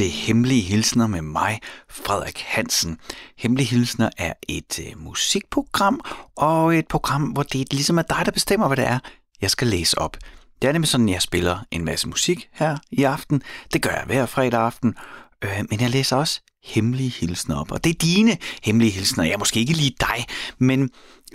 til 0.00 0.10
Hemmelige 0.10 0.62
Hilsner 0.62 1.06
med 1.06 1.22
mig, 1.22 1.60
Frederik 1.90 2.40
Hansen. 2.46 2.98
Hemmelige 3.38 3.66
Hilsner 3.66 4.10
er 4.18 4.32
et 4.48 4.80
øh, 4.80 5.02
musikprogram, 5.02 6.00
og 6.36 6.76
et 6.76 6.88
program, 6.88 7.22
hvor 7.22 7.42
det 7.42 7.72
ligesom 7.72 7.98
er 7.98 8.02
dig, 8.02 8.22
der 8.24 8.30
bestemmer, 8.30 8.66
hvad 8.66 8.76
det 8.76 8.86
er, 8.86 8.98
jeg 9.40 9.50
skal 9.50 9.68
læse 9.68 9.98
op. 9.98 10.16
Det 10.62 10.68
er 10.68 10.72
nemlig 10.72 10.88
sådan, 10.88 11.08
at 11.08 11.12
jeg 11.12 11.22
spiller 11.22 11.58
en 11.70 11.84
masse 11.84 12.08
musik 12.08 12.48
her 12.52 12.78
i 12.90 13.04
aften. 13.04 13.42
Det 13.72 13.82
gør 13.82 13.90
jeg 13.90 14.04
hver 14.06 14.26
fredag 14.26 14.60
aften. 14.60 14.94
Øh, 15.42 15.64
men 15.70 15.80
jeg 15.80 15.90
læser 15.90 16.16
også 16.16 16.40
hemmelige 16.64 17.10
hilsner 17.10 17.56
op. 17.56 17.72
Og 17.72 17.84
det 17.84 17.90
er 17.90 17.94
dine 17.94 18.38
hemmelige 18.62 18.92
hilsner. 18.92 19.24
Jeg 19.24 19.30
ja, 19.30 19.36
måske 19.36 19.60
ikke 19.60 19.72
lige 19.72 19.94
dig, 20.00 20.26
men 20.58 20.90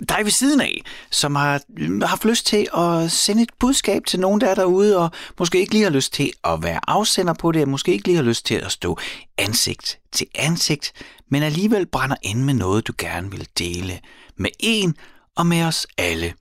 dig 0.08 0.18
ved 0.22 0.30
siden 0.30 0.60
af, 0.60 0.82
som 1.10 1.34
har 1.34 1.62
haft 2.06 2.24
lyst 2.24 2.46
til 2.46 2.68
at 2.76 3.12
sende 3.12 3.42
et 3.42 3.50
budskab 3.60 4.04
til 4.06 4.20
nogen, 4.20 4.40
der 4.40 4.46
er 4.48 4.54
derude, 4.54 4.98
og 4.98 5.10
måske 5.38 5.60
ikke 5.60 5.72
lige 5.72 5.84
har 5.84 5.90
lyst 5.90 6.12
til 6.12 6.32
at 6.44 6.62
være 6.62 6.80
afsender 6.86 7.34
på 7.34 7.52
det, 7.52 7.62
og 7.62 7.68
måske 7.68 7.92
ikke 7.92 8.06
lige 8.06 8.16
har 8.16 8.24
lyst 8.24 8.46
til 8.46 8.54
at 8.54 8.72
stå 8.72 8.98
ansigt 9.38 9.98
til 10.12 10.26
ansigt, 10.34 10.92
men 11.30 11.42
alligevel 11.42 11.86
brænder 11.86 12.16
ind 12.22 12.44
med 12.44 12.54
noget, 12.54 12.86
du 12.86 12.92
gerne 12.98 13.30
vil 13.30 13.48
dele 13.58 14.00
med 14.36 14.50
en 14.60 14.96
og 15.36 15.46
med 15.46 15.62
os 15.62 15.86
alle. 15.98 16.34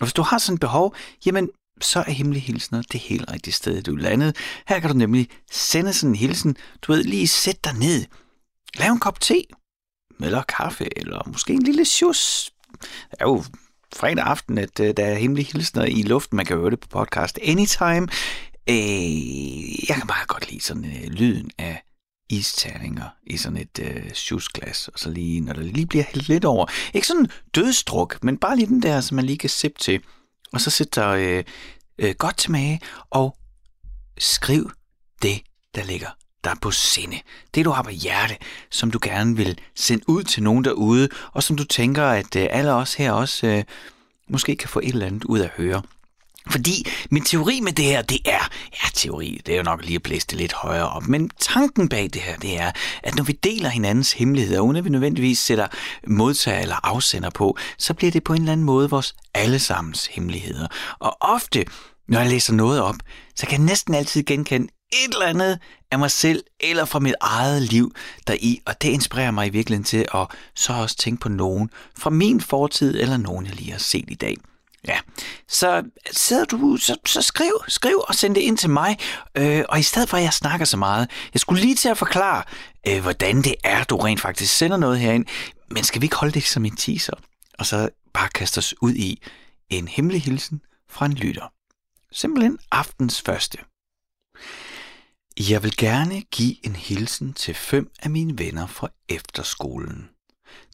Og 0.00 0.06
hvis 0.06 0.12
du 0.12 0.22
har 0.22 0.38
sådan 0.38 0.54
et 0.54 0.60
behov, 0.60 0.94
jamen 1.26 1.48
så 1.80 1.98
er 1.98 2.10
Hemmelige 2.10 2.42
Hilsner 2.42 2.82
det 2.92 3.00
helt 3.00 3.32
rigtige 3.32 3.54
sted, 3.54 3.82
du 3.82 3.94
er 3.96 4.00
landet. 4.00 4.36
Her 4.68 4.80
kan 4.80 4.90
du 4.90 4.96
nemlig 4.96 5.28
sende 5.50 5.92
sådan 5.92 6.10
en 6.10 6.16
hilsen. 6.16 6.56
Du 6.82 6.92
ved, 6.92 7.04
lige 7.04 7.28
sæt 7.28 7.64
dig 7.64 7.74
ned. 7.74 8.04
Lav 8.74 8.92
en 8.92 9.00
kop 9.00 9.20
te, 9.20 9.42
eller 10.20 10.42
kaffe, 10.42 10.98
eller 10.98 11.28
måske 11.28 11.52
en 11.52 11.62
lille 11.62 11.84
sjus. 11.84 12.50
Det 12.80 13.16
er 13.20 13.24
jo 13.24 13.44
fredag 13.96 14.24
aften, 14.24 14.58
at 14.58 14.80
øh, 14.80 14.94
der 14.96 15.04
er 15.06 15.14
Hemmelige 15.14 15.52
Hilsner 15.52 15.84
i 15.84 16.02
luften. 16.02 16.36
Man 16.36 16.46
kan 16.46 16.56
høre 16.56 16.70
det 16.70 16.80
på 16.80 16.88
podcast 16.88 17.38
anytime. 17.42 18.08
Øh, 18.70 19.88
jeg 19.88 19.96
kan 19.96 20.06
bare 20.06 20.26
godt 20.26 20.50
lide 20.50 20.62
sådan 20.62 20.84
øh, 20.84 21.10
lyden 21.10 21.50
af 21.58 21.82
isterninger 22.30 23.08
i 23.26 23.36
sådan 23.36 23.58
et 23.58 23.78
øh, 23.82 24.12
sjusglas, 24.12 24.88
og 24.88 24.98
så 24.98 25.10
lige, 25.10 25.40
når 25.40 25.52
der 25.52 25.62
lige 25.62 25.86
bliver 25.86 26.04
hældt 26.04 26.28
lidt 26.28 26.44
over. 26.44 26.66
Ikke 26.94 27.06
sådan 27.06 27.28
dødstruk, 27.54 28.18
men 28.22 28.38
bare 28.38 28.56
lige 28.56 28.66
den 28.66 28.82
der, 28.82 29.00
som 29.00 29.14
man 29.14 29.24
lige 29.24 29.38
kan 29.38 29.50
sippe 29.50 29.78
til. 29.80 30.00
Og 30.52 30.60
så 30.60 30.70
sæt 30.70 30.94
dig 30.94 31.18
øh, 31.18 31.44
øh, 31.98 32.14
godt 32.18 32.36
tilbage 32.36 32.80
og 33.10 33.36
skriv 34.18 34.70
det, 35.22 35.40
der 35.74 35.84
ligger 35.84 36.08
der 36.44 36.54
på 36.62 36.70
sinde. 36.70 37.20
Det, 37.54 37.64
du 37.64 37.70
har 37.70 37.82
på 37.82 37.90
hjerte, 37.90 38.36
som 38.70 38.90
du 38.90 38.98
gerne 39.02 39.36
vil 39.36 39.58
sende 39.74 40.08
ud 40.08 40.22
til 40.22 40.42
nogen 40.42 40.64
derude, 40.64 41.08
og 41.32 41.42
som 41.42 41.56
du 41.56 41.64
tænker, 41.64 42.04
at 42.04 42.36
øh, 42.36 42.46
alle 42.50 42.72
os 42.72 42.94
her 42.94 43.12
også 43.12 43.46
øh, 43.46 43.64
måske 44.28 44.56
kan 44.56 44.68
få 44.68 44.78
et 44.78 44.88
eller 44.88 45.06
andet 45.06 45.24
ud 45.24 45.38
af 45.38 45.44
at 45.44 45.50
høre. 45.50 45.82
Fordi 46.50 46.86
min 47.10 47.24
teori 47.24 47.60
med 47.60 47.72
det 47.72 47.84
her, 47.84 48.02
det 48.02 48.18
er, 48.24 48.48
ja 48.72 48.88
teori, 48.94 49.40
det 49.46 49.52
er 49.52 49.56
jo 49.56 49.62
nok 49.62 49.84
lige 49.84 49.96
at 49.96 50.02
blæse 50.02 50.26
det 50.26 50.38
lidt 50.38 50.52
højere 50.52 50.88
op, 50.88 51.08
men 51.08 51.30
tanken 51.40 51.88
bag 51.88 52.10
det 52.12 52.22
her, 52.22 52.36
det 52.36 52.60
er, 52.60 52.70
at 53.02 53.16
når 53.16 53.24
vi 53.24 53.32
deler 53.32 53.68
hinandens 53.68 54.12
hemmeligheder, 54.12 54.60
uden 54.60 54.76
at 54.76 54.84
vi 54.84 54.90
nødvendigvis 54.90 55.38
sætter 55.38 55.66
modtager 56.06 56.60
eller 56.60 56.86
afsender 56.86 57.30
på, 57.30 57.56
så 57.78 57.94
bliver 57.94 58.10
det 58.10 58.24
på 58.24 58.32
en 58.32 58.40
eller 58.40 58.52
anden 58.52 58.66
måde 58.66 58.90
vores 58.90 59.14
allesammens 59.34 60.06
hemmeligheder. 60.06 60.66
Og 60.98 61.16
ofte, 61.20 61.64
når 62.08 62.20
jeg 62.20 62.30
læser 62.30 62.52
noget 62.52 62.82
op, 62.82 62.96
så 63.36 63.46
kan 63.46 63.58
jeg 63.58 63.66
næsten 63.66 63.94
altid 63.94 64.22
genkende 64.22 64.68
et 64.92 65.12
eller 65.12 65.26
andet 65.26 65.58
af 65.90 65.98
mig 65.98 66.10
selv 66.10 66.44
eller 66.60 66.84
fra 66.84 66.98
mit 66.98 67.14
eget 67.20 67.62
liv 67.62 67.94
deri, 68.26 68.60
og 68.66 68.82
det 68.82 68.88
inspirerer 68.88 69.30
mig 69.30 69.46
i 69.46 69.50
virkeligheden 69.50 69.84
til 69.84 70.06
at 70.14 70.26
så 70.54 70.72
også 70.72 70.96
tænke 70.96 71.20
på 71.20 71.28
nogen 71.28 71.70
fra 71.98 72.10
min 72.10 72.40
fortid 72.40 73.00
eller 73.00 73.16
nogen, 73.16 73.46
jeg 73.46 73.54
lige 73.54 73.70
har 73.72 73.78
set 73.78 74.04
i 74.08 74.14
dag. 74.14 74.36
Ja, 74.88 74.98
så 75.48 75.82
sidder 76.12 76.44
du, 76.44 76.76
så, 76.76 76.96
så 77.06 77.22
skriv, 77.22 77.52
skriv 77.68 78.04
og 78.08 78.14
send 78.14 78.34
det 78.34 78.40
ind 78.40 78.58
til 78.58 78.70
mig. 78.70 78.98
Øh, 79.34 79.64
og 79.68 79.78
i 79.78 79.82
stedet 79.82 80.08
for, 80.08 80.16
at 80.16 80.22
jeg 80.22 80.32
snakker 80.32 80.66
så 80.66 80.76
meget, 80.76 81.10
jeg 81.34 81.40
skulle 81.40 81.60
lige 81.60 81.74
til 81.74 81.88
at 81.88 81.98
forklare, 81.98 82.42
øh, 82.88 83.02
hvordan 83.02 83.42
det 83.42 83.54
er, 83.64 83.84
du 83.84 83.96
rent 83.96 84.20
faktisk 84.20 84.56
sender 84.56 84.76
noget 84.76 84.98
herind. 84.98 85.26
Men 85.70 85.84
skal 85.84 86.00
vi 86.00 86.04
ikke 86.04 86.16
holde 86.16 86.34
det 86.34 86.44
som 86.44 86.64
en 86.64 86.76
teaser? 86.76 87.12
Og 87.58 87.66
så 87.66 87.88
bare 88.14 88.28
kaste 88.28 88.58
os 88.58 88.74
ud 88.82 88.94
i 88.94 89.22
en 89.70 89.88
hemmelig 89.88 90.22
hilsen 90.22 90.60
fra 90.90 91.06
en 91.06 91.12
lytter. 91.12 91.52
Simpelthen 92.12 92.58
aftens 92.70 93.22
første. 93.22 93.58
Jeg 95.50 95.62
vil 95.62 95.76
gerne 95.76 96.20
give 96.20 96.66
en 96.66 96.76
hilsen 96.76 97.32
til 97.32 97.54
fem 97.54 97.90
af 98.02 98.10
mine 98.10 98.38
venner 98.38 98.66
fra 98.66 98.88
efterskolen. 99.08 100.08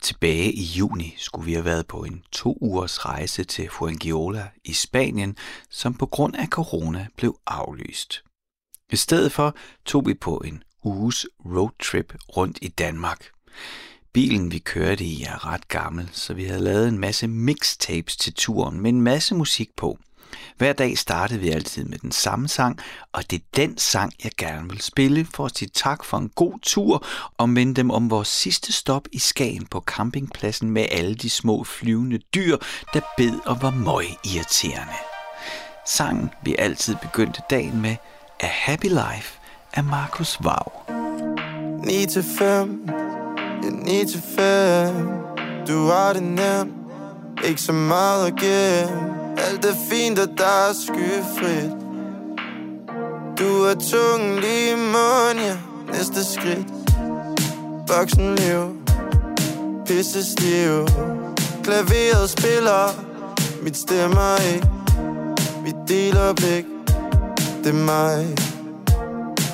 Tilbage 0.03 0.53
i 0.53 0.63
juni 0.63 1.15
skulle 1.19 1.47
vi 1.47 1.53
have 1.53 1.65
været 1.65 1.87
på 1.87 2.05
en 2.05 2.23
to 2.33 2.59
ugers 2.61 3.05
rejse 3.05 3.45
til 3.45 3.71
Fuengirola 3.71 4.49
i 4.65 4.73
Spanien, 4.73 5.37
som 5.71 5.95
på 5.95 6.07
grund 6.07 6.37
af 6.37 6.49
corona 6.49 7.07
blev 7.17 7.39
aflyst. 7.47 8.25
I 8.93 8.97
stedet 8.97 9.33
for 9.33 9.57
tog 9.85 10.07
vi 10.07 10.15
på 10.15 10.37
en 10.37 10.63
uges 10.85 11.27
roadtrip 11.45 12.15
rundt 12.37 12.59
i 12.63 12.69
Danmark. 12.69 13.27
Bilen 14.13 14.53
vi 14.53 14.59
kørte 14.59 15.05
i 15.05 15.23
er 15.23 15.47
ret 15.47 15.69
gammel, 15.69 16.09
så 16.13 16.35
vi 16.35 16.45
havde 16.45 16.65
lavet 16.65 16.89
en 16.89 16.99
masse 16.99 17.27
mixtapes 17.27 18.17
til 18.17 18.35
turen 18.35 18.81
med 18.81 18.91
en 18.91 19.03
masse 19.03 19.35
musik 19.35 19.71
på– 19.77 19.99
hver 20.59 20.73
dag 20.73 20.99
startede 20.99 21.41
vi 21.41 21.49
altid 21.49 21.85
med 21.85 21.99
den 21.99 22.13
samme 22.13 22.49
sang, 22.49 22.79
og 23.13 23.31
det 23.31 23.37
er 23.37 23.45
den 23.57 23.79
sang, 23.79 24.13
jeg 24.25 24.33
gerne 24.39 24.71
vil 24.71 24.81
spille 24.81 25.27
for 25.35 25.47
at 25.47 25.59
sige 25.59 25.71
tak 25.75 26.05
for 26.05 26.19
en 26.19 26.29
god 26.29 26.59
tur 26.63 27.07
og 27.39 27.49
minde 27.49 27.75
dem 27.75 27.91
om 27.91 28.11
vores 28.11 28.29
sidste 28.29 28.73
stop 28.73 29.09
i 29.13 29.19
Skagen 29.19 29.67
på 29.67 29.81
campingpladsen 29.81 30.71
med 30.71 30.87
alle 30.91 31.15
de 31.15 31.31
små 31.31 31.65
flyvende 31.65 32.19
dyr, 32.35 32.57
der 32.95 33.01
bed 33.17 33.39
og 33.47 33.63
var 33.63 33.71
møg 33.71 34.05
irriterende. 34.25 34.95
Sangen, 35.87 36.31
vi 36.43 36.55
altid 36.59 36.97
begyndte 37.03 37.43
dagen 37.51 37.83
med, 37.83 37.97
er 38.41 38.47
Happy 38.47 38.87
Life 38.87 39.39
af 39.73 39.85
Markus 39.85 40.39
Vav. 40.45 40.73
9 41.85 42.07
til 42.07 42.25
5, 42.39 42.91
9 43.85 44.05
til 44.07 44.23
5, 44.37 44.95
du 45.69 45.87
har 45.87 46.13
det 46.13 46.23
nemt, 46.23 46.75
ikke 47.45 47.61
så 47.61 47.73
meget 47.73 48.27
at 48.27 48.37
give 48.37 49.24
alt 49.39 49.65
er 49.65 49.75
fint, 49.91 50.19
og 50.19 50.29
der 50.39 50.69
er 50.69 50.73
skyfrit. 50.73 51.71
Du 53.39 53.63
er 53.63 53.75
tung 53.75 54.41
lige 54.41 54.73
i 54.73 54.77
munden, 54.77 55.45
ja. 55.45 55.57
Næste 55.93 56.25
skridt. 56.33 56.67
Voksen 57.89 58.35
liv. 58.35 58.77
Pisse 59.87 60.25
stiv. 60.33 60.87
Klaveret 61.63 62.31
spiller. 62.31 62.89
Mit 63.63 63.77
stemmer 63.77 64.55
ikke. 64.55 64.69
Vi 65.65 65.73
deler 65.89 66.33
blik 66.33 66.65
Det 67.65 67.71
er 67.71 67.85
mig. 67.85 68.37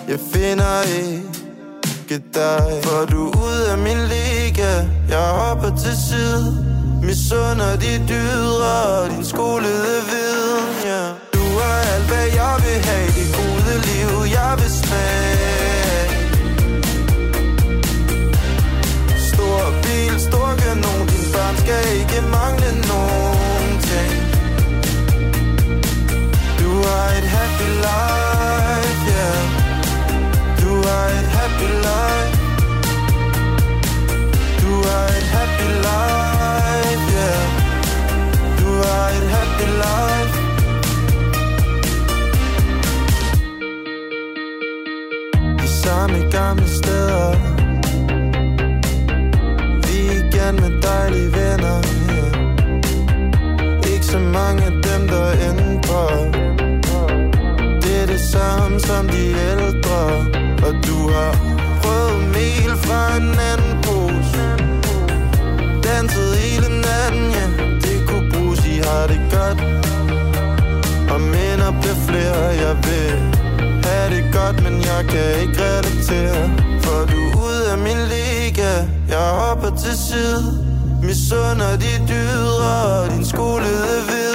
Jeg 0.08 0.18
finder 0.32 0.82
ikke 0.82 2.24
dig. 2.34 2.80
For 2.82 3.06
du 3.10 3.30
er 3.30 3.36
ude 3.36 3.70
af 3.70 3.78
min 3.78 3.98
liga. 3.98 4.86
Jeg 5.08 5.28
hopper 5.28 5.76
til 5.76 5.97
side. 6.08 6.69
Misunder 7.02 7.76
de 7.76 7.92
dydre 8.08 9.08
Din 9.10 9.24
skolede 9.24 9.96
viden, 10.10 10.74
ja. 10.84 11.04
Du 11.34 11.44
er 11.66 11.76
alt, 11.94 12.06
hvad 12.10 12.26
jeg 12.40 12.54
vil 12.64 12.78
have 12.88 13.08
Det 13.18 13.28
gode 13.38 13.74
liv, 13.88 14.10
jeg 14.36 14.52
vil 14.60 14.70
smage. 14.82 15.40
Stor 19.32 19.60
bil, 19.82 20.20
stor 20.28 20.48
kanon 20.62 21.06
Din 21.12 21.24
børn 21.32 21.56
skal 21.56 21.82
ikke 22.00 22.20
mangle. 22.36 22.59
Har 39.32 39.42
et 39.42 39.59
happy 39.59 39.66
life 39.84 40.34
De 45.60 45.68
samme 45.68 46.18
gamle 46.30 46.68
steder 46.68 47.30
Vi 49.86 49.98
igen 50.21 50.54
med 50.62 50.72
dejlige 50.82 51.30
venner 51.38 51.78
yeah. 52.10 53.92
Ikke 53.92 54.06
så 54.06 54.18
mange 54.18 54.62
af 54.62 54.72
dem 54.72 55.09
der 55.09 55.28
ændrer 55.48 56.10
Det 57.82 58.03
er 58.03 58.06
det 58.06 58.21
samme 58.21 58.80
som 58.80 59.09
de 59.09 59.24
ældre 59.50 60.00
Og 60.66 60.72
du 60.86 60.98
har 61.15 61.32
prøvet 61.82 62.22
mel 62.36 62.72
fra 62.84 63.16
en 63.16 63.28
anden 63.50 63.59
og 72.30 72.50
jeg 72.65 72.77
vil. 72.86 73.18
Have 73.84 74.06
det 74.15 74.24
godt 74.32 74.62
Men 74.65 74.77
jeg 74.91 75.03
kan 75.12 75.28
ikke 75.42 75.59
relatere. 75.72 76.42
For 76.84 77.00
du 77.10 77.21
er 77.28 77.36
ude 77.47 77.62
af 77.72 77.78
min 77.78 78.00
liga. 78.15 78.72
Jeg 79.09 79.27
hopper 79.42 79.71
til 79.82 79.97
side. 80.09 80.42
Misunder 81.03 81.77
de 81.84 81.92
dydre 82.12 83.09
Din 83.15 83.24
skolede 83.24 83.97
ved 84.09 84.29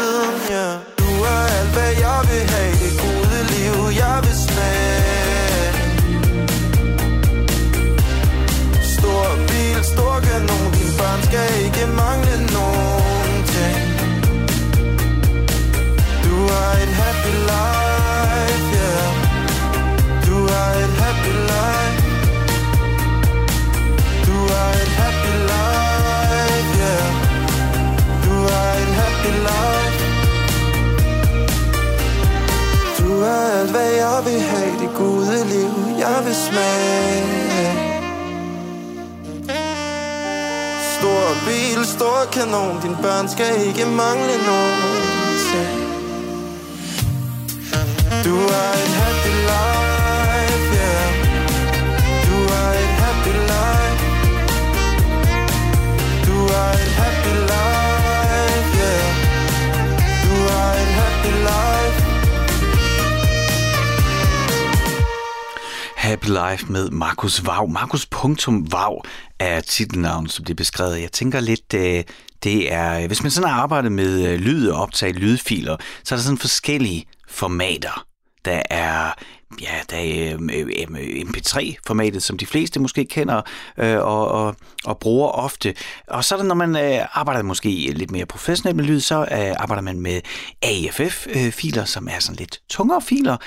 Live 66.56 66.72
med 66.72 66.90
Markus 66.90 67.46
Vav. 67.46 67.70
Markus 67.70 68.06
Punktum 68.06 68.72
Vav 68.72 69.06
er 69.40 69.62
titelnavnet, 69.62 70.32
som 70.32 70.46
det 70.46 70.54
er 70.54 70.56
beskrevet. 70.56 71.02
Jeg 71.02 71.12
tænker 71.12 71.40
lidt, 71.40 71.74
øh, 71.74 72.04
det 72.44 72.74
er, 72.74 73.08
hvis 73.08 73.24
man 73.24 73.32
sådan 73.32 73.50
har 73.50 73.62
arbejdet 73.62 73.92
med 73.92 74.28
øh, 74.28 74.40
lyd 74.40 74.70
og 74.70 74.82
optage 74.82 75.14
lydfiler, 75.14 75.78
så 76.04 76.16
er 76.16 76.18
der 76.18 76.24
sådan 76.24 76.38
forskellige 76.38 77.06
formater. 77.30 78.06
Der 78.46 78.62
er 78.70 79.14
ja, 79.62 79.80
der 79.90 79.98
er 79.98 80.34
øh, 80.34 80.50
øh, 80.54 80.68
øh, 81.00 81.22
MP3-formatet, 81.22 82.24
som 82.24 82.38
de 82.38 82.46
fleste 82.46 82.80
måske 82.80 83.06
kender 83.06 83.42
og, 83.78 84.28
og, 84.28 84.56
og 84.86 85.00
bruger 85.00 85.28
ofte. 85.28 85.76
Og 86.08 86.24
så 86.24 86.36
er 86.36 86.40
det, 86.40 86.48
når 86.48 86.56
man 86.56 86.76
arbejder 87.14 87.44
måske 87.44 87.70
lidt 87.70 88.12
mere 88.12 88.26
professionelt 88.26 88.76
med 88.76 88.84
lyd, 88.84 89.00
så 89.00 89.28
arbejder 89.58 89.82
man 89.82 90.00
med 90.00 90.22
AFF-filer, 90.62 91.86
som 91.86 92.08
er 92.08 92.20
sådan 92.20 92.36
lidt 92.36 92.62
tungere 92.70 93.02
filer 93.02 93.38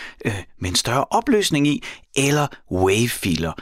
med 0.61 0.71
en 0.71 0.77
større 0.77 1.05
opløsning 1.05 1.67
i, 1.67 1.83
eller 2.17 2.47
WAV-filer. 2.71 3.53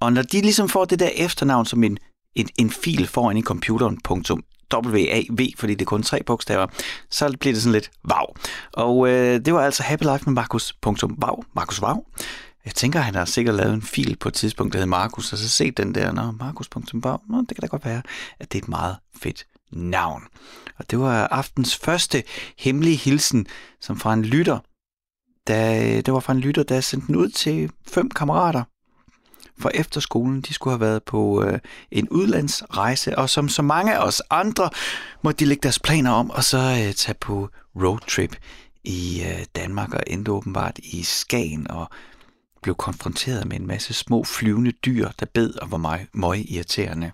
Og 0.00 0.12
når 0.12 0.22
de 0.22 0.40
ligesom 0.40 0.68
får 0.68 0.84
det 0.84 0.98
der 0.98 1.10
efternavn 1.16 1.66
som 1.66 1.84
en, 1.84 1.98
en, 2.34 2.48
en 2.58 2.70
fil 2.70 3.06
foran 3.06 3.36
i 3.36 3.42
computeren, 3.42 4.00
punktum, 4.04 4.44
WAV, 4.74 5.48
fordi 5.56 5.74
det 5.74 5.80
er 5.80 5.84
kun 5.84 6.02
tre 6.02 6.22
bogstaver, 6.22 6.66
så 7.10 7.36
bliver 7.40 7.54
det 7.54 7.62
sådan 7.62 7.72
lidt 7.72 7.90
vav. 8.04 8.36
Og 8.72 9.08
øh, 9.08 9.40
det 9.44 9.54
var 9.54 9.64
altså 9.64 9.82
Happy 9.82 10.02
Life 10.02 10.24
med 10.26 10.32
Markus. 10.32 10.74
Vav. 11.18 11.44
Markus 11.54 11.82
Vav. 11.82 12.06
Jeg 12.64 12.74
tænker, 12.74 13.00
han 13.00 13.14
har 13.14 13.24
sikkert 13.24 13.54
lavet 13.54 13.74
en 13.74 13.82
fil 13.82 14.16
på 14.16 14.28
et 14.28 14.34
tidspunkt, 14.34 14.72
der 14.72 14.78
hedder 14.78 14.90
Markus, 14.90 15.32
og 15.32 15.38
så 15.38 15.48
set 15.48 15.76
den 15.76 15.94
der, 15.94 16.12
Nå, 16.12 16.30
Markus.vav, 16.30 17.20
Nå, 17.28 17.38
det 17.38 17.48
kan 17.48 17.60
da 17.60 17.66
godt 17.66 17.84
være, 17.84 18.02
at 18.40 18.52
det 18.52 18.58
er 18.58 18.62
et 18.62 18.68
meget 18.68 18.96
fedt 19.22 19.46
navn. 19.72 20.22
Og 20.78 20.90
det 20.90 20.98
var 20.98 21.26
aftens 21.26 21.76
første 21.76 22.22
hemmelige 22.58 22.96
hilsen, 22.96 23.46
som 23.80 23.96
fra 23.96 24.12
en 24.12 24.24
lytter, 24.24 24.58
der, 25.46 26.02
det 26.02 26.14
var 26.14 26.20
fra 26.20 26.32
en 26.32 26.40
lytter, 26.40 26.62
der 26.62 26.80
sendte 26.80 27.06
den 27.06 27.16
ud 27.16 27.28
til 27.28 27.70
fem 27.88 28.10
kammerater, 28.10 28.62
for 29.58 29.70
efterskolen, 29.74 30.40
de 30.40 30.54
skulle 30.54 30.72
have 30.72 30.80
været 30.80 31.02
på 31.02 31.44
øh, 31.44 31.58
en 31.90 32.08
udlandsrejse, 32.08 33.18
og 33.18 33.30
som 33.30 33.48
så 33.48 33.62
mange 33.62 33.94
af 33.94 34.06
os 34.06 34.22
andre, 34.30 34.70
måtte 35.22 35.38
de 35.38 35.48
lægge 35.48 35.62
deres 35.62 35.78
planer 35.78 36.10
om, 36.10 36.30
og 36.30 36.44
så 36.44 36.58
øh, 36.58 36.94
tage 36.94 37.16
på 37.20 37.48
roadtrip 37.76 38.36
i 38.84 39.22
øh, 39.26 39.44
Danmark, 39.56 39.94
og 39.94 40.00
endte 40.06 40.32
åbenbart 40.32 40.78
i 40.78 41.02
Skagen, 41.02 41.70
og 41.70 41.90
blev 42.62 42.74
konfronteret 42.74 43.46
med 43.46 43.56
en 43.56 43.66
masse 43.66 43.94
små 43.94 44.24
flyvende 44.24 44.72
dyr, 44.72 45.08
der 45.20 45.26
bed 45.34 45.54
og 45.54 45.70
var 45.70 45.78
meget, 45.78 46.06
meget 46.14 46.46
irriterende. 46.48 47.10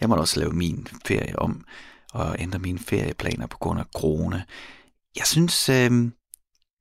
Jeg 0.00 0.08
måtte 0.08 0.20
også 0.20 0.40
lave 0.40 0.52
min 0.52 0.88
ferie 1.06 1.38
om, 1.38 1.64
og 2.12 2.36
ændre 2.38 2.58
mine 2.58 2.78
ferieplaner 2.78 3.46
på 3.46 3.58
grund 3.58 3.80
af 3.80 3.84
corona. 3.94 4.42
Jeg 5.16 5.26
synes, 5.26 5.68
øh, 5.68 5.90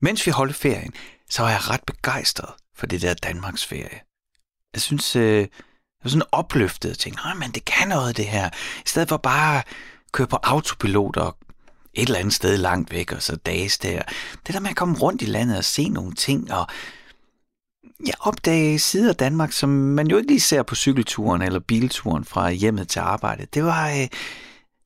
mens 0.01 0.25
vi 0.25 0.31
holdt 0.31 0.55
ferien, 0.55 0.93
så 1.29 1.41
var 1.41 1.49
jeg 1.49 1.69
ret 1.69 1.83
begejstret 1.87 2.49
for 2.75 2.85
det 2.85 3.01
der 3.01 3.13
Danmarks 3.13 3.65
ferie 3.65 4.06
jeg 4.77 4.81
synes, 4.81 5.15
øh, 5.15 5.39
jeg 5.39 5.47
var 6.03 6.09
sådan 6.09 6.27
opløftet 6.31 6.91
og 6.91 6.97
tænkte, 6.97 7.23
nej, 7.23 7.33
men 7.33 7.51
det 7.51 7.65
kan 7.65 7.87
noget 7.87 8.17
det 8.17 8.25
her. 8.25 8.49
I 8.79 8.87
stedet 8.89 9.09
for 9.09 9.17
bare 9.17 9.57
at 9.57 9.65
køre 10.11 10.27
på 10.27 10.37
autopilot 10.43 11.17
og 11.17 11.37
et 11.93 12.07
eller 12.07 12.19
andet 12.19 12.33
sted 12.33 12.57
langt 12.57 12.91
væk, 12.91 13.11
og 13.11 13.21
så 13.21 13.35
dages 13.35 13.77
der. 13.77 14.01
Det 14.47 14.53
der 14.53 14.59
med 14.59 14.69
at 14.69 14.75
komme 14.75 14.97
rundt 14.97 15.21
i 15.21 15.25
landet 15.25 15.57
og 15.57 15.63
se 15.63 15.89
nogle 15.89 16.13
ting, 16.13 16.53
og 16.53 16.67
jeg 18.05 18.13
opdagede 18.19 18.79
sider 18.79 19.09
af 19.09 19.15
Danmark, 19.15 19.51
som 19.51 19.69
man 19.69 20.07
jo 20.07 20.17
ikke 20.17 20.29
lige 20.29 20.39
ser 20.39 20.63
på 20.63 20.75
cykelturen 20.75 21.41
eller 21.41 21.59
bilturen 21.59 22.25
fra 22.25 22.51
hjemmet 22.51 22.87
til 22.87 22.99
arbejde. 22.99 23.47
Det 23.53 23.63
var... 23.63 23.89
Øh, 23.89 24.07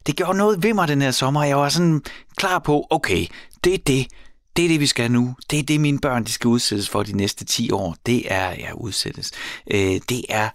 det 0.05 0.15
gjorde 0.15 0.38
noget 0.38 0.63
ved 0.63 0.73
mig 0.73 0.88
den 0.88 1.01
her 1.01 1.11
sommer. 1.11 1.43
Jeg 1.43 1.57
var 1.57 1.69
sådan 1.69 2.01
klar 2.35 2.59
på, 2.59 2.88
okay, 2.89 3.25
det 3.63 3.73
er 3.73 3.77
det 3.77 4.07
det 4.56 4.65
er 4.65 4.69
det, 4.69 4.80
vi 4.80 4.88
skal 4.88 5.12
nu. 5.12 5.36
Det 5.50 5.59
er 5.59 5.63
det, 5.63 5.81
mine 5.81 6.00
børn 6.00 6.24
de 6.24 6.31
skal 6.31 6.48
udsættes 6.48 6.89
for 6.89 7.03
de 7.03 7.18
næste 7.18 7.45
10 7.45 7.71
år. 7.71 7.95
Det 8.06 8.31
er, 8.31 8.50
ja, 8.50 8.74
udsættes. 8.74 9.31
Øh, 9.71 10.01
det 10.09 10.25
er 10.30 10.50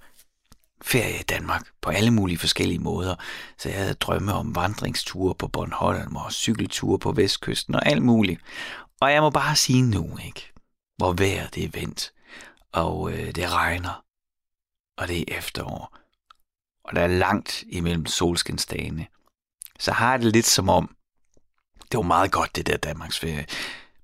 ferie 0.83 1.21
i 1.21 1.23
Danmark 1.23 1.67
på 1.81 1.91
alle 1.91 2.11
mulige 2.11 2.39
forskellige 2.39 2.79
måder. 2.79 3.15
Så 3.59 3.69
jeg 3.69 3.79
havde 3.79 3.95
drømme 3.95 4.33
om 4.33 4.55
vandringsture 4.55 5.35
på 5.35 5.49
Bornholm 5.49 6.17
og 6.17 6.33
cykelture 6.33 6.99
på 6.99 7.13
Vestkysten 7.13 7.75
og 7.75 7.87
alt 7.87 8.03
muligt. 8.03 8.41
Og 9.01 9.13
jeg 9.13 9.23
må 9.23 9.31
bare 9.31 9.57
sige 9.57 9.83
nu, 9.83 10.19
ikke? 10.27 10.53
Hvor 10.97 11.13
vejret 11.13 11.55
det 11.55 11.65
er 11.65 11.81
vendt, 11.81 12.13
og 12.73 13.13
øh, 13.13 13.35
det 13.35 13.53
regner, 13.53 14.05
og 14.99 15.09
det 15.09 15.21
er 15.21 15.39
efterår, 15.39 15.97
og 16.85 16.97
der 16.97 17.03
er 17.03 17.07
langt 17.07 17.65
imellem 17.69 18.07
solskinsdagene. 18.07 19.07
Så 19.79 19.93
har 19.93 20.11
jeg 20.11 20.21
det 20.21 20.33
lidt 20.33 20.47
som 20.47 20.69
om, 20.69 20.97
det 21.93 21.99
var 21.99 22.03
meget 22.03 22.33
godt, 22.33 22.57
det 22.57 22.67
der 22.67 22.77
Danmarks 22.77 23.19
ferie. 23.19 23.47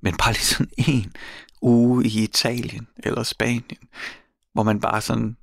Men 0.02 0.16
bare 0.16 0.32
lige 0.32 0.42
sådan 0.42 0.72
en 0.76 1.12
uge 1.62 2.06
i 2.06 2.22
Italien 2.22 2.86
eller 3.04 3.22
Spanien, 3.22 3.88
hvor 4.52 4.62
man 4.62 4.80
bare 4.80 5.00
sådan 5.00 5.36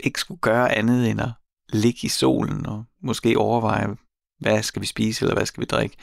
ikke 0.00 0.20
skulle 0.20 0.40
gøre 0.40 0.74
andet 0.74 1.10
end 1.10 1.20
at 1.20 1.30
ligge 1.72 1.98
i 2.02 2.08
solen 2.08 2.66
og 2.66 2.84
måske 3.02 3.38
overveje, 3.38 3.96
hvad 4.38 4.62
skal 4.62 4.82
vi 4.82 4.86
spise 4.86 5.24
eller 5.24 5.34
hvad 5.34 5.46
skal 5.46 5.60
vi 5.60 5.66
drikke. 5.66 5.96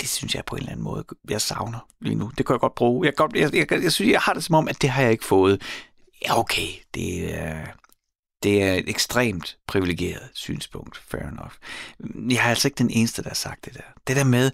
Det 0.00 0.08
synes 0.08 0.34
jeg 0.34 0.44
på 0.44 0.56
en 0.56 0.58
eller 0.58 0.72
anden 0.72 0.84
måde, 0.84 1.04
jeg 1.28 1.40
savner 1.40 1.88
lige 2.00 2.14
nu. 2.14 2.30
Det 2.38 2.46
kan 2.46 2.54
jeg 2.54 2.60
godt 2.60 2.74
bruge. 2.74 3.06
Jeg, 3.06 3.14
godt, 3.14 3.36
jeg, 3.36 3.54
jeg, 3.54 3.82
jeg 3.82 3.92
synes, 3.92 4.12
jeg 4.12 4.20
har 4.20 4.32
det 4.32 4.44
som 4.44 4.54
om, 4.54 4.68
at 4.68 4.82
det 4.82 4.90
har 4.90 5.02
jeg 5.02 5.12
ikke 5.12 5.24
fået. 5.24 5.62
Ja, 6.24 6.38
okay, 6.38 6.68
det 6.94 7.34
er, 7.38 7.66
det 8.42 8.62
er 8.62 8.74
et 8.74 8.88
ekstremt 8.88 9.58
privilegeret 9.66 10.30
synspunkt, 10.34 10.96
fair 10.96 11.22
enough. 11.22 11.52
Jeg 12.30 12.44
er 12.44 12.48
altså 12.50 12.68
ikke 12.68 12.78
den 12.78 12.90
eneste, 12.90 13.22
der 13.22 13.28
har 13.28 13.34
sagt 13.34 13.64
det 13.64 13.74
der. 13.74 13.82
Det 14.06 14.16
der 14.16 14.24
med 14.24 14.50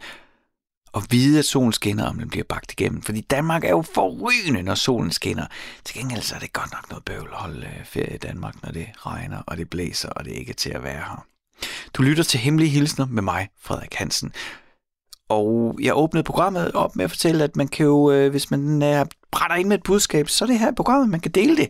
og 0.93 1.03
vide, 1.11 1.39
at 1.39 1.45
solen 1.45 1.73
skinner, 1.73 2.05
om 2.05 2.19
den 2.19 2.29
bliver 2.29 2.45
bagt 2.45 2.73
igennem. 2.73 3.03
Fordi 3.03 3.21
Danmark 3.21 3.65
er 3.65 3.71
jo 3.71 3.83
forrygende, 3.95 4.63
når 4.63 4.75
solen 4.75 5.11
skinner. 5.11 5.47
Til 5.85 5.99
gengæld 5.99 6.23
så 6.23 6.35
er 6.35 6.39
det 6.39 6.53
godt 6.53 6.73
nok 6.73 6.91
noget 6.91 7.05
bøvl 7.05 7.29
at 7.33 7.39
holde 7.39 7.67
øh, 7.67 7.85
ferie 7.85 8.15
i 8.15 8.19
Danmark, 8.19 8.55
når 8.63 8.73
det 8.73 8.87
regner, 9.07 9.43
og 9.47 9.57
det 9.57 9.71
blæser, 9.71 10.09
og 10.09 10.25
det 10.25 10.33
ikke 10.33 10.51
er 10.51 10.55
til 10.55 10.71
at 10.71 10.83
være 10.83 10.99
her. 10.99 11.27
Du 11.95 12.03
lytter 12.03 12.25
til 12.25 12.41
Hemmelige 12.41 12.71
Hilsner 12.71 13.07
med 13.07 13.23
mig, 13.23 13.49
Frederik 13.61 13.95
Hansen. 13.95 14.33
Og 15.29 15.79
jeg 15.81 15.97
åbnede 15.97 16.25
programmet 16.25 16.73
op 16.73 16.97
med 16.97 17.05
at 17.05 17.11
fortælle, 17.11 17.45
at 17.45 17.57
man 17.57 17.69
kan 17.69 17.87
jo, 17.87 18.11
øh, 18.11 18.31
hvis 18.31 18.51
man 18.51 18.83
er, 18.83 19.05
brænder 19.31 19.57
ind 19.57 19.69
med 19.69 19.79
et 19.79 19.83
budskab, 19.83 20.29
så 20.29 20.45
er 20.45 20.47
det 20.47 20.59
her 20.59 20.73
programmet, 20.73 21.09
man 21.09 21.21
kan 21.21 21.31
dele 21.31 21.57
det. 21.57 21.69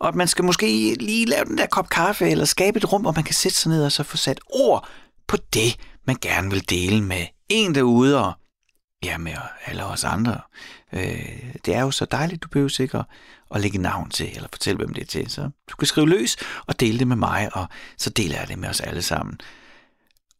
Og 0.00 0.08
at 0.08 0.14
man 0.14 0.28
skal 0.28 0.44
måske 0.44 0.94
lige 1.00 1.26
lave 1.26 1.44
den 1.44 1.58
der 1.58 1.66
kop 1.66 1.88
kaffe, 1.88 2.30
eller 2.30 2.44
skabe 2.44 2.76
et 2.76 2.92
rum, 2.92 3.02
hvor 3.02 3.12
man 3.12 3.24
kan 3.24 3.34
sætte 3.34 3.58
sig 3.58 3.70
ned 3.70 3.84
og 3.84 3.92
så 3.92 4.02
få 4.02 4.16
sat 4.16 4.40
ord 4.50 4.88
på 5.26 5.36
det, 5.54 5.76
man 6.06 6.16
gerne 6.20 6.50
vil 6.50 6.70
dele 6.70 7.02
med 7.02 7.26
en 7.48 7.74
derude, 7.74 8.24
og 8.26 8.32
Ja, 9.04 9.18
med 9.18 9.34
alle 9.66 9.84
os 9.84 10.04
andre. 10.04 10.40
Øh, 10.92 11.52
det 11.64 11.74
er 11.74 11.80
jo 11.80 11.90
så 11.90 12.04
dejligt, 12.04 12.42
du 12.42 12.48
behøver 12.48 12.68
sikkert 12.68 13.06
at 13.54 13.60
lægge 13.60 13.78
navn 13.78 14.10
til, 14.10 14.36
eller 14.36 14.48
fortælle, 14.52 14.76
hvem 14.76 14.94
det 14.94 15.02
er 15.02 15.06
til. 15.06 15.30
Så 15.30 15.50
du 15.70 15.76
kan 15.76 15.86
skrive 15.86 16.08
løs 16.08 16.36
og 16.66 16.80
dele 16.80 16.98
det 16.98 17.08
med 17.08 17.16
mig, 17.16 17.50
og 17.52 17.66
så 17.98 18.10
deler 18.10 18.38
jeg 18.38 18.48
det 18.48 18.58
med 18.58 18.68
os 18.68 18.80
alle 18.80 19.02
sammen. 19.02 19.40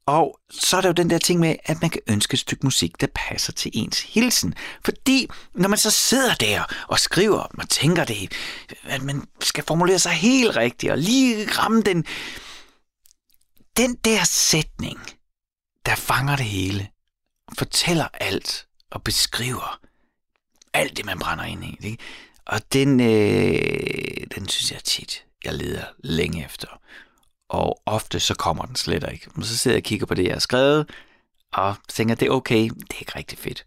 Og 0.06 0.38
så 0.50 0.76
er 0.76 0.80
der 0.80 0.88
jo 0.88 0.92
den 0.92 1.10
der 1.10 1.18
ting 1.18 1.40
med, 1.40 1.56
at 1.64 1.80
man 1.80 1.90
kan 1.90 2.00
ønske 2.06 2.34
et 2.34 2.40
stykke 2.40 2.66
musik, 2.66 3.00
der 3.00 3.06
passer 3.14 3.52
til 3.52 3.70
ens 3.74 4.00
hilsen. 4.00 4.54
Fordi 4.84 5.28
når 5.54 5.68
man 5.68 5.78
så 5.78 5.90
sidder 5.90 6.34
der 6.34 6.64
og 6.88 6.98
skriver 6.98 7.38
og 7.38 7.68
tænker 7.68 8.04
det, 8.04 8.32
at 8.84 9.02
man 9.02 9.22
skal 9.40 9.64
formulere 9.68 9.98
sig 9.98 10.12
helt 10.12 10.56
rigtigt 10.56 10.92
og 10.92 10.98
lige 10.98 11.46
ramme 11.50 11.82
den, 11.82 12.04
den 13.76 13.94
der 13.94 14.24
sætning, 14.24 14.98
der 15.86 15.94
fanger 15.94 16.36
det 16.36 16.46
hele, 16.46 16.88
fortæller 17.58 18.08
alt 18.20 18.66
og 18.90 19.02
beskriver 19.02 19.80
alt 20.72 20.96
det, 20.96 21.04
man 21.04 21.18
brænder 21.18 21.44
ind 21.44 21.64
i. 21.64 21.78
Ikke? 21.82 22.02
Og 22.44 22.72
den, 22.72 23.00
øh, 23.00 24.26
den 24.34 24.48
synes 24.48 24.72
jeg 24.72 24.84
tit, 24.84 25.24
jeg 25.44 25.54
leder 25.54 25.84
længe 25.98 26.44
efter. 26.44 26.68
Og 27.48 27.82
ofte 27.86 28.20
så 28.20 28.34
kommer 28.34 28.64
den 28.64 28.76
slet 28.76 29.04
ikke. 29.12 29.30
Men 29.34 29.44
så 29.44 29.58
sidder 29.58 29.74
jeg 29.74 29.80
og 29.80 29.84
kigger 29.84 30.06
på 30.06 30.14
det, 30.14 30.24
jeg 30.24 30.32
har 30.32 30.40
skrevet, 30.40 30.90
og 31.52 31.76
tænker, 31.88 32.14
det 32.14 32.26
er 32.26 32.30
okay, 32.30 32.62
det 32.68 32.94
er 32.94 33.00
ikke 33.00 33.16
rigtig 33.16 33.38
fedt. 33.38 33.66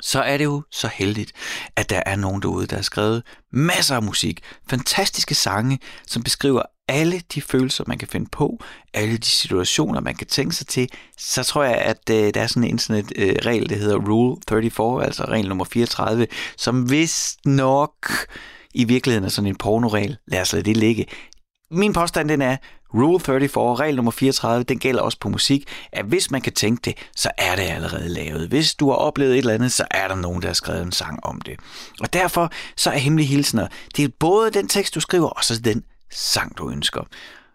Så 0.00 0.22
er 0.22 0.36
det 0.36 0.44
jo 0.44 0.62
så 0.70 0.88
heldigt, 0.88 1.32
at 1.76 1.90
der 1.90 2.02
er 2.06 2.16
nogen 2.16 2.42
derude, 2.42 2.66
der 2.66 2.76
har 2.76 2.82
skrevet 2.82 3.22
masser 3.50 3.96
af 3.96 4.02
musik, 4.02 4.42
fantastiske 4.70 5.34
sange, 5.34 5.78
som 6.06 6.22
beskriver 6.22 6.62
alle 6.88 7.22
de 7.34 7.42
følelser, 7.42 7.84
man 7.86 7.98
kan 7.98 8.08
finde 8.08 8.28
på, 8.32 8.60
alle 8.94 9.16
de 9.16 9.26
situationer, 9.26 10.00
man 10.00 10.14
kan 10.14 10.26
tænke 10.26 10.54
sig 10.54 10.66
til, 10.66 10.88
så 11.18 11.42
tror 11.42 11.64
jeg, 11.64 11.74
at 11.74 12.10
øh, 12.10 12.34
der 12.34 12.40
er 12.40 12.46
sådan 12.46 12.64
en 12.64 12.70
internetregel, 12.70 13.62
øh, 13.62 13.68
der 13.68 13.76
hedder 13.76 13.96
Rule 13.96 14.36
34, 14.48 15.04
altså 15.04 15.24
regel 15.24 15.48
nummer 15.48 15.64
34, 15.64 16.26
som 16.56 16.90
vist 16.90 17.46
nok 17.46 18.12
i 18.74 18.84
virkeligheden 18.84 19.24
er 19.24 19.28
sådan 19.28 19.48
en 19.48 19.56
pornoregel. 19.56 20.16
Lad 20.26 20.40
os 20.40 20.52
lade 20.52 20.64
det 20.64 20.76
ligge. 20.76 21.06
min 21.70 21.92
påstand 21.92 22.28
den 22.28 22.42
er, 22.42 22.56
Rule 22.94 23.20
34, 23.20 23.74
regel 23.74 23.96
nummer 23.96 24.10
34, 24.10 24.64
den 24.64 24.78
gælder 24.78 25.02
også 25.02 25.18
på 25.20 25.28
musik, 25.28 25.68
at 25.92 26.04
hvis 26.04 26.30
man 26.30 26.40
kan 26.40 26.52
tænke 26.52 26.80
det, 26.84 26.94
så 27.16 27.30
er 27.38 27.56
det 27.56 27.62
allerede 27.62 28.08
lavet. 28.08 28.48
Hvis 28.48 28.74
du 28.74 28.90
har 28.90 28.96
oplevet 28.96 29.32
et 29.32 29.38
eller 29.38 29.54
andet, 29.54 29.72
så 29.72 29.84
er 29.90 30.08
der 30.08 30.14
nogen, 30.14 30.42
der 30.42 30.48
har 30.48 30.54
skrevet 30.54 30.82
en 30.82 30.92
sang 30.92 31.24
om 31.24 31.40
det. 31.40 31.56
Og 32.00 32.12
derfor 32.12 32.52
så 32.76 32.90
er 32.90 32.98
Hemmelige 32.98 33.28
hilsener, 33.28 33.68
det 33.96 34.04
er 34.04 34.08
både 34.20 34.50
den 34.50 34.68
tekst, 34.68 34.94
du 34.94 35.00
skriver, 35.00 35.28
og 35.28 35.44
så 35.44 35.60
den 35.60 35.84
sang, 36.10 36.58
du 36.58 36.70
ønsker. 36.70 37.02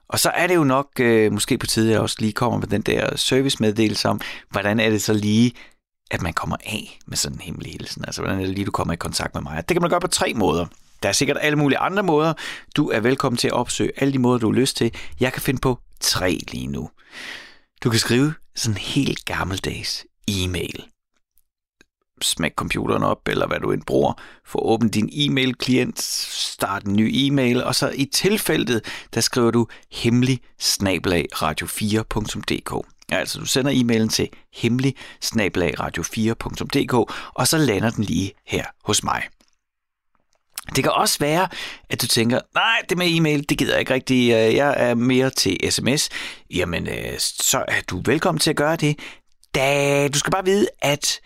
Og 0.08 0.20
så 0.20 0.30
er 0.30 0.48
det 0.48 0.56
jo 0.56 0.64
nok 0.64 0.88
øh, 1.00 1.32
måske 1.32 1.58
på 1.58 1.68
tide, 1.68 1.88
at 1.88 1.94
jeg 1.94 2.02
også 2.02 2.16
lige 2.20 2.34
kommer 2.34 2.60
med 2.60 2.68
den 2.68 2.82
der 2.82 3.16
servicemeddelelse 3.16 4.10
om, 4.10 4.22
hvordan 4.50 4.80
er 4.80 4.90
det 4.90 5.02
så 5.02 5.14
lige, 5.14 5.54
at 6.12 6.22
man 6.22 6.34
kommer 6.34 6.58
af 6.66 7.00
med 7.08 7.18
sådan 7.18 7.38
en 7.38 7.42
hemmelig 7.42 7.72
hilsen. 7.72 8.06
Altså, 8.06 8.22
hvordan 8.22 8.40
er 8.40 8.46
det 8.46 8.56
lige, 8.56 8.66
du 8.66 8.72
kommer 8.72 8.94
i 8.94 8.98
kontakt 8.98 9.34
med 9.34 9.42
mig? 9.42 9.70
Det 9.70 9.76
kan 9.76 9.82
man 9.82 9.90
gøre 9.90 10.02
på 10.02 10.08
tre 10.08 10.34
måder. 10.34 10.66
Der 11.04 11.10
er 11.10 11.14
sikkert 11.14 11.38
alle 11.42 11.58
mulige 11.58 11.78
andre 11.78 12.04
måder. 12.04 12.34
Du 12.76 12.90
er 12.90 13.00
velkommen 13.00 13.38
til 13.38 13.48
at 13.48 13.54
opsøge 13.54 13.92
alle 13.98 14.14
de 14.14 14.20
måder, 14.20 14.40
du 14.40 14.52
har 14.52 14.60
lyst 14.60 14.78
til. 14.78 14.94
Jeg 15.20 15.34
kan 15.34 15.42
finde 15.42 15.60
på 15.60 15.80
tre 16.00 16.40
lige 16.52 16.68
nu. 16.68 16.90
Du 17.84 17.90
kan 17.90 18.00
skrive 18.00 18.34
sådan 18.56 18.74
en 18.74 18.78
helt 18.78 19.26
gammeldags 19.26 20.06
e-mail. 20.28 20.93
Smæk 22.22 22.54
computeren 22.56 23.04
op, 23.04 23.28
eller 23.28 23.48
hvad 23.48 23.60
du 23.60 23.72
end 23.72 23.82
bruger. 23.82 24.14
Få 24.46 24.60
åbent 24.60 24.94
din 24.94 25.10
e-mail-klient, 25.14 26.02
start 26.02 26.84
en 26.84 26.96
ny 26.96 27.12
e-mail, 27.14 27.64
og 27.64 27.76
så 27.76 27.90
i 27.96 28.06
tilfældet, 28.06 28.86
der 29.14 29.22
skriver 29.22 29.52
du 29.52 29.68
hemmelig 29.92 30.40
radio4.dk. 31.34 32.88
Altså, 33.10 33.40
du 33.40 33.46
sender 33.46 33.72
e-mailen 33.72 34.10
til 34.10 34.30
hemmelig 34.54 34.96
radio4.dk, 35.80 36.94
og 37.34 37.48
så 37.48 37.58
lander 37.58 37.90
den 37.90 38.04
lige 38.04 38.32
her 38.46 38.66
hos 38.84 39.04
mig. 39.04 39.24
Det 40.76 40.84
kan 40.84 40.92
også 40.92 41.20
være, 41.20 41.48
at 41.90 42.02
du 42.02 42.08
tænker, 42.08 42.40
nej, 42.54 42.82
det 42.90 42.98
med 42.98 43.08
e-mail, 43.10 43.50
det 43.50 43.58
gider 43.58 43.72
jeg 43.72 43.80
ikke 43.80 43.94
rigtig. 43.94 44.32
Øh, 44.32 44.56
jeg 44.56 44.74
er 44.78 44.96
mere 44.96 45.30
til 45.30 45.58
sms. 45.70 46.10
Jamen, 46.50 46.88
øh, 46.88 47.20
så 47.20 47.66
er 47.68 47.82
du 47.90 48.02
velkommen 48.06 48.40
til 48.40 48.50
at 48.50 48.56
gøre 48.56 48.76
det. 48.76 49.00
Da 49.56 50.08
du 50.08 50.20
skal 50.20 50.32
bare 50.32 50.46
vide, 50.46 50.68
at 50.82 51.20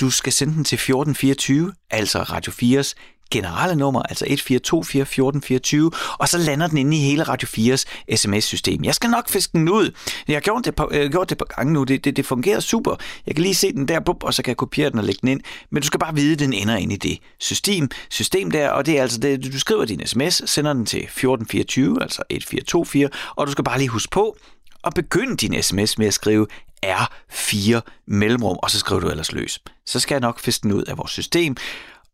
du 0.00 0.10
skal 0.10 0.32
sende 0.32 0.54
den 0.54 0.64
til 0.64 0.76
1424, 0.76 1.72
altså 1.90 2.18
Radio 2.22 2.52
4's 2.52 2.94
generelle 3.30 3.76
nummer, 3.76 4.02
altså 4.02 4.24
1424 4.28 5.90
og 6.18 6.28
så 6.28 6.38
lander 6.38 6.66
den 6.66 6.78
inde 6.78 6.96
i 6.96 7.00
hele 7.00 7.22
Radio 7.22 7.48
4's 7.48 7.84
sms-system. 8.16 8.84
Jeg 8.84 8.94
skal 8.94 9.10
nok 9.10 9.28
fiske 9.28 9.52
den 9.52 9.68
ud. 9.68 9.90
Jeg 10.28 10.36
har 10.36 10.40
gjort 10.40 10.64
det 10.64 10.74
på, 10.74 10.90
øh, 10.92 11.10
gjort 11.10 11.30
det 11.30 11.38
på 11.38 11.44
gange 11.56 11.72
nu. 11.72 11.84
Det, 11.84 12.04
det, 12.04 12.16
det 12.16 12.26
fungerer 12.26 12.60
super. 12.60 12.96
Jeg 13.26 13.34
kan 13.34 13.42
lige 13.42 13.54
se 13.54 13.72
den 13.72 13.88
der, 13.88 14.00
bup, 14.00 14.22
og 14.22 14.34
så 14.34 14.42
kan 14.42 14.50
jeg 14.50 14.56
kopiere 14.56 14.90
den 14.90 14.98
og 14.98 15.04
lægge 15.04 15.18
den 15.20 15.28
ind. 15.28 15.40
Men 15.70 15.82
du 15.82 15.86
skal 15.86 16.00
bare 16.00 16.14
vide, 16.14 16.32
at 16.32 16.38
den 16.38 16.52
ender 16.52 16.76
ind 16.76 16.92
i 16.92 16.96
det 16.96 17.18
system, 17.40 17.88
system 18.10 18.50
der, 18.50 18.68
og 18.68 18.86
det 18.86 18.98
er 18.98 19.02
altså 19.02 19.18
det, 19.18 19.52
du 19.52 19.58
skriver 19.58 19.84
din 19.84 20.06
sms, 20.06 20.50
sender 20.50 20.72
den 20.72 20.86
til 20.86 20.98
1424, 20.98 22.02
altså 22.02 22.22
1424, 22.30 23.08
og 23.36 23.46
du 23.46 23.52
skal 23.52 23.64
bare 23.64 23.78
lige 23.78 23.88
huske 23.88 24.10
på, 24.10 24.36
at 24.84 24.94
begynde 24.94 25.36
din 25.36 25.62
sms 25.62 25.98
med 25.98 26.06
at 26.06 26.14
skrive 26.14 26.46
R4 26.84 27.80
mellemrum, 28.06 28.58
og 28.62 28.70
så 28.70 28.78
skriver 28.78 29.00
du 29.00 29.08
ellers 29.08 29.32
løs. 29.32 29.58
Så 29.86 30.00
skal 30.00 30.14
jeg 30.14 30.20
nok 30.20 30.40
fiske 30.40 30.62
den 30.62 30.72
ud 30.72 30.82
af 30.82 30.98
vores 30.98 31.10
system, 31.10 31.56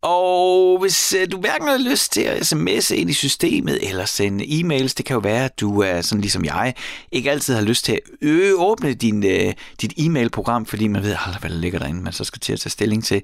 og 0.02 0.78
hvis 0.80 1.12
øh, 1.12 1.30
du 1.30 1.40
hverken 1.40 1.68
har 1.68 1.78
lyst 1.78 2.12
til 2.12 2.20
at 2.20 2.52
sms'e 2.52 2.94
ind 2.94 3.10
i 3.10 3.12
systemet 3.12 3.88
eller 3.88 4.04
sende 4.04 4.44
e-mails, 4.44 4.94
det 4.96 5.04
kan 5.04 5.14
jo 5.14 5.20
være, 5.20 5.44
at 5.44 5.60
du 5.60 5.80
er 5.80 6.00
sådan 6.00 6.20
ligesom 6.20 6.44
jeg, 6.44 6.74
ikke 7.12 7.30
altid 7.30 7.54
har 7.54 7.62
lyst 7.62 7.84
til 7.84 7.92
at 7.92 8.00
ø- 8.22 8.54
åbne 8.56 8.94
din, 8.94 9.26
øh, 9.26 9.54
dit 9.80 9.92
e-mail-program, 9.96 10.66
fordi 10.66 10.88
man 10.88 11.02
ved 11.02 11.16
aldrig, 11.26 11.40
hvad 11.40 11.50
der 11.50 11.56
ligger 11.56 11.78
derinde, 11.78 12.02
man 12.02 12.12
så 12.12 12.24
skal 12.24 12.40
til 12.40 12.52
at 12.52 12.60
tage 12.60 12.70
stilling 12.70 13.04
til. 13.04 13.22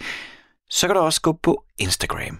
Så 0.70 0.86
kan 0.86 0.96
du 0.96 1.02
også 1.02 1.20
gå 1.20 1.32
på 1.42 1.64
Instagram, 1.78 2.38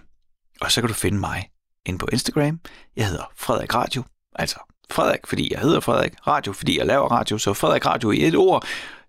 og 0.61 0.71
så 0.71 0.81
kan 0.81 0.87
du 0.87 0.93
finde 0.93 1.19
mig 1.19 1.49
ind 1.85 1.99
på 1.99 2.07
Instagram. 2.11 2.59
Jeg 2.95 3.07
hedder 3.07 3.31
Frederik 3.37 3.75
Radio, 3.75 4.03
altså 4.35 4.55
Frederik, 4.91 5.27
fordi 5.27 5.53
jeg 5.53 5.59
hedder 5.59 5.79
Frederik 5.79 6.13
Radio, 6.27 6.53
fordi 6.53 6.77
jeg 6.77 6.85
laver 6.85 7.07
radio, 7.07 7.37
så 7.37 7.53
Frederik 7.53 7.85
Radio 7.85 8.11
i 8.11 8.27
et 8.27 8.35
ord. 8.35 8.65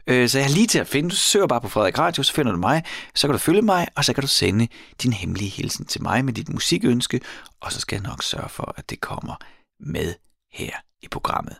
Øh, 0.08 0.28
så 0.28 0.38
jeg 0.38 0.44
er 0.44 0.54
lige 0.54 0.66
til 0.66 0.78
at 0.78 0.88
finde. 0.88 1.10
Du 1.10 1.16
søger 1.16 1.46
bare 1.46 1.60
på 1.60 1.68
Frederik 1.68 1.98
Radio, 1.98 2.22
så 2.22 2.32
finder 2.32 2.52
du 2.52 2.58
mig. 2.58 2.84
Så 3.14 3.26
kan 3.26 3.32
du 3.32 3.38
følge 3.38 3.62
mig, 3.62 3.88
og 3.96 4.04
så 4.04 4.12
kan 4.12 4.22
du 4.22 4.28
sende 4.28 4.68
din 5.02 5.12
hemmelige 5.12 5.50
hilsen 5.50 5.84
til 5.84 6.02
mig 6.02 6.24
med 6.24 6.32
dit 6.32 6.48
musikønske, 6.48 7.20
og 7.60 7.72
så 7.72 7.80
skal 7.80 7.96
jeg 7.96 8.02
nok 8.02 8.22
sørge 8.22 8.48
for, 8.48 8.74
at 8.76 8.90
det 8.90 9.00
kommer 9.00 9.36
med 9.80 10.14
her 10.52 10.72
i 11.02 11.08
programmet. 11.08 11.56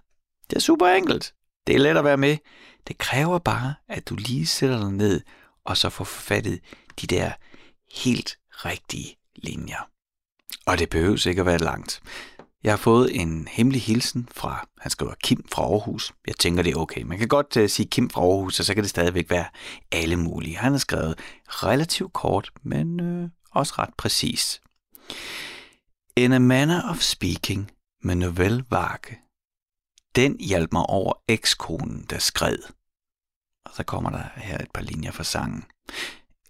Det 0.51 0.57
er 0.57 0.61
super 0.61 0.87
enkelt. 0.87 1.35
Det 1.67 1.75
er 1.75 1.79
let 1.79 1.97
at 1.97 2.05
være 2.05 2.17
med. 2.17 2.37
Det 2.89 2.99
kræver 2.99 3.39
bare, 3.39 3.75
at 3.89 4.09
du 4.09 4.15
lige 4.15 4.47
sætter 4.47 4.79
dig 4.79 4.93
ned, 4.93 5.21
og 5.65 5.77
så 5.77 5.91
får 5.91 6.05
forfattet 6.05 6.61
de 7.01 7.07
der 7.07 7.33
helt 8.05 8.39
rigtige 8.51 9.17
linjer. 9.37 9.89
Og 10.67 10.79
det 10.79 10.91
behøver 10.91 11.27
ikke 11.27 11.41
at 11.41 11.47
være 11.47 11.59
langt. 11.59 12.01
Jeg 12.65 12.73
har 12.73 12.77
fået 12.77 13.21
en 13.21 13.49
hemmelig 13.49 13.83
hilsen 13.83 14.29
fra, 14.33 14.69
han 14.79 14.91
skriver 14.91 15.15
Kim 15.23 15.45
fra 15.53 15.63
Aarhus. 15.63 16.13
Jeg 16.27 16.37
tænker, 16.37 16.63
det 16.63 16.73
er 16.73 16.79
okay. 16.79 17.03
Man 17.03 17.19
kan 17.19 17.29
godt 17.29 17.57
uh, 17.57 17.69
sige 17.69 17.87
Kim 17.87 18.11
fra 18.11 18.21
Aarhus, 18.21 18.61
og 18.61 18.67
så 18.67 18.75
kan 18.75 18.83
det 18.83 18.91
stadigvæk 18.91 19.31
være 19.31 19.47
alle 19.93 20.17
mulige. 20.17 20.57
Han 20.57 20.73
har 20.73 20.79
skrevet 20.79 21.19
relativt 21.47 22.13
kort, 22.13 22.51
men 22.63 23.01
uh, 23.01 23.31
også 23.51 23.75
ret 23.79 23.95
præcis. 23.99 24.61
In 26.17 26.33
a 26.33 26.39
manner 26.39 26.91
of 26.91 27.01
speaking 27.01 27.71
med 28.03 28.15
Novel 28.15 28.65
Varke. 28.71 29.19
Den 30.17 30.41
hjalp 30.41 30.73
mig 30.73 30.83
over 30.83 31.13
ekskonen, 31.29 32.07
der 32.11 32.19
skred. 32.19 32.59
Og 33.65 33.75
så 33.75 33.85
kommer 33.85 34.11
der 34.11 34.25
her 34.37 34.59
et 34.59 34.71
par 34.75 34.83
linjer 34.83 35.11
fra 35.11 35.25
sangen. 35.25 35.65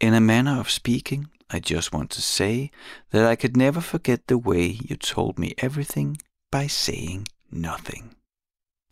In 0.00 0.14
a 0.14 0.20
manner 0.20 0.60
of 0.60 0.68
speaking 0.68 1.26
i 1.54 1.60
just 1.74 1.92
want 1.92 2.10
to 2.10 2.20
say 2.20 2.70
that 3.12 3.32
I 3.32 3.36
could 3.36 3.56
never 3.56 3.80
forget 3.80 4.20
the 4.28 4.36
way 4.36 4.78
you 4.90 4.96
told 4.96 5.38
me 5.38 5.48
everything 5.58 6.16
by 6.52 6.66
saying 6.68 7.26
nothing. 7.50 8.12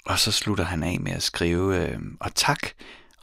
Og 0.07 0.19
så 0.19 0.33
slutter 0.33 0.65
han 0.65 0.83
af 0.83 1.01
med 1.01 1.13
at 1.13 1.23
skrive, 1.23 1.77
øh, 1.77 1.99
og 2.21 2.35
tak, 2.35 2.69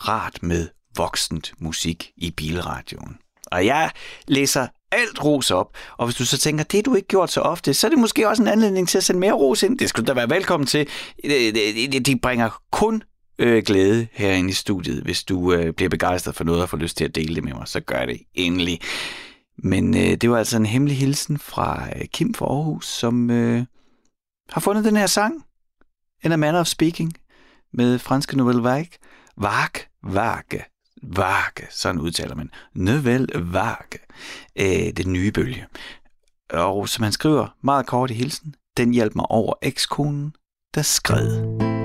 rart 0.07 0.43
med 0.43 0.69
voksent 0.95 1.53
musik 1.59 2.11
i 2.17 2.31
bilradioen. 2.31 3.17
Og 3.51 3.65
jeg 3.65 3.91
læser 4.27 4.67
alt 4.91 5.23
ros 5.23 5.51
op, 5.51 5.77
og 5.97 6.05
hvis 6.05 6.15
du 6.15 6.25
så 6.25 6.37
tænker, 6.37 6.63
det 6.63 6.85
du 6.85 6.95
ikke 6.95 7.07
gjort 7.07 7.31
så 7.31 7.41
ofte, 7.41 7.73
så 7.73 7.87
er 7.87 7.89
det 7.89 7.99
måske 7.99 8.27
også 8.29 8.43
en 8.43 8.47
anledning 8.47 8.87
til 8.87 8.97
at 8.97 9.03
sende 9.03 9.19
mere 9.19 9.33
ros 9.33 9.63
ind. 9.63 9.79
Det 9.79 9.89
skulle 9.89 10.07
da 10.07 10.13
være 10.13 10.29
velkommen 10.29 10.67
til. 10.67 10.87
Øh, 11.23 11.47
øh, 11.47 12.01
de 12.05 12.19
bringer 12.19 12.61
kun 12.71 13.03
øh, 13.39 13.63
glæde 13.65 14.07
herinde 14.11 14.49
i 14.49 14.53
studiet. 14.53 15.03
Hvis 15.03 15.23
du 15.23 15.53
øh, 15.53 15.73
bliver 15.73 15.89
begejstret 15.89 16.35
for 16.35 16.43
noget 16.43 16.61
og 16.61 16.69
får 16.69 16.77
lyst 16.77 16.97
til 16.97 17.05
at 17.05 17.15
dele 17.15 17.35
det 17.35 17.43
med 17.43 17.53
mig, 17.53 17.67
så 17.67 17.79
gør 17.79 18.05
det 18.05 18.21
endelig. 18.33 18.79
Men 19.57 19.97
øh, 19.97 20.15
det 20.15 20.29
var 20.29 20.37
altså 20.37 20.57
en 20.57 20.65
hemmelig 20.65 20.97
hilsen 20.97 21.37
fra 21.37 21.87
øh, 21.95 22.05
Kim 22.05 22.33
fra 22.33 22.45
Aarhus, 22.45 22.87
som 22.87 23.29
øh, 23.29 23.65
har 24.49 24.61
fundet 24.61 24.85
den 24.85 24.95
her 24.95 25.07
sang, 25.07 25.45
In 26.23 26.31
a 26.31 26.35
Manner 26.35 26.59
of 26.59 26.67
Speaking, 26.67 27.13
med 27.73 27.99
franske 27.99 28.37
Nouvelle 28.37 28.63
Vague. 28.63 28.97
Vague, 29.37 29.81
Vague, 30.03 30.59
Vague, 31.03 31.67
sådan 31.69 32.01
udtaler 32.01 32.35
man. 32.35 32.49
Nouvelle 32.73 33.27
Vague, 33.35 33.99
øh, 34.55 34.93
den 34.97 35.13
nye 35.13 35.31
bølge. 35.31 35.65
Og 36.49 36.89
som 36.89 37.03
han 37.03 37.11
skriver 37.11 37.47
meget 37.63 37.85
kort 37.85 38.11
i 38.11 38.13
hilsen, 38.13 38.55
den 38.77 38.93
hjalp 38.93 39.15
mig 39.15 39.25
over 39.25 39.53
ekskonen, 39.61 40.35
der 40.75 40.81
skred. 40.81 41.82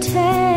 tell 0.00 0.49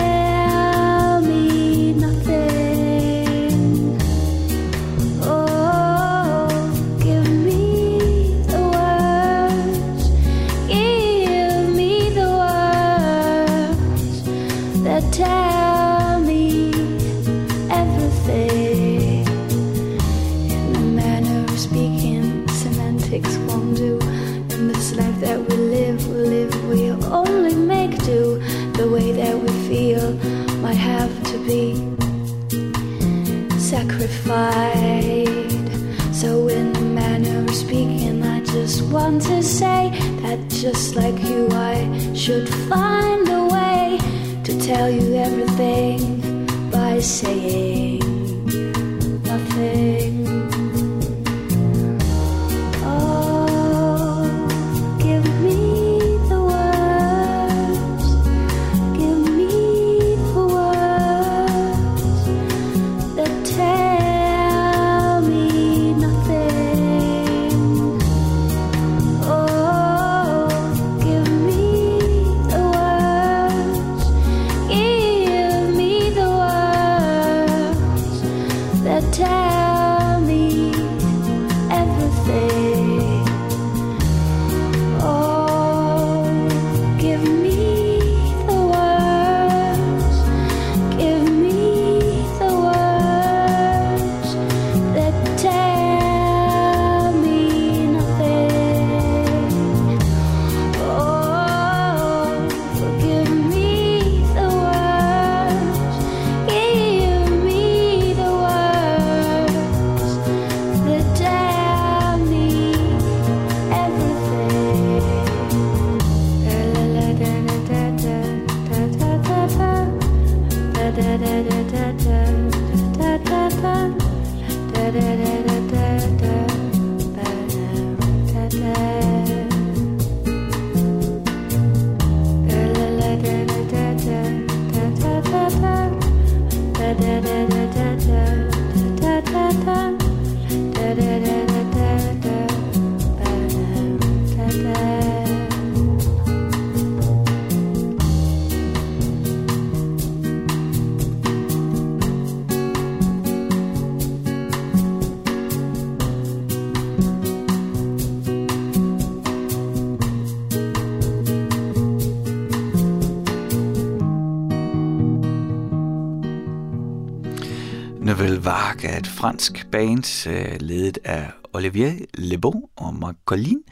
Nouvelle 168.84 168.96
er 168.96 169.00
et 169.00 169.08
fransk 169.08 169.72
band, 169.72 170.28
øh, 170.28 170.62
ledet 170.62 170.98
af 171.04 171.32
Olivier 171.54 172.06
Lebeau 172.14 172.70
og 172.76 172.94
Marc 172.94 173.16
Collin. 173.26 173.64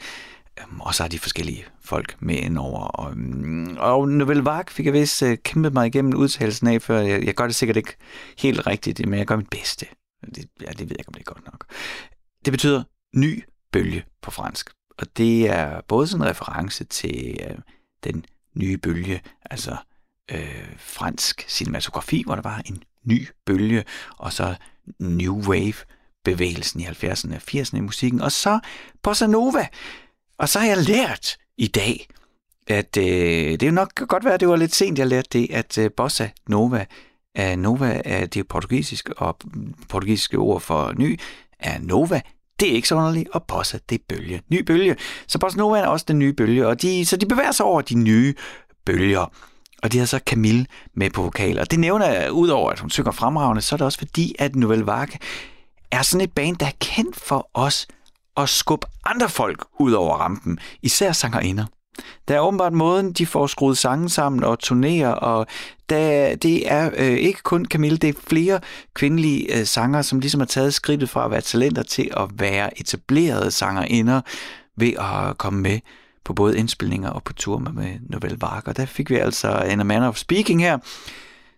Øhm, 0.60 0.80
og 0.80 0.94
så 0.94 1.02
har 1.02 1.08
de 1.08 1.18
forskellige 1.18 1.64
folk 1.80 2.16
med 2.20 2.36
indover. 2.36 2.80
Og, 2.80 3.18
mm, 3.18 3.76
og 3.78 4.08
Nouvelle 4.08 4.44
Vague 4.44 4.70
fik 4.70 4.86
jeg 4.86 4.92
vist 4.92 5.22
øh, 5.22 5.38
kæmpet 5.44 5.72
mig 5.72 5.86
igennem 5.86 6.14
udtalelsen 6.14 6.66
af, 6.66 6.82
før 6.82 7.00
jeg, 7.00 7.24
jeg 7.24 7.34
gør 7.34 7.46
det 7.46 7.54
sikkert 7.54 7.76
ikke 7.76 7.96
helt 8.38 8.66
rigtigt, 8.66 9.08
men 9.08 9.18
jeg 9.18 9.26
gør 9.26 9.36
mit 9.36 9.50
bedste. 9.50 9.86
Det, 10.34 10.48
ja, 10.60 10.66
det 10.66 10.80
ved 10.80 10.88
jeg 10.90 11.00
ikke, 11.00 11.08
om 11.08 11.14
det 11.14 11.20
er 11.20 11.34
godt 11.34 11.44
nok. 11.44 11.66
Det 12.44 12.52
betyder 12.52 12.82
ny 13.16 13.44
bølge 13.72 14.04
på 14.22 14.30
fransk. 14.30 14.70
Og 14.98 15.06
det 15.16 15.50
er 15.50 15.80
både 15.88 16.06
sådan 16.06 16.26
en 16.26 16.30
reference 16.30 16.84
til 16.84 17.38
øh, 17.50 17.58
den 18.04 18.24
nye 18.54 18.78
bølge, 18.78 19.20
altså 19.50 19.76
øh, 20.30 20.76
fransk 20.78 21.44
cinematografi, 21.48 22.22
hvor 22.26 22.34
der 22.34 22.42
var 22.42 22.62
en 22.66 22.82
ny 23.04 23.28
bølge, 23.46 23.84
og 24.18 24.32
så 24.32 24.56
New 24.98 25.42
Wave 25.42 25.74
bevægelsen 26.24 26.80
i 26.80 26.84
70'erne 26.84 27.34
og 27.34 27.40
80'erne 27.50 27.76
i 27.76 27.80
musikken, 27.80 28.20
og 28.20 28.32
så 28.32 28.58
Bossa 29.02 29.26
Nova. 29.26 29.66
Og 30.38 30.48
så 30.48 30.58
har 30.58 30.66
jeg 30.66 30.76
lært 30.76 31.36
i 31.56 31.66
dag, 31.66 32.06
at 32.66 32.96
øh, 32.96 33.04
det 33.60 33.62
jo 33.62 33.70
nok 33.70 33.94
godt 34.08 34.24
være, 34.24 34.34
at 34.34 34.40
det 34.40 34.48
var 34.48 34.56
lidt 34.56 34.74
sent, 34.74 34.98
jeg 34.98 35.06
lærte 35.06 35.28
det, 35.32 35.50
at 35.50 35.78
øh, 35.78 35.90
Bossa 35.96 36.28
Nova, 36.48 36.86
er 37.34 37.56
Nova 37.56 38.00
er 38.04 38.26
det 38.26 38.48
portugisisk, 38.48 39.08
og 39.16 39.38
portugisiske 39.88 40.38
ord 40.38 40.60
for 40.60 40.92
ny 40.96 41.20
er 41.58 41.78
Nova. 41.80 42.20
Det 42.60 42.70
er 42.70 42.74
ikke 42.74 42.88
så 42.88 42.94
underligt, 42.94 43.28
og 43.28 43.44
Bossa, 43.44 43.78
det 43.88 43.94
er 43.94 44.04
bølge. 44.08 44.42
Ny 44.48 44.62
bølge. 44.62 44.96
Så 45.26 45.38
Bossa 45.38 45.58
Nova 45.58 45.78
er 45.78 45.86
også 45.86 46.04
den 46.08 46.18
nye 46.18 46.32
bølge, 46.32 46.66
og 46.66 46.82
de, 46.82 47.06
så 47.06 47.16
de 47.16 47.26
bevæger 47.26 47.52
sig 47.52 47.66
over 47.66 47.80
de 47.80 47.94
nye 47.94 48.34
bølger. 48.86 49.32
Og 49.82 49.92
de 49.92 49.98
har 49.98 50.06
så 50.06 50.20
Camille 50.26 50.66
med 50.94 51.10
på 51.10 51.22
vokal. 51.22 51.58
Og 51.58 51.70
det 51.70 51.78
nævner 51.78 52.06
jeg, 52.06 52.32
udover 52.32 52.70
at 52.70 52.80
hun 52.80 52.90
synger 52.90 53.12
fremragende, 53.12 53.62
så 53.62 53.74
er 53.74 53.76
det 53.76 53.84
også 53.84 53.98
fordi, 53.98 54.34
at 54.38 54.56
Nouvelle 54.56 54.86
Vague 54.86 55.18
er 55.90 56.02
sådan 56.02 56.24
et 56.24 56.32
band, 56.32 56.56
der 56.56 56.66
er 56.66 56.72
kendt 56.80 57.20
for 57.20 57.50
os 57.54 57.86
at 58.36 58.48
skubbe 58.48 58.86
andre 59.04 59.28
folk 59.28 59.64
ud 59.80 59.92
over 59.92 60.16
rampen. 60.16 60.58
Især 60.82 61.12
sangerinder. 61.12 61.64
Der 62.28 62.34
er 62.34 62.40
åbenbart 62.40 62.72
måden, 62.72 63.12
de 63.12 63.26
får 63.26 63.46
skruet 63.46 63.78
sangen 63.78 64.08
sammen 64.08 64.44
og 64.44 64.58
turnerer, 64.58 65.08
og 65.08 65.46
der, 65.88 66.36
det 66.36 66.72
er 66.72 66.90
øh, 66.96 67.12
ikke 67.12 67.42
kun 67.42 67.64
Camille, 67.64 67.96
det 67.96 68.08
er 68.08 68.20
flere 68.26 68.60
kvindelige 68.94 69.58
øh, 69.58 69.66
sanger, 69.66 70.02
som 70.02 70.20
ligesom 70.20 70.40
har 70.40 70.46
taget 70.46 70.74
skridtet 70.74 71.10
fra 71.10 71.24
at 71.24 71.30
være 71.30 71.40
talenter 71.40 71.82
til 71.82 72.10
at 72.16 72.28
være 72.34 72.80
etablerede 72.80 73.50
sangerinder 73.50 74.20
ved 74.76 74.92
at 74.98 75.38
komme 75.38 75.60
med 75.60 75.78
på 76.24 76.34
både 76.34 76.58
indspilninger 76.58 77.10
og 77.10 77.24
på 77.24 77.32
tur 77.32 77.58
med, 77.58 77.98
Novel 78.00 78.36
Vark. 78.40 78.68
Og 78.68 78.76
der 78.76 78.86
fik 78.86 79.10
vi 79.10 79.16
altså 79.16 79.62
en 79.62 79.86
Man 79.86 80.02
of 80.02 80.16
Speaking 80.16 80.62
her, 80.62 80.78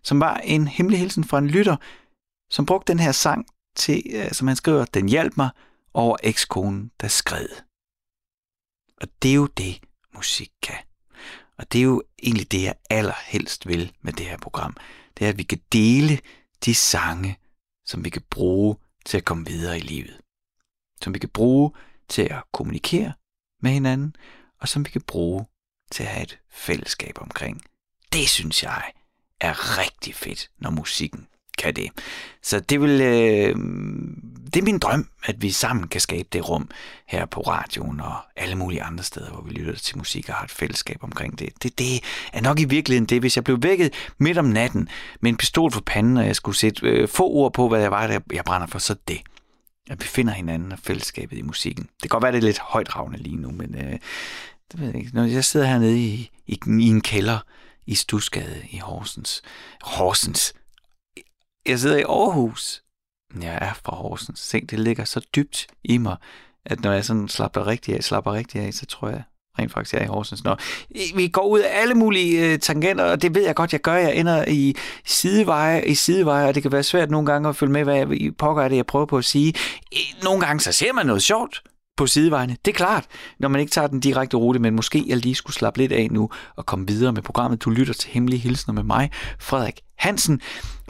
som 0.03 0.21
var 0.21 0.37
en 0.37 0.69
hemmelig 0.69 0.99
hilsen 0.99 1.25
fra 1.25 1.39
en 1.39 1.49
lytter, 1.49 1.77
som 2.51 2.67
brugte 2.67 2.93
den 2.93 3.01
her 3.01 3.13
sang 3.13 3.47
til, 3.77 4.03
øh, 4.15 4.33
som 4.33 4.49
han 4.49 4.57
skriver, 4.57 4.85
den 4.85 5.09
hjalp 5.09 5.37
mig 5.37 5.49
over 5.95 6.17
ekskonen, 6.23 6.91
der 7.01 7.09
skred. 7.09 7.49
Og 9.01 9.09
det 9.23 9.31
er 9.31 9.35
jo 9.35 9.47
det, 9.47 9.81
musik 10.15 10.51
kan. 10.63 10.79
Og 11.59 11.73
det 11.73 11.79
er 11.79 11.83
jo 11.83 12.03
egentlig 12.23 12.53
det, 12.53 12.63
jeg 12.63 12.75
allerhelst 12.91 13.67
vil 13.67 13.93
med 14.03 14.13
det 14.13 14.27
her 14.27 14.39
program. 14.39 14.77
Det 15.19 15.25
er, 15.25 15.29
at 15.29 15.39
vi 15.39 15.43
kan 15.43 15.61
dele 15.73 16.19
de 16.65 16.75
sange, 16.75 17.39
som 17.87 18.05
vi 18.05 18.11
kan 18.11 18.23
bruge 18.31 18.77
til 19.07 19.17
at 19.17 19.25
komme 19.25 19.47
videre 19.47 19.77
i 19.77 19.81
livet. 19.81 20.21
Som 21.03 21.15
vi 21.15 21.19
kan 21.19 21.29
bruge 21.29 21.71
til 22.09 22.23
at 22.23 22.43
kommunikere 22.53 23.13
med 23.63 23.71
hinanden, 23.71 24.17
og 24.65 24.69
som 24.69 24.85
vi 24.85 24.91
kan 24.91 25.01
bruge 25.01 25.47
til 25.91 26.03
at 26.03 26.09
have 26.09 26.23
et 26.23 26.39
fællesskab 26.51 27.19
omkring. 27.21 27.63
Det 28.13 28.29
synes 28.29 28.63
jeg 28.63 28.83
er 29.41 29.79
rigtig 29.79 30.15
fedt, 30.15 30.51
når 30.59 30.71
musikken 30.71 31.27
kan 31.59 31.77
det. 31.77 31.91
Så 32.43 32.61
det 32.61 32.81
vil, 32.81 33.01
øh, 33.01 33.57
det 34.47 34.57
er 34.57 34.63
min 34.63 34.79
drøm, 34.79 35.09
at 35.25 35.43
vi 35.43 35.51
sammen 35.51 35.89
kan 35.89 36.01
skabe 36.01 36.29
det 36.33 36.49
rum 36.49 36.71
her 37.07 37.27
på 37.27 37.41
radioen 37.41 38.01
og 38.01 38.15
alle 38.37 38.55
mulige 38.55 38.83
andre 38.83 39.05
steder, 39.05 39.31
hvor 39.31 39.43
vi 39.43 39.51
lytter 39.51 39.75
til 39.75 39.99
musik 39.99 40.29
og 40.29 40.35
har 40.35 40.45
et 40.45 40.51
fællesskab 40.51 40.99
omkring 41.03 41.39
det. 41.39 41.63
Det, 41.63 41.79
det 41.79 42.01
er 42.33 42.41
nok 42.41 42.61
i 42.61 42.65
virkeligheden 42.65 43.09
det, 43.09 43.21
hvis 43.21 43.37
jeg 43.37 43.45
blev 43.45 43.63
vækket 43.63 43.95
midt 44.19 44.39
om 44.39 44.45
natten 44.45 44.89
med 45.21 45.31
en 45.31 45.37
pistol 45.37 45.73
for 45.73 45.81
panden, 45.81 46.17
og 46.17 46.27
jeg 46.27 46.37
skulle 46.37 46.59
sætte 46.59 46.87
øh, 46.87 47.09
få 47.09 47.29
ord 47.29 47.53
på, 47.53 47.69
hvad 47.69 47.81
jeg 47.81 47.91
var, 47.91 48.07
der 48.07 48.21
jeg 48.33 48.45
brænder 48.45 48.67
for, 48.67 48.79
så 48.79 48.97
det. 49.09 49.21
At 49.91 50.03
vi 50.03 50.07
finder 50.07 50.33
hinanden 50.33 50.73
og 50.73 50.79
fællesskabet 50.79 51.39
i 51.39 51.43
musikken. 51.43 51.85
Det 51.85 52.01
kan 52.03 52.09
godt 52.09 52.23
være, 52.23 52.33
det 52.33 52.39
er 52.39 52.43
lidt 52.43 52.59
højdragende 52.59 53.19
lige 53.19 53.37
nu, 53.37 53.51
men 53.51 53.75
øh, 53.75 53.99
det 54.75 54.81
ved 54.81 54.89
jeg 54.89 54.97
ikke. 54.97 55.15
Når 55.15 55.25
jeg 55.25 55.45
sidder 55.45 55.67
hernede 55.67 55.99
i, 55.99 56.31
i, 56.47 56.59
i 56.67 56.89
en 56.89 57.01
kælder 57.01 57.39
i 57.87 57.95
Stusgade 57.95 58.63
i 58.71 58.79
Horsens. 58.79 59.43
Horsens. 59.83 60.55
Jeg 61.67 61.79
sidder 61.79 61.97
i 61.97 62.03
Aarhus. 62.03 62.83
Jeg 63.43 63.59
er 63.61 63.75
fra 63.85 63.97
Horsens. 63.97 64.41
Se, 64.41 64.61
det 64.61 64.81
ligger 64.81 65.05
så 65.05 65.21
dybt 65.37 65.67
i 65.85 65.99
mig, 65.99 66.17
at 66.67 66.81
når 66.81 66.93
jeg 66.93 67.05
sådan 67.05 67.29
slapper 67.29 67.67
rigtig 67.67 67.95
af, 67.95 68.05
slapper 68.05 68.33
rigtig 68.33 68.61
af, 68.61 68.75
så 68.75 68.87
tror 68.87 69.09
jeg, 69.09 69.23
rent 69.59 69.73
faktisk 69.73 69.95
er 69.95 70.03
i 70.03 70.07
Horsens. 70.07 70.45
Nå, 70.45 70.57
vi 71.17 71.29
går 71.29 71.47
ud 71.47 71.61
af 71.61 71.81
alle 71.81 71.95
mulige 71.95 72.53
øh, 72.53 72.59
tangenter, 72.59 73.05
og 73.05 73.23
det 73.23 73.35
ved 73.35 73.45
jeg 73.45 73.55
godt, 73.55 73.73
jeg 73.73 73.81
gør. 73.81 73.95
Jeg 73.95 74.17
ender 74.17 74.45
i 74.49 74.75
sideveje, 75.05 75.85
i 75.85 75.95
sideveje, 75.95 76.49
og 76.49 76.55
det 76.55 76.63
kan 76.63 76.73
være 76.73 76.83
svært 76.83 77.11
nogle 77.11 77.27
gange 77.27 77.49
at 77.49 77.57
følge 77.57 77.73
med, 77.73 77.85
hvad 77.85 77.97
jeg 77.97 78.37
pokker 78.39 78.63
er 78.63 78.69
det, 78.69 78.77
jeg 78.77 78.87
prøver 78.87 79.07
på 79.07 79.19
at 79.19 79.25
sige. 79.25 79.55
Nogle 80.23 80.47
gange 80.47 80.61
så 80.61 80.73
ser 80.73 80.93
man 80.93 81.07
noget 81.07 81.23
sjovt 81.23 81.63
på 81.97 82.07
sidevejene. 82.07 82.57
Det 82.65 82.71
er 82.71 82.77
klart, 82.77 83.05
når 83.39 83.49
man 83.49 83.61
ikke 83.61 83.71
tager 83.71 83.87
den 83.87 84.01
direkte 84.01 84.37
rute, 84.37 84.59
men 84.59 84.75
måske 84.75 85.05
jeg 85.07 85.17
lige 85.17 85.35
skulle 85.35 85.55
slappe 85.55 85.79
lidt 85.79 85.93
af 85.93 86.09
nu 86.11 86.31
og 86.57 86.67
komme 86.67 86.87
videre 86.87 87.13
med 87.13 87.23
programmet. 87.23 87.65
Du 87.65 87.71
lytter 87.71 87.95
til 87.95 88.11
Hemmelige 88.11 88.41
Hilsner 88.41 88.75
med 88.75 88.83
mig, 88.83 89.11
Frederik 89.39 89.81
Hansen. 89.99 90.41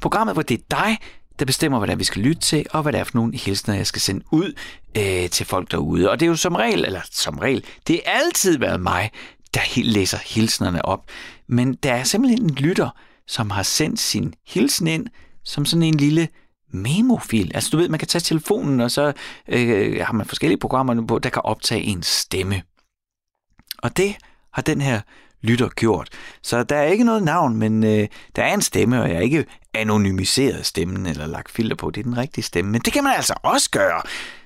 Programmet, 0.02 0.34
hvor 0.34 0.42
det 0.42 0.60
er 0.60 0.64
dig, 0.70 0.98
der 1.38 1.44
bestemmer, 1.44 1.78
hvad 1.86 1.96
vi 1.96 2.04
skal 2.04 2.22
lytte 2.22 2.42
til, 2.42 2.66
og 2.70 2.82
hvad 2.82 2.92
det 2.92 3.00
er 3.00 3.04
for 3.04 3.16
nogle 3.18 3.36
hilsner, 3.36 3.74
jeg 3.74 3.86
skal 3.86 4.02
sende 4.02 4.24
ud 4.30 4.52
øh, 4.96 5.30
til 5.30 5.46
folk 5.46 5.70
derude. 5.70 6.10
Og 6.10 6.20
det 6.20 6.26
er 6.26 6.30
jo 6.30 6.36
som 6.36 6.54
regel, 6.54 6.84
eller 6.84 7.00
som 7.10 7.38
regel, 7.38 7.64
det 7.86 7.96
er 7.96 8.10
altid 8.10 8.58
været 8.58 8.80
mig, 8.80 9.10
der 9.54 9.60
læser 9.82 10.18
hilsnerne 10.26 10.84
op. 10.84 11.04
Men 11.46 11.74
der 11.74 11.92
er 11.92 12.04
simpelthen 12.04 12.42
en 12.42 12.50
lytter, 12.50 12.90
som 13.26 13.50
har 13.50 13.62
sendt 13.62 14.00
sin 14.00 14.34
hilsen 14.46 14.86
ind 14.86 15.06
som 15.44 15.64
sådan 15.64 15.82
en 15.82 15.94
lille 15.94 16.28
memofil. 16.74 17.50
Altså 17.54 17.70
du 17.70 17.76
ved, 17.76 17.88
man 17.88 17.98
kan 17.98 18.08
tage 18.08 18.20
telefonen, 18.20 18.80
og 18.80 18.90
så 18.90 19.12
øh, 19.48 20.00
har 20.00 20.12
man 20.12 20.26
forskellige 20.26 20.58
programmer 20.58 21.06
på, 21.06 21.18
der 21.18 21.30
kan 21.30 21.42
optage 21.44 21.82
en 21.82 22.02
stemme. 22.02 22.62
Og 23.78 23.96
det 23.96 24.16
har 24.52 24.62
den 24.62 24.80
her 24.80 25.00
lytter 25.42 25.68
gjort. 25.68 26.08
Så 26.42 26.62
der 26.62 26.76
er 26.76 26.84
ikke 26.84 27.04
noget 27.04 27.22
navn, 27.22 27.56
men 27.56 27.84
øh, 27.84 28.08
der 28.36 28.42
er 28.42 28.54
en 28.54 28.62
stemme, 28.62 29.02
og 29.02 29.08
jeg 29.08 29.16
er 29.16 29.20
ikke 29.20 29.44
anonymiseret 29.74 30.66
stemmen 30.66 31.06
eller 31.06 31.26
lagt 31.26 31.50
filter 31.50 31.76
på. 31.76 31.90
Det 31.90 32.00
er 32.00 32.04
den 32.04 32.16
rigtige 32.16 32.44
stemme. 32.44 32.70
Men 32.70 32.80
det 32.80 32.92
kan 32.92 33.04
man 33.04 33.12
altså 33.16 33.34
også 33.42 33.70
gøre. 33.70 34.02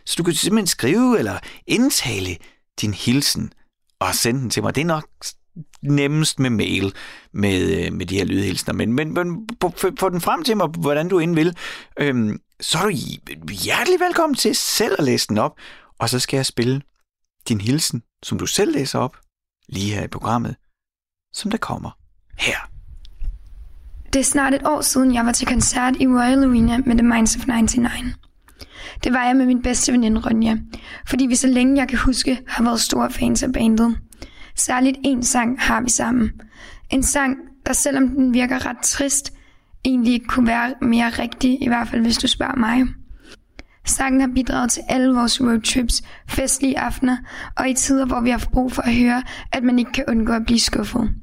Så 0.06 0.14
du 0.18 0.22
kan 0.22 0.34
simpelthen 0.34 0.66
skrive 0.66 1.18
eller 1.18 1.38
indtale 1.66 2.36
din 2.80 2.94
hilsen 2.94 3.52
og 4.00 4.14
sende 4.14 4.40
den 4.40 4.50
til 4.50 4.62
mig. 4.62 4.74
Det 4.74 4.80
er 4.80 4.84
nok 4.84 5.08
nemmest 5.82 6.38
med 6.38 6.50
mail 6.50 6.92
med, 7.32 7.86
øh, 7.86 7.92
med 7.92 8.06
de 8.06 8.16
her 8.16 8.24
lydhilsner. 8.24 8.74
Men, 8.74 8.92
men, 8.92 9.14
men 9.14 9.48
få 9.98 10.08
den 10.08 10.20
frem 10.20 10.44
til 10.44 10.56
mig, 10.56 10.68
hvordan 10.68 11.08
du 11.08 11.18
end 11.18 11.34
vil. 11.34 11.56
Øhm, 12.00 12.38
så 12.60 12.78
er 12.78 12.82
du 12.82 12.90
hjertelig 13.52 14.00
velkommen 14.00 14.34
til 14.36 14.54
selv 14.54 14.94
at 14.98 15.04
læse 15.04 15.28
den 15.28 15.38
op. 15.38 15.52
Og 15.98 16.08
så 16.08 16.18
skal 16.18 16.36
jeg 16.36 16.46
spille 16.46 16.82
din 17.48 17.60
hilsen, 17.60 18.02
som 18.22 18.38
du 18.38 18.46
selv 18.46 18.72
læser 18.72 18.98
op, 18.98 19.16
lige 19.68 19.94
her 19.94 20.04
i 20.04 20.08
programmet 20.08 20.56
som 21.32 21.50
der 21.50 21.58
kommer 21.58 21.90
her. 22.38 22.70
Det 24.12 24.18
er 24.18 24.24
snart 24.24 24.54
et 24.54 24.66
år 24.66 24.80
siden, 24.80 25.14
jeg 25.14 25.26
var 25.26 25.32
til 25.32 25.46
koncert 25.46 25.96
i 26.00 26.06
Royal 26.06 26.44
Arena 26.44 26.78
med 26.86 26.98
The 26.98 27.06
Minds 27.06 27.36
of 27.36 27.46
99. 27.46 28.14
Det 29.04 29.12
var 29.12 29.24
jeg 29.24 29.36
med 29.36 29.46
min 29.46 29.62
bedste 29.62 29.92
veninde 29.92 30.20
Ronja, 30.26 30.56
fordi 31.08 31.26
vi 31.26 31.34
så 31.34 31.46
længe 31.46 31.76
jeg 31.76 31.88
kan 31.88 31.98
huske 31.98 32.40
har 32.46 32.64
været 32.64 32.80
store 32.80 33.10
fans 33.10 33.42
af 33.42 33.52
bandet. 33.52 33.98
Særligt 34.58 34.98
en 35.04 35.22
sang 35.22 35.60
har 35.60 35.80
vi 35.80 35.90
sammen. 35.90 36.30
En 36.90 37.02
sang, 37.02 37.36
der 37.66 37.72
selvom 37.72 38.08
den 38.08 38.34
virker 38.34 38.66
ret 38.66 38.78
trist, 38.82 39.32
egentlig 39.84 40.12
ikke 40.12 40.26
kunne 40.26 40.46
være 40.46 40.74
mere 40.82 41.08
rigtig, 41.08 41.62
i 41.62 41.68
hvert 41.68 41.88
fald 41.88 42.02
hvis 42.02 42.18
du 42.18 42.26
spørger 42.26 42.56
mig. 42.56 42.86
Sangen 43.84 44.20
har 44.20 44.28
bidraget 44.34 44.70
til 44.70 44.82
alle 44.88 45.14
vores 45.14 45.40
roadtrips, 45.40 46.02
festlige 46.28 46.78
aftener 46.78 47.16
og 47.56 47.68
i 47.68 47.74
tider, 47.74 48.06
hvor 48.06 48.20
vi 48.20 48.30
har 48.30 48.48
brug 48.52 48.72
for 48.72 48.82
at 48.82 48.94
høre, 48.94 49.22
at 49.52 49.62
man 49.62 49.78
ikke 49.78 49.92
kan 49.92 50.04
undgå 50.08 50.32
at 50.32 50.44
blive 50.46 50.60
skuffet. 50.60 51.14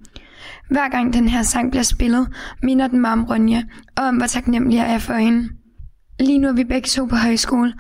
Hver 0.69 0.89
gang 0.89 1.13
den 1.13 1.30
her 1.30 1.43
sang 1.43 1.71
bliver 1.71 1.84
spillet, 1.84 2.28
minder 2.63 2.88
den 2.88 3.02
mig 3.02 3.12
om 3.12 3.24
Ronja, 3.24 3.63
og 3.98 4.04
om 4.04 4.15
hvor 4.17 4.28
taknemmelig 4.28 4.78
jeg 4.78 4.93
er 4.93 5.00
for 5.00 5.13
hende. 5.13 5.50
Lige 6.19 6.39
nu 6.39 6.48
er 6.48 6.54
vi 6.54 6.63
begge 6.63 6.88
to 6.88 7.06
på 7.06 7.15
højskole, 7.15 7.74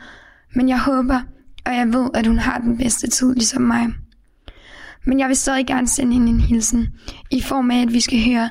men 0.55 0.69
jeg 0.69 0.79
håber, 0.79 1.19
og 1.65 1.75
jeg 1.75 1.93
ved, 1.93 2.09
at 2.13 2.27
hun 2.27 2.39
har 2.39 2.57
den 2.57 2.77
bedste 2.77 3.07
tid 3.07 3.33
ligesom 3.33 3.61
mig. 3.61 3.87
Men 5.05 5.19
jeg 5.19 5.27
vil 5.27 5.35
stadig 5.35 5.67
gerne 5.67 5.87
sende 5.87 6.13
hende 6.13 6.29
en 6.29 6.39
hilsen, 6.39 6.87
i 7.31 7.41
form 7.41 7.71
af, 7.71 7.81
at 7.81 7.93
vi 7.93 7.99
skal 7.99 8.25
høre 8.25 8.49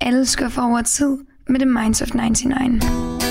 Alle 0.00 0.26
skuffer 0.26 0.62
over 0.62 0.82
tid 0.82 1.16
med 1.48 1.60
The 1.60 1.68
Minds 1.68 2.02
of 2.02 2.14
99. 2.14 3.23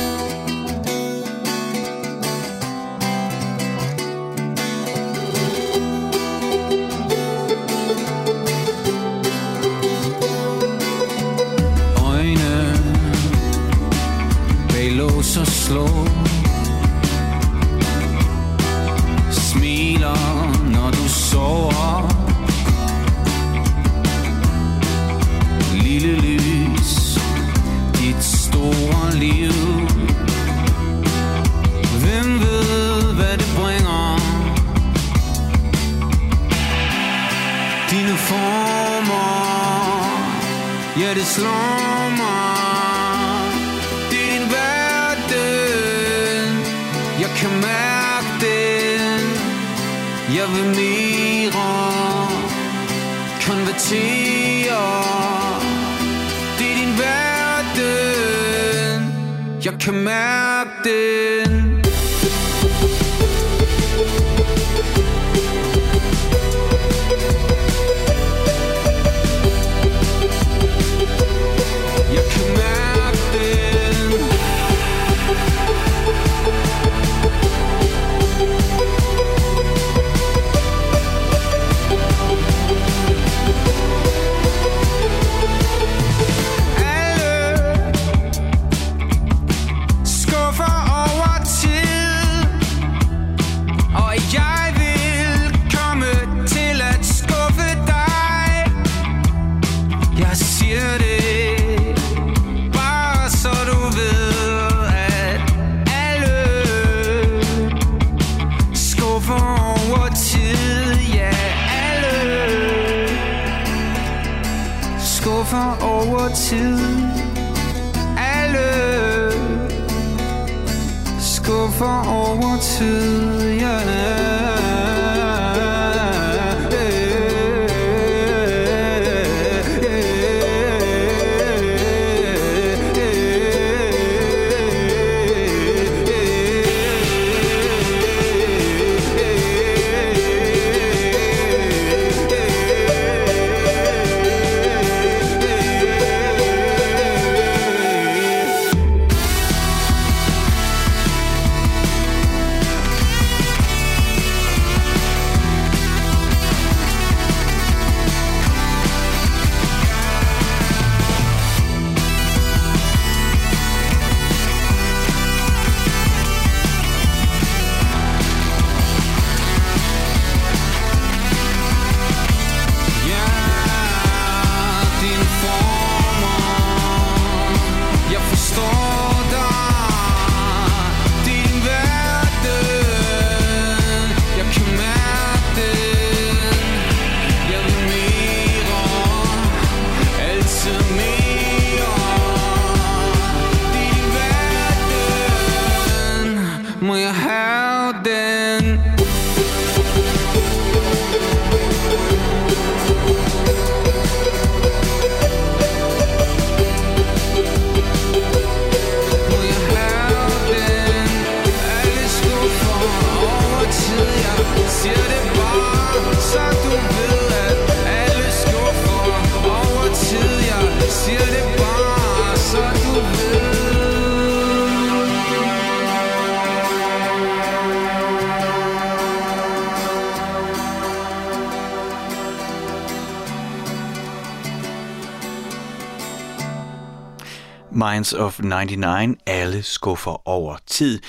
Minds 238.03 238.13
of 238.13 238.39
99. 238.39 239.17
Alle 239.25 239.63
skuffer 239.63 240.27
over 240.27 240.57
tid. 240.65 241.01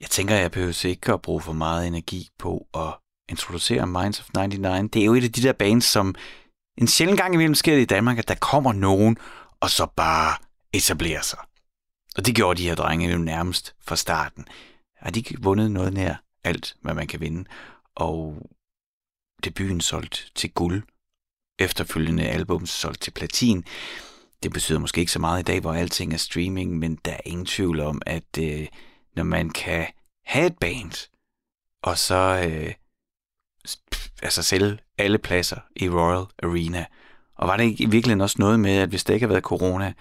Jeg 0.00 0.10
tænker, 0.10 0.34
jeg 0.34 0.50
behøver 0.50 0.86
ikke 0.86 1.12
at 1.12 1.22
bruge 1.22 1.40
for 1.40 1.52
meget 1.52 1.86
energi 1.86 2.28
på 2.38 2.66
at 2.74 2.94
introducere 3.28 3.86
Minds 3.86 4.20
of 4.20 4.28
99. 4.34 4.90
Det 4.92 5.02
er 5.02 5.06
jo 5.06 5.14
et 5.14 5.24
af 5.24 5.32
de 5.32 5.42
der 5.42 5.52
bands, 5.52 5.84
som 5.84 6.14
en 6.78 6.88
sjældent 6.88 7.20
gang 7.20 7.34
imellem 7.34 7.54
sker 7.54 7.74
det 7.74 7.82
i 7.82 7.84
Danmark, 7.84 8.18
at 8.18 8.28
der 8.28 8.34
kommer 8.34 8.72
nogen, 8.72 9.16
og 9.60 9.70
så 9.70 9.86
bare 9.96 10.36
etablerer 10.72 11.22
sig. 11.22 11.38
Og 12.16 12.26
det 12.26 12.34
gjorde 12.34 12.62
de 12.62 12.68
her 12.68 12.74
drenge 12.74 13.10
jo 13.10 13.18
nærmest 13.18 13.74
fra 13.86 13.96
starten. 13.96 14.46
Har 14.96 15.10
de 15.10 15.18
ikke 15.18 15.36
vundet 15.40 15.70
noget 15.70 15.92
nær 15.92 16.14
alt, 16.44 16.76
hvad 16.80 16.94
man 16.94 17.06
kan 17.06 17.20
vinde. 17.20 17.44
Og 17.94 18.50
debuten 19.44 19.80
solgt 19.80 20.32
til 20.34 20.50
guld. 20.50 20.82
Efterfølgende 21.58 22.28
album 22.28 22.66
solgt 22.66 23.00
til 23.00 23.10
platin. 23.10 23.64
Det 24.44 24.52
betyder 24.52 24.78
måske 24.78 25.00
ikke 25.00 25.12
så 25.12 25.18
meget 25.18 25.40
i 25.40 25.42
dag, 25.42 25.60
hvor 25.60 25.72
alting 25.72 26.12
er 26.12 26.16
streaming, 26.16 26.78
men 26.78 26.98
der 27.04 27.12
er 27.12 27.20
ingen 27.24 27.46
tvivl 27.46 27.80
om, 27.80 28.02
at 28.06 28.38
øh, 28.38 28.66
når 29.16 29.22
man 29.22 29.50
kan 29.50 29.86
have 30.26 30.46
et 30.46 30.58
band, 30.60 31.08
og 31.82 31.98
så 31.98 32.48
øh, 32.48 32.72
altså 34.22 34.42
sælge 34.42 34.78
alle 34.98 35.18
pladser 35.18 35.56
i 35.76 35.88
Royal 35.88 36.26
Arena. 36.42 36.84
Og 37.36 37.48
var 37.48 37.56
det 37.56 37.64
ikke 37.64 37.84
i 37.84 37.86
virkeligheden 37.86 38.20
også 38.20 38.36
noget 38.38 38.60
med, 38.60 38.76
at 38.76 38.88
hvis 38.88 39.04
det 39.04 39.14
ikke 39.14 39.24
havde 39.24 39.32
været 39.32 39.44
corona, 39.44 39.92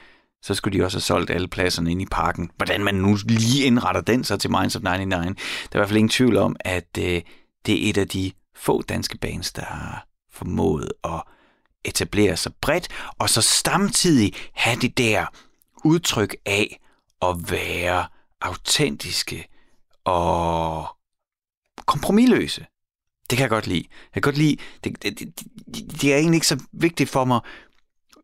så 0.42 0.54
skulle 0.54 0.80
de 0.80 0.86
også 0.86 0.98
have 0.98 1.02
solgt 1.02 1.30
alle 1.30 1.48
pladserne 1.48 1.92
ind 1.92 2.02
i 2.02 2.08
parken. 2.12 2.52
Hvordan 2.58 2.84
man 2.84 2.96
nu 2.96 3.18
lige 3.26 3.66
indretter 3.66 4.02
den 4.02 4.24
så 4.24 4.38
til 4.38 4.52
Minds 4.52 4.76
of 4.76 4.82
99. 4.82 5.10
Der 5.10 5.20
er 5.22 5.26
i 5.26 5.80
hvert 5.80 5.88
fald 5.88 5.98
ingen 5.98 6.10
tvivl 6.10 6.38
om, 6.38 6.56
at 6.60 6.98
øh, 7.00 7.22
det 7.66 7.86
er 7.86 7.90
et 7.90 7.98
af 7.98 8.08
de 8.08 8.32
få 8.56 8.82
danske 8.82 9.18
bands, 9.18 9.52
der 9.52 9.66
har 9.66 10.08
formået 10.32 10.92
at 11.04 11.24
etablere 11.86 12.38
sig 12.38 12.52
bredt, 12.62 12.88
og 13.20 13.30
så 13.30 13.42
samtidig 13.42 14.34
have 14.54 14.80
det 14.80 14.98
der 14.98 15.26
udtryk 15.86 16.36
af 16.46 16.80
at 17.22 17.52
være 17.52 18.06
autentiske 18.42 19.48
og 20.04 20.88
kompromilløse. 21.86 22.66
Det 23.30 23.38
kan 23.38 23.44
jeg 23.44 23.50
godt 23.50 23.68
lide. 23.68 23.86
Jeg 24.16 24.24
kan 24.24 24.32
godt 24.32 24.38
lide, 24.38 24.58
det, 24.84 25.04
det, 25.04 25.20
det, 25.20 25.34
det 26.02 26.14
er 26.14 26.18
egentlig 26.18 26.38
ikke 26.38 26.48
så 26.48 26.64
vigtigt 26.72 27.10
for 27.10 27.26
mig, 27.26 27.40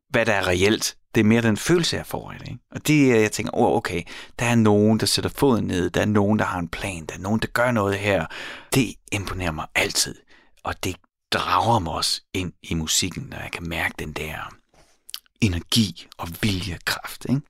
hvad 0.10 0.26
der 0.26 0.34
er 0.34 0.48
reelt. 0.48 0.98
Det 1.16 1.22
er 1.22 1.26
mere 1.26 1.42
den 1.42 1.58
følelse, 1.58 1.96
jeg 1.96 2.06
får 2.06 2.32
af 2.32 2.40
det. 2.40 2.48
Ikke? 2.48 2.60
Og 2.72 2.88
det 2.88 3.12
er, 3.12 3.20
jeg 3.20 3.32
tænker, 3.32 3.52
oh, 3.54 3.78
okay, 3.78 4.02
der 4.40 4.46
er 4.46 4.56
nogen, 4.56 5.00
der 5.00 5.06
sætter 5.06 5.30
foden 5.36 5.66
ned, 5.66 5.90
der 5.90 6.02
er 6.02 6.06
nogen, 6.06 6.40
der 6.40 6.46
har 6.46 6.60
en 6.60 6.68
plan, 6.68 7.06
der 7.06 7.16
er 7.16 7.20
nogen, 7.20 7.40
der 7.40 7.48
gør 7.48 7.72
noget 7.72 7.98
her. 7.98 8.26
Det 8.74 8.96
imponerer 9.12 9.52
mig 9.52 9.68
altid, 9.76 10.16
og 10.64 10.84
det 10.84 10.96
drager 11.32 11.80
mig 11.80 11.94
også 11.94 12.22
ind 12.34 12.54
i 12.64 12.74
musikken, 12.74 13.28
når 13.30 13.38
jeg 13.38 13.52
kan 13.52 13.70
mærke 13.70 13.96
den 14.00 14.14
der 14.14 14.54
energi 15.42 16.08
og 16.18 16.28
viljekraft. 16.42 17.26
Ikke? 17.30 17.42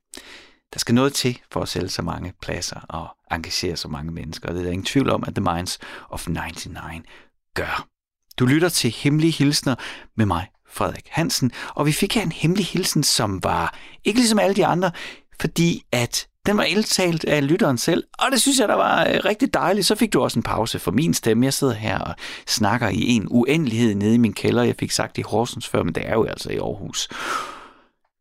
Der 0.72 0.78
skal 0.78 0.94
noget 0.94 1.14
til 1.14 1.40
for 1.52 1.62
at 1.62 1.68
sælge 1.68 1.88
så 1.88 2.02
mange 2.02 2.32
pladser 2.42 2.80
og 2.88 3.08
engagere 3.30 3.76
så 3.76 3.88
mange 3.88 4.12
mennesker, 4.12 4.48
og 4.48 4.54
det 4.54 4.60
er 4.60 4.64
der 4.64 4.72
ingen 4.72 4.86
tvivl 4.86 5.10
om, 5.10 5.24
at 5.26 5.34
The 5.34 5.54
Minds 5.54 5.78
of 6.10 6.28
99 6.28 7.06
gør. 7.54 7.86
Du 8.38 8.46
lytter 8.46 8.68
til 8.68 8.90
Hemmelige 8.90 9.32
Hilsner 9.32 9.74
med 10.16 10.26
mig, 10.26 10.48
Frederik 10.68 11.08
Hansen, 11.10 11.52
og 11.68 11.86
vi 11.86 11.92
fik 11.92 12.14
her 12.14 12.22
en 12.22 12.32
hemmelig 12.32 12.66
hilsen, 12.66 13.02
som 13.02 13.44
var 13.44 13.78
ikke 14.04 14.20
ligesom 14.20 14.38
alle 14.38 14.56
de 14.56 14.66
andre, 14.66 14.90
fordi 15.40 15.82
at 15.92 16.28
den 16.46 16.56
var 16.56 16.64
eltalt 16.64 17.24
af 17.24 17.48
lytteren 17.48 17.78
selv, 17.78 18.04
og 18.18 18.26
det 18.32 18.40
synes 18.40 18.58
jeg, 18.58 18.68
der 18.68 18.74
var 18.74 19.04
øh, 19.04 19.20
rigtig 19.24 19.54
dejligt. 19.54 19.86
Så 19.86 19.94
fik 19.94 20.12
du 20.12 20.22
også 20.22 20.38
en 20.38 20.42
pause 20.42 20.78
for 20.78 20.90
min 20.90 21.14
stemme. 21.14 21.44
Jeg 21.44 21.54
sidder 21.54 21.74
her 21.74 21.98
og 21.98 22.14
snakker 22.46 22.88
i 22.88 23.08
en 23.08 23.26
uendelighed 23.30 23.94
nede 23.94 24.14
i 24.14 24.18
min 24.18 24.32
kælder. 24.32 24.62
Jeg 24.62 24.74
fik 24.78 24.90
sagt 24.90 25.18
i 25.18 25.22
Horsens 25.22 25.68
før, 25.68 25.82
men 25.82 25.94
det 25.94 26.08
er 26.08 26.12
jo 26.12 26.24
altså 26.24 26.50
i 26.50 26.56
Aarhus. 26.56 27.08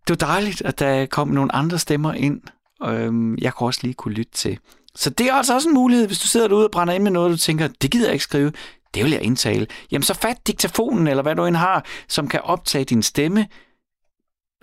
Det 0.07 0.21
var 0.21 0.27
dejligt, 0.27 0.61
at 0.61 0.79
der 0.79 1.05
kom 1.05 1.27
nogle 1.27 1.55
andre 1.55 1.79
stemmer 1.79 2.13
ind, 2.13 2.41
og 2.79 2.95
øhm, 2.95 3.37
jeg 3.37 3.53
kunne 3.53 3.67
også 3.67 3.79
lige 3.83 3.93
kunne 3.93 4.13
lytte 4.13 4.33
til. 4.33 4.59
Så 4.95 5.09
det 5.09 5.27
er 5.27 5.33
altså 5.33 5.53
også 5.53 5.69
en 5.69 5.73
mulighed, 5.73 6.07
hvis 6.07 6.19
du 6.19 6.27
sidder 6.27 6.47
derude 6.47 6.65
og 6.65 6.71
brænder 6.71 6.93
ind 6.93 7.03
med 7.03 7.11
noget, 7.11 7.31
du 7.31 7.37
tænker, 7.37 7.67
det 7.81 7.91
gider 7.91 8.05
jeg 8.05 8.13
ikke 8.13 8.23
skrive 8.23 8.51
det 8.93 9.03
vil 9.03 9.11
jeg 9.11 9.21
indtale. 9.21 9.67
Jamen 9.91 10.03
så 10.03 10.13
fat 10.13 10.47
diktafonen, 10.47 11.07
eller 11.07 11.23
hvad 11.23 11.35
du 11.35 11.45
end 11.45 11.55
har, 11.55 11.85
som 12.07 12.27
kan 12.27 12.41
optage 12.43 12.85
din 12.85 13.03
stemme. 13.03 13.47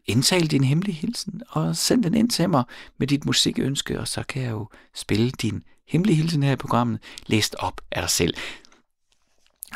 Indtal 0.07 0.47
din 0.47 0.65
hemmelige 0.65 0.95
hilsen, 0.95 1.43
og 1.49 1.77
send 1.77 2.03
den 2.03 2.15
ind 2.15 2.31
til 2.31 2.51
mig 2.51 2.65
med 2.99 3.07
dit 3.07 3.27
musikønske, 3.27 4.01
og 4.01 4.09
så 4.09 4.23
kan 4.29 4.43
jeg 4.43 4.51
jo 4.51 4.69
spille 4.95 5.31
din 5.31 5.63
hemmelige 5.89 6.17
hilsen 6.17 6.43
her 6.43 6.53
i 6.53 6.57
programmet, 6.57 7.01
læst 7.27 7.57
op 7.59 7.81
af 7.93 8.03
dig 8.03 8.11
selv. 8.11 8.35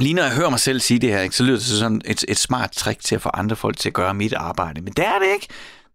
Lige 0.00 0.14
når 0.14 0.22
jeg 0.22 0.34
hører 0.34 0.50
mig 0.50 0.60
selv 0.60 0.80
sige 0.80 0.98
det 1.00 1.10
her, 1.10 1.30
så 1.30 1.42
lyder 1.42 1.56
det 1.56 1.66
sådan 1.66 2.02
et, 2.04 2.24
et 2.28 2.38
smart 2.38 2.72
trick 2.72 3.00
til 3.00 3.14
at 3.14 3.22
få 3.22 3.28
andre 3.34 3.56
folk 3.56 3.76
til 3.76 3.88
at 3.88 3.92
gøre 3.92 4.14
mit 4.14 4.32
arbejde. 4.32 4.80
Men 4.80 4.92
det 4.92 5.06
er 5.06 5.18
det 5.18 5.32
ikke. 5.34 5.48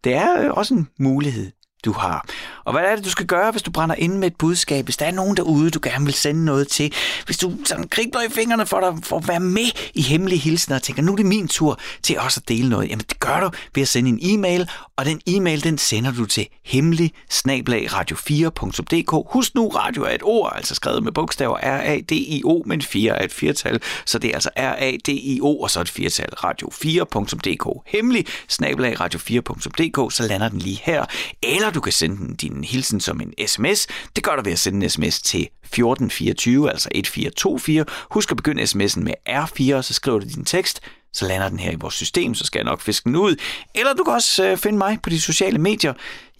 Det 0.03 0.13
er 0.13 0.41
øh, 0.41 0.51
også 0.51 0.73
en 0.73 0.87
mulighed 0.99 1.51
du 1.85 1.91
har. 1.91 2.25
Og 2.63 2.73
hvad 2.73 2.81
er 2.81 2.95
det, 2.95 3.05
du 3.05 3.09
skal 3.09 3.25
gøre, 3.25 3.51
hvis 3.51 3.61
du 3.61 3.71
brænder 3.71 3.95
ind 3.95 4.17
med 4.17 4.27
et 4.27 4.35
budskab? 4.35 4.85
Hvis 4.85 4.97
der 4.97 5.05
er 5.05 5.11
nogen 5.11 5.37
derude, 5.37 5.69
du 5.69 5.79
gerne 5.83 6.05
vil 6.05 6.13
sende 6.13 6.45
noget 6.45 6.67
til? 6.67 6.93
Hvis 7.25 7.37
du 7.37 7.53
sådan 7.65 7.87
kribler 7.87 8.21
i 8.21 8.29
fingrene 8.29 8.65
for, 8.65 8.79
dig, 8.79 9.03
for 9.03 9.17
at 9.17 9.27
være 9.27 9.39
med 9.39 9.91
i 9.93 10.01
hemmelige 10.01 10.39
hilsener 10.39 10.75
og 10.75 10.83
tænker, 10.83 11.03
nu 11.03 11.11
er 11.11 11.15
det 11.15 11.25
min 11.25 11.47
tur 11.47 11.79
til 12.03 12.19
også 12.19 12.39
at 12.43 12.49
dele 12.49 12.69
noget. 12.69 12.89
Jamen 12.89 13.05
det 13.09 13.19
gør 13.19 13.39
du 13.39 13.49
ved 13.75 13.81
at 13.81 13.87
sende 13.87 14.09
en 14.09 14.19
e-mail, 14.21 14.69
og 14.97 15.05
den 15.05 15.21
e-mail, 15.27 15.63
den 15.63 15.77
sender 15.77 16.11
du 16.11 16.25
til 16.25 16.47
hemmelig 16.65 17.13
radio4.dk. 17.33 19.33
Husk 19.33 19.55
nu, 19.55 19.67
radio 19.67 20.03
er 20.03 20.09
et 20.09 20.23
ord, 20.23 20.53
altså 20.55 20.75
skrevet 20.75 21.03
med 21.03 21.11
bogstaver 21.11 21.57
R-A-D-I-O, 21.57 22.63
men 22.65 22.81
4 22.81 23.19
er 23.19 23.25
et 23.25 23.31
firtal, 23.31 23.81
så 24.05 24.19
det 24.19 24.29
er 24.29 24.33
altså 24.33 24.49
R-A-D-I-O, 24.57 25.61
og 25.61 25.71
så 25.71 25.81
et 25.81 25.89
firtal, 25.89 26.29
radio4.dk. 26.37 27.81
Hemmelig 27.85 28.25
radio4.dk, 28.51 30.13
så 30.13 30.27
lander 30.29 30.49
den 30.49 30.59
lige 30.59 30.81
her. 30.83 31.05
Eller 31.41 31.69
du 31.75 31.81
kan 31.81 31.93
sende 31.93 32.35
din 32.35 32.63
hilsen 32.63 32.99
som 32.99 33.21
en 33.21 33.47
sms. 33.47 33.87
Det 34.15 34.23
gør 34.23 34.35
du 34.35 34.41
ved 34.41 34.51
at 34.51 34.59
sende 34.59 34.83
en 34.83 34.89
sms 34.89 35.21
til 35.21 35.41
1424, 35.41 36.71
altså 36.71 36.89
1424. 36.91 37.85
Husk 38.11 38.31
at 38.31 38.37
begynde 38.37 38.63
sms'en 38.63 38.99
med 38.99 39.13
R4, 39.29 39.75
og 39.75 39.83
så 39.83 39.93
skriver 39.93 40.19
du 40.19 40.25
din 40.25 40.45
tekst. 40.45 40.81
Så 41.13 41.27
lander 41.27 41.49
den 41.49 41.59
her 41.59 41.71
i 41.71 41.75
vores 41.75 41.93
system, 41.93 42.35
så 42.35 42.45
skal 42.45 42.59
jeg 42.59 42.65
nok 42.65 42.81
fiske 42.81 43.05
den 43.05 43.15
ud. 43.15 43.35
Eller 43.75 43.93
du 43.93 44.03
kan 44.03 44.13
også 44.13 44.45
øh, 44.45 44.57
finde 44.57 44.77
mig 44.77 44.99
på 45.03 45.09
de 45.09 45.21
sociale 45.21 45.57
medier. 45.57 45.93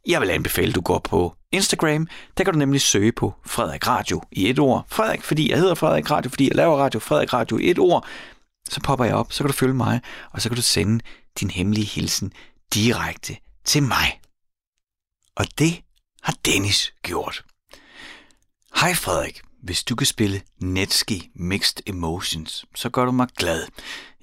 Jeg 0.08 0.21
vil 0.21 0.30
anbefale, 0.30 0.69
at 0.69 0.76
du 0.76 0.82
går 0.82 1.00
på 1.00 1.36
Instagram. 1.52 2.08
Der 2.38 2.43
kan 2.43 2.54
du 2.54 2.60
nemlig 2.60 2.82
søge 2.82 3.12
på 3.12 3.34
Frederik 3.45 3.88
Radio 3.88 4.21
i 4.32 4.50
et 4.50 4.60
ord. 4.60 4.86
Frederik, 4.89 5.24
fordi 5.24 5.50
jeg 5.50 5.58
hedder 5.58 5.76
Frederik 5.76 6.12
Radio, 6.12 6.30
fordi 6.30 6.48
jeg 6.48 6.56
laver 6.56 6.78
radio. 6.78 7.00
Frederik 7.00 7.34
Radio 7.34 7.58
i 7.58 7.69
et 7.69 7.80
ord. 7.80 8.08
Så 8.69 8.82
popper 8.82 9.06
jeg 9.06 9.15
op, 9.15 9.34
så 9.34 9.43
kan 9.43 9.48
du 9.48 9.54
følge 9.54 9.74
mig, 9.74 10.02
og 10.32 10.41
så 10.41 10.50
kan 10.50 10.56
du 10.56 10.62
sende 10.62 11.04
din 11.39 11.50
hemmelige 11.50 11.86
hilsen 11.86 12.34
direkte 12.74 13.36
til 13.65 13.84
mig. 13.84 14.24
Og 15.36 15.45
det 15.60 15.82
har 16.21 16.36
Dennis 16.45 16.93
gjort. 17.04 17.45
Hej 18.76 18.93
Frederik, 18.93 19.41
hvis 19.63 19.84
du 19.84 19.95
kan 19.95 20.08
spille 20.08 20.41
Netski 20.62 21.30
Mixed 21.36 21.78
Emotions, 21.86 22.65
så 22.76 22.89
gør 22.89 23.06
du 23.06 23.12
mig 23.12 23.28
glad. 23.38 23.63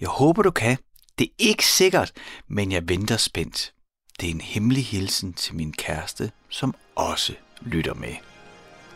Jeg 0.01 0.09
håber 0.09 0.42
du 0.42 0.51
kan. 0.51 0.77
Det 1.18 1.25
er 1.25 1.35
ikke 1.38 1.66
sikkert, 1.66 2.12
men 2.48 2.72
jeg 2.72 2.88
venter 2.88 3.16
spændt. 3.16 3.72
Det 4.20 4.27
er 4.27 4.31
en 4.31 4.40
hemmelig 4.40 4.87
hilsen 4.87 5.33
til 5.33 5.55
min 5.55 5.72
kæreste, 5.72 6.33
som 6.48 6.75
også 6.94 7.35
lytter 7.61 7.94
med. 7.94 8.14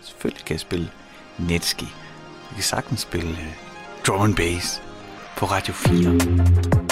Selvfølgelig 0.03 0.45
kan 0.45 0.55
jeg 0.55 0.61
spille 0.61 0.91
Netski. 1.39 1.85
Jeg 1.85 2.55
kan 2.55 2.63
sagtens 2.63 3.01
spille 3.01 3.31
uh, 3.31 4.05
drum 4.07 4.21
and 4.21 4.37
bass 4.37 4.83
på 5.37 5.47
Radio 5.47 5.75
4. 5.75 6.86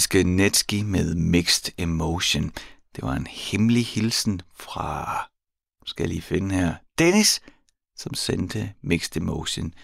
belgiske 0.00 0.24
Netski 0.24 0.82
med 0.82 1.14
Mixed 1.14 1.72
Emotion. 1.78 2.52
Det 2.96 3.04
var 3.04 3.12
en 3.12 3.26
hemmelig 3.26 3.86
hilsen 3.86 4.42
fra, 4.54 5.28
skal 5.86 6.02
jeg 6.02 6.08
lige 6.08 6.22
finde 6.22 6.54
her, 6.54 6.74
Dennis, 6.98 7.40
som 7.96 8.14
sendte 8.14 8.72
Mixed 8.82 9.16
Emotion 9.16 9.74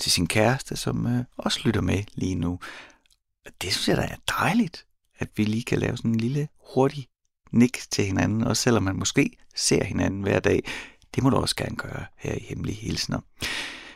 til 0.00 0.12
sin 0.12 0.26
kæreste, 0.26 0.76
som 0.76 1.06
øh, 1.06 1.24
også 1.36 1.60
lytter 1.64 1.80
med 1.80 2.04
lige 2.14 2.34
nu. 2.34 2.58
Og 3.46 3.52
det 3.62 3.72
synes 3.72 3.88
jeg 3.88 3.96
da 3.96 4.02
er 4.02 4.32
dejligt, 4.38 4.86
at 5.18 5.28
vi 5.36 5.44
lige 5.44 5.64
kan 5.64 5.78
lave 5.78 5.96
sådan 5.96 6.10
en 6.10 6.20
lille 6.20 6.48
hurtig 6.74 7.08
nik 7.52 7.78
til 7.90 8.04
hinanden, 8.04 8.44
også 8.44 8.62
selvom 8.62 8.82
man 8.82 8.96
måske 8.96 9.30
ser 9.54 9.84
hinanden 9.84 10.22
hver 10.22 10.40
dag. 10.40 10.62
Det 11.14 11.22
må 11.22 11.30
du 11.30 11.36
også 11.36 11.56
gerne 11.56 11.76
gøre 11.76 12.04
her 12.16 12.34
i 12.34 12.44
Hemmelige 12.48 12.76
Hilsner. 12.76 13.20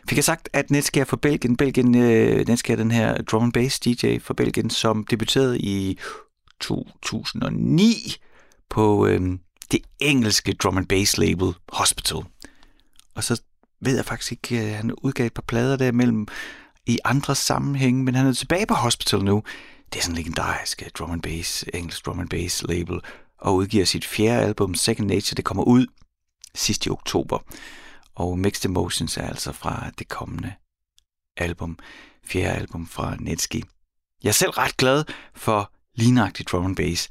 Fik 0.08 0.16
jeg 0.18 0.24
sagt, 0.24 0.48
at 0.52 0.70
Netskær 0.70 1.04
fra 1.04 1.16
Belgien, 1.16 1.56
Belgien 1.56 1.94
øh, 1.94 2.48
Netskær 2.48 2.76
den 2.76 2.90
her 2.90 3.22
drum 3.22 3.42
and 3.42 3.52
bass 3.52 3.80
DJ 3.80 4.18
fra 4.18 4.34
Belgien, 4.34 4.70
som 4.70 5.04
debuterede 5.04 5.58
i 5.58 5.98
2009 6.60 8.14
på 8.70 9.06
øh, 9.06 9.20
det 9.72 9.80
engelske 10.00 10.52
drum 10.52 10.76
and 10.76 10.86
bass 10.86 11.18
label 11.18 11.54
Hospital. 11.68 12.18
Og 13.14 13.24
så 13.24 13.42
ved 13.80 13.96
jeg 13.96 14.04
faktisk 14.04 14.32
ikke, 14.32 14.60
at 14.60 14.74
han 14.76 14.92
udgav 14.92 15.26
et 15.26 15.34
par 15.34 15.44
plader 15.46 15.76
der 15.76 15.92
mellem 15.92 16.26
i 16.86 16.98
andre 17.04 17.34
sammenhænge, 17.34 18.04
men 18.04 18.14
han 18.14 18.26
er 18.26 18.32
tilbage 18.32 18.66
på 18.66 18.74
Hospital 18.74 19.24
nu. 19.24 19.42
Det 19.92 19.98
er 19.98 20.02
sådan 20.02 20.12
en 20.14 20.16
legendarisk 20.16 20.82
øh, 20.82 20.90
drum 20.98 21.10
and 21.10 21.22
bass, 21.22 21.64
engelsk 21.74 22.06
drum 22.06 22.20
and 22.20 22.28
bass 22.28 22.62
label, 22.62 23.00
og 23.38 23.54
udgiver 23.54 23.84
sit 23.84 24.04
fjerde 24.04 24.46
album, 24.46 24.74
Second 24.74 25.08
Nature. 25.08 25.36
Det 25.36 25.44
kommer 25.44 25.64
ud 25.64 25.86
sidst 26.54 26.86
i 26.86 26.90
oktober. 26.90 27.38
Og 28.20 28.38
Mixed 28.38 28.70
Emotions 28.70 29.16
er 29.16 29.28
altså 29.28 29.52
fra 29.52 29.90
det 29.98 30.08
kommende 30.08 30.52
album, 31.36 31.78
fjerde 32.24 32.58
album 32.58 32.86
fra 32.86 33.16
Netski. 33.20 33.64
Jeg 34.22 34.28
er 34.28 34.32
selv 34.32 34.50
ret 34.50 34.76
glad 34.76 35.04
for 35.34 35.72
lignagtig 35.94 36.46
drum 36.46 36.64
and 36.64 36.76
bass. 36.76 37.08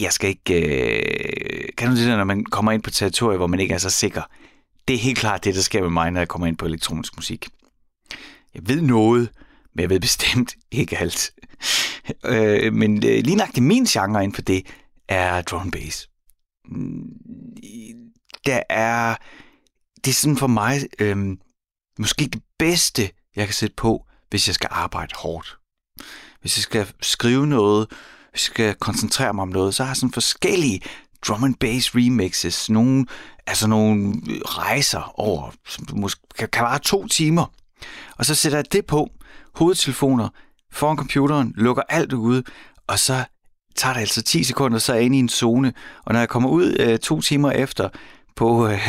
Jeg 0.00 0.12
skal 0.12 0.30
ikke... 0.30 0.54
Øh... 0.54 1.68
Kan 1.78 1.90
du 1.90 1.96
det 1.96 2.06
der, 2.06 2.16
når 2.16 2.24
man 2.24 2.44
kommer 2.44 2.72
ind 2.72 2.82
på 2.82 2.90
territorier, 2.90 3.36
hvor 3.36 3.46
man 3.46 3.60
ikke 3.60 3.74
er 3.74 3.78
så 3.78 3.90
sikker? 3.90 4.22
Det 4.88 4.94
er 4.94 4.98
helt 4.98 5.18
klart 5.18 5.44
det, 5.44 5.54
der 5.54 5.60
sker 5.60 5.80
med 5.80 5.90
mig, 5.90 6.10
når 6.10 6.20
jeg 6.20 6.28
kommer 6.28 6.46
ind 6.46 6.56
på 6.56 6.66
elektronisk 6.66 7.16
musik. 7.16 7.48
Jeg 8.54 8.68
ved 8.68 8.80
noget, 8.80 9.30
men 9.74 9.82
jeg 9.82 9.90
ved 9.90 10.00
bestemt 10.00 10.54
ikke 10.70 10.98
alt. 10.98 11.32
øh, 12.24 12.72
men 12.72 12.96
øh, 12.96 13.24
lignagtigt 13.24 13.66
min 13.66 13.84
genre 13.84 14.24
inden 14.24 14.34
for 14.34 14.42
det 14.42 14.66
er 15.08 15.42
drum 15.42 15.60
and 15.60 15.72
bass. 15.72 16.10
Mm, 16.68 17.04
der 18.46 18.62
er 18.68 19.16
det 20.04 20.10
er 20.10 20.14
sådan 20.14 20.36
for 20.36 20.46
mig 20.46 20.80
øhm, 20.98 21.38
måske 21.98 22.24
det 22.24 22.42
bedste, 22.58 23.10
jeg 23.36 23.46
kan 23.46 23.54
sætte 23.54 23.74
på, 23.76 24.06
hvis 24.30 24.46
jeg 24.48 24.54
skal 24.54 24.68
arbejde 24.72 25.14
hårdt. 25.16 25.58
Hvis 26.40 26.56
jeg 26.56 26.62
skal 26.62 26.86
skrive 27.00 27.46
noget, 27.46 27.86
hvis 28.30 28.48
jeg 28.48 28.54
skal 28.54 28.74
koncentrere 28.74 29.34
mig 29.34 29.42
om 29.42 29.48
noget, 29.48 29.74
så 29.74 29.82
har 29.82 29.90
jeg 29.90 29.96
sådan 29.96 30.12
forskellige 30.12 30.80
drum 31.22 31.44
and 31.44 31.54
bass 31.54 31.94
remixes, 31.94 32.70
nogle, 32.70 33.06
altså 33.46 33.68
nogle 33.68 34.14
rejser 34.44 35.20
over, 35.20 35.50
som 35.68 35.86
måske 35.92 36.20
kan, 36.38 36.48
kan 36.48 36.64
vare 36.64 36.78
to 36.78 37.06
timer. 37.06 37.46
Og 38.16 38.26
så 38.26 38.34
sætter 38.34 38.58
jeg 38.58 38.72
det 38.72 38.86
på, 38.86 39.10
hovedtelefoner, 39.54 40.28
foran 40.72 40.96
computeren, 40.96 41.52
lukker 41.56 41.82
alt 41.88 42.12
ude, 42.12 42.42
og 42.86 42.98
så 42.98 43.24
tager 43.76 43.92
det 43.92 44.00
altså 44.00 44.22
10 44.22 44.44
sekunder, 44.44 44.78
så 44.78 44.92
er 44.92 44.96
jeg 44.96 45.04
inde 45.04 45.16
i 45.16 45.20
en 45.20 45.28
zone. 45.28 45.72
Og 46.04 46.12
når 46.12 46.20
jeg 46.20 46.28
kommer 46.28 46.48
ud 46.48 46.76
øh, 46.80 46.98
to 46.98 47.20
timer 47.20 47.50
efter 47.50 47.88
på 48.36 48.68
øh, 48.68 48.88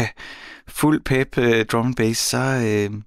fuld 0.67 1.01
pep 1.01 1.37
øh, 1.37 1.65
drum 1.65 1.85
and 1.85 1.95
bass, 1.95 2.19
så, 2.19 2.37
øh, 2.37 3.01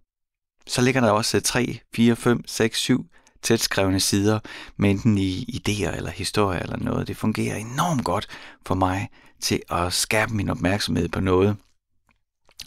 så 0.66 0.82
ligger 0.82 1.00
der 1.00 1.10
også 1.10 1.40
3, 1.40 1.80
4, 1.94 2.16
5, 2.16 2.42
6, 2.46 2.78
7 2.78 3.06
tætskrevne 3.42 4.00
sider 4.00 4.38
med 4.76 4.90
enten 4.90 5.18
i 5.18 5.60
idéer 5.60 5.96
eller 5.96 6.10
historier 6.10 6.60
eller 6.60 6.76
noget. 6.76 7.08
Det 7.08 7.16
fungerer 7.16 7.56
enormt 7.56 8.04
godt 8.04 8.26
for 8.66 8.74
mig 8.74 9.08
til 9.40 9.62
at 9.70 9.92
skærpe 9.92 10.34
min 10.34 10.48
opmærksomhed 10.48 11.08
på 11.08 11.20
noget. 11.20 11.56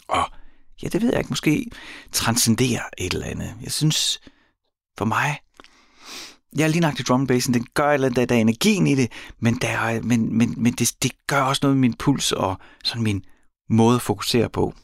Og 0.08 0.24
ja, 0.82 0.88
det 0.88 1.02
ved 1.02 1.10
jeg 1.10 1.18
ikke, 1.18 1.30
måske 1.30 1.66
transcendere 2.12 2.80
et 2.98 3.12
eller 3.12 3.26
andet. 3.26 3.54
Jeg 3.62 3.72
synes, 3.72 4.20
for 4.98 5.04
mig, 5.04 5.38
jeg 6.56 6.64
er 6.64 6.68
lige 6.68 6.80
nok 6.80 6.96
til 6.96 7.06
drum 7.06 7.26
bassen, 7.26 7.54
den 7.54 7.66
gør 7.74 7.90
et 7.90 7.94
eller 7.94 8.08
andet, 8.08 8.28
der 8.28 8.34
er 8.34 8.40
energien 8.40 8.86
i 8.86 8.94
det, 8.94 9.12
men, 9.38 9.54
der 9.54 10.02
men, 10.02 10.38
men, 10.38 10.54
men 10.56 10.72
det, 10.72 10.92
det 11.02 11.12
gør 11.26 11.42
også 11.42 11.60
noget 11.62 11.76
med 11.76 11.80
min 11.80 11.94
puls 11.94 12.32
og 12.32 12.58
sådan 12.84 13.02
min 13.02 13.24
måde 13.70 13.96
at 13.96 14.02
fokusere 14.02 14.48
på. 14.48 14.74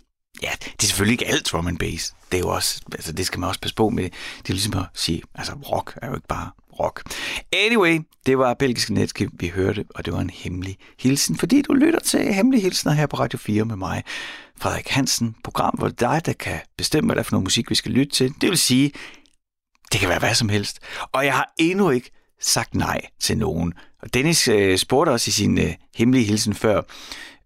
Ja, 0.43 0.51
det 0.61 0.83
er 0.83 0.87
selvfølgelig 0.87 1.13
ikke 1.13 1.27
alt 1.27 1.47
drum 1.47 1.67
and 1.67 1.79
bass. 1.79 2.15
Det 2.33 2.37
er 2.37 2.41
jo 2.41 2.49
også, 2.49 2.81
altså 2.93 3.13
det 3.13 3.27
skal 3.27 3.41
man 3.41 3.49
også 3.49 3.61
passe 3.61 3.75
på 3.75 3.89
med. 3.89 4.05
Det 4.39 4.49
er 4.49 4.53
ligesom 4.53 4.79
at 4.79 4.85
sige, 4.95 5.23
altså 5.35 5.53
rock 5.53 5.99
er 6.03 6.09
jo 6.09 6.15
ikke 6.15 6.29
bare 6.29 6.51
rock. 6.81 7.03
Anyway, 7.53 8.01
det 8.27 8.39
var 8.39 8.55
belgiske 8.55 8.95
netskib, 8.95 9.31
vi 9.33 9.49
hørte, 9.49 9.85
og 9.95 10.05
det 10.05 10.13
var 10.13 10.21
en 10.21 10.31
hemmelig 10.31 10.79
hilsen, 10.99 11.37
fordi 11.37 11.63
du 11.63 11.73
lytter 11.73 12.01
til 12.01 12.35
Hemmelige 12.35 12.63
Hilsner 12.63 12.93
her 12.93 13.07
på 13.07 13.17
Radio 13.17 13.39
4 13.39 13.65
med 13.65 13.77
mig, 13.77 14.03
Frederik 14.61 14.89
Hansen, 14.89 15.37
program, 15.45 15.75
hvor 15.79 15.89
det 15.89 16.03
er 16.03 16.13
dig, 16.13 16.27
der 16.27 16.33
kan 16.33 16.61
bestemme, 16.77 17.09
hvad 17.09 17.17
der 17.17 17.21
er 17.21 17.25
for 17.25 17.33
noget 17.33 17.45
musik, 17.45 17.71
vi 17.71 17.75
skal 17.75 17.93
lytte 17.93 18.13
til. 18.13 18.35
Det 18.41 18.49
vil 18.49 18.59
sige, 18.59 18.93
det 19.93 20.01
kan 20.01 20.09
være 20.09 20.19
hvad 20.19 20.35
som 20.35 20.49
helst. 20.49 20.79
Og 21.13 21.25
jeg 21.25 21.35
har 21.35 21.55
endnu 21.59 21.91
ikke 21.91 22.11
sagt 22.41 22.75
nej 22.75 23.01
til 23.21 23.39
nogen. 23.39 23.75
Og 24.03 24.15
Dennis 24.15 24.49
øh, 24.49 24.79
spurgte 24.79 25.11
også 25.11 25.29
i 25.29 25.33
sin 25.33 25.59
øh, 25.59 25.75
hemmelige 25.95 26.25
hilsen 26.25 26.55
før, 26.55 26.83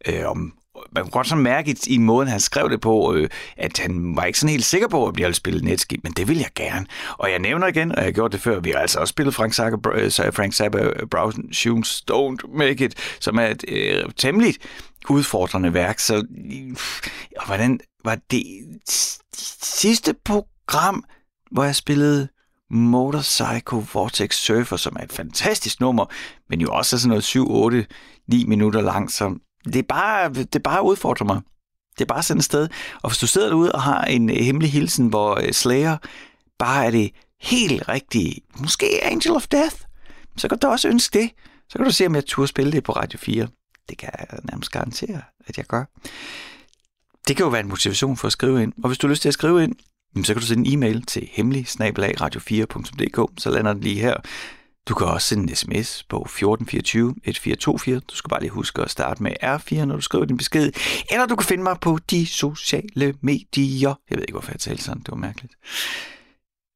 øh, 0.06 0.30
om 0.30 0.52
man 0.92 1.04
kunne 1.04 1.10
godt 1.10 1.26
sådan 1.28 1.44
mærke 1.44 1.70
i, 1.70 1.94
i 1.94 1.98
måden, 1.98 2.28
han 2.28 2.40
skrev 2.40 2.70
det 2.70 2.80
på, 2.80 3.14
øh, 3.14 3.28
at 3.56 3.78
han 3.78 4.16
var 4.16 4.24
ikke 4.24 4.38
sådan 4.38 4.50
helt 4.50 4.64
sikker 4.64 4.88
på, 4.88 5.06
at 5.06 5.16
jeg 5.16 5.24
ville 5.24 5.34
spillet 5.34 5.64
netskib, 5.64 6.04
men 6.04 6.12
det 6.12 6.28
vil 6.28 6.38
jeg 6.38 6.50
gerne. 6.54 6.86
Og 7.18 7.30
jeg 7.30 7.38
nævner 7.38 7.66
igen, 7.66 7.92
og 7.92 7.96
jeg 7.96 8.04
har 8.04 8.12
gjort 8.12 8.32
det 8.32 8.40
før, 8.40 8.60
vi 8.60 8.70
har 8.70 8.78
altså 8.78 8.98
også 8.98 9.10
spillet 9.10 9.34
Frank 9.34 9.54
Zappa, 9.54 9.90
øh, 9.90 10.10
Frank 10.12 10.52
Zappa 10.52 10.78
øh, 10.78 11.06
Browsen, 11.10 11.52
Shoes 11.52 12.04
Don't 12.10 12.56
Make 12.56 12.84
It, 12.84 12.94
som 13.20 13.36
er 13.36 13.46
et 13.46 13.64
øh, 13.68 14.04
temmelig 14.16 14.54
udfordrende 15.08 15.74
værk. 15.74 15.98
Så 15.98 16.14
øh, 16.16 16.76
og 17.36 17.46
hvordan 17.46 17.80
var 18.04 18.18
det 18.30 18.44
sidste 19.62 20.14
program, 20.24 21.04
hvor 21.50 21.64
jeg 21.64 21.76
spillede 21.76 22.28
Motorcycle 22.70 23.86
Vortex 23.94 24.34
Surfer, 24.34 24.76
som 24.76 24.96
er 25.00 25.04
et 25.04 25.12
fantastisk 25.12 25.80
nummer, 25.80 26.06
men 26.48 26.60
jo 26.60 26.72
også 26.72 26.96
er 26.96 26.98
sådan 26.98 27.08
noget 27.08 27.24
7, 27.24 27.50
8, 27.50 27.86
9 28.28 28.44
minutter 28.44 28.80
langt, 28.80 29.12
som 29.12 29.40
det 29.64 29.76
er 29.76 29.82
bare, 29.82 30.28
det 30.28 30.54
er 30.54 30.58
bare 30.58 30.82
udfordrer 30.82 31.26
mig. 31.26 31.40
Det 31.98 32.00
er 32.00 32.14
bare 32.14 32.22
sådan 32.22 32.38
et 32.38 32.44
sted. 32.44 32.68
Og 33.02 33.10
hvis 33.10 33.18
du 33.18 33.26
sidder 33.26 33.48
derude 33.48 33.72
og 33.72 33.82
har 33.82 34.04
en 34.04 34.30
øh, 34.30 34.36
hemmelig 34.36 34.72
hilsen, 34.72 35.06
hvor 35.06 35.40
øh, 35.42 35.52
Slayer 35.52 35.96
bare 36.58 36.86
er 36.86 36.90
det 36.90 37.10
helt 37.40 37.88
rigtige, 37.88 38.40
måske 38.58 39.04
Angel 39.04 39.36
of 39.36 39.46
Death, 39.46 39.76
så 40.36 40.48
kan 40.48 40.58
du 40.58 40.66
også 40.66 40.88
ønske 40.88 41.18
det. 41.18 41.30
Så 41.68 41.78
kan 41.78 41.84
du 41.84 41.92
se, 41.92 42.06
om 42.06 42.14
jeg 42.14 42.26
turde 42.26 42.48
spille 42.48 42.72
det 42.72 42.84
på 42.84 42.92
Radio 42.92 43.18
4. 43.18 43.48
Det 43.88 43.98
kan 43.98 44.10
jeg 44.18 44.26
nærmest 44.50 44.70
garantere, 44.70 45.22
at 45.46 45.56
jeg 45.56 45.64
gør. 45.64 45.84
Det 47.28 47.36
kan 47.36 47.44
jo 47.44 47.48
være 47.48 47.60
en 47.60 47.68
motivation 47.68 48.16
for 48.16 48.26
at 48.26 48.32
skrive 48.32 48.62
ind. 48.62 48.72
Og 48.82 48.88
hvis 48.88 48.98
du 48.98 49.06
har 49.06 49.10
lyst 49.10 49.22
til 49.22 49.28
at 49.28 49.34
skrive 49.34 49.64
ind, 49.64 49.74
så 50.24 50.34
kan 50.34 50.40
du 50.40 50.46
sende 50.46 50.68
en 50.68 50.78
e-mail 50.78 51.02
til 51.02 51.28
hemmelig 51.32 51.66
radio 52.20 52.40
4dk 52.40 53.34
så 53.38 53.50
lander 53.50 53.72
den 53.72 53.82
lige 53.82 54.00
her. 54.00 54.16
Du 54.88 54.94
kan 54.94 55.06
også 55.06 55.28
sende 55.28 55.42
en 55.42 55.56
sms 55.56 56.04
på 56.08 56.16
1424 56.16 57.10
1424. 57.10 58.00
Du 58.00 58.16
skal 58.16 58.28
bare 58.28 58.40
lige 58.40 58.50
huske 58.50 58.82
at 58.82 58.90
starte 58.90 59.22
med 59.22 59.32
R4, 59.42 59.84
når 59.84 59.94
du 59.94 60.00
skriver 60.00 60.24
din 60.24 60.36
besked. 60.36 60.72
Eller 61.10 61.26
du 61.26 61.36
kan 61.36 61.46
finde 61.46 61.62
mig 61.62 61.76
på 61.80 61.98
de 62.10 62.26
sociale 62.26 63.14
medier. 63.20 63.94
Jeg 64.10 64.16
ved 64.16 64.22
ikke, 64.22 64.32
hvorfor 64.32 64.52
jeg 64.52 64.60
talte 64.60 64.82
sådan. 64.82 65.02
Det 65.02 65.10
var 65.10 65.16
mærkeligt. 65.16 65.54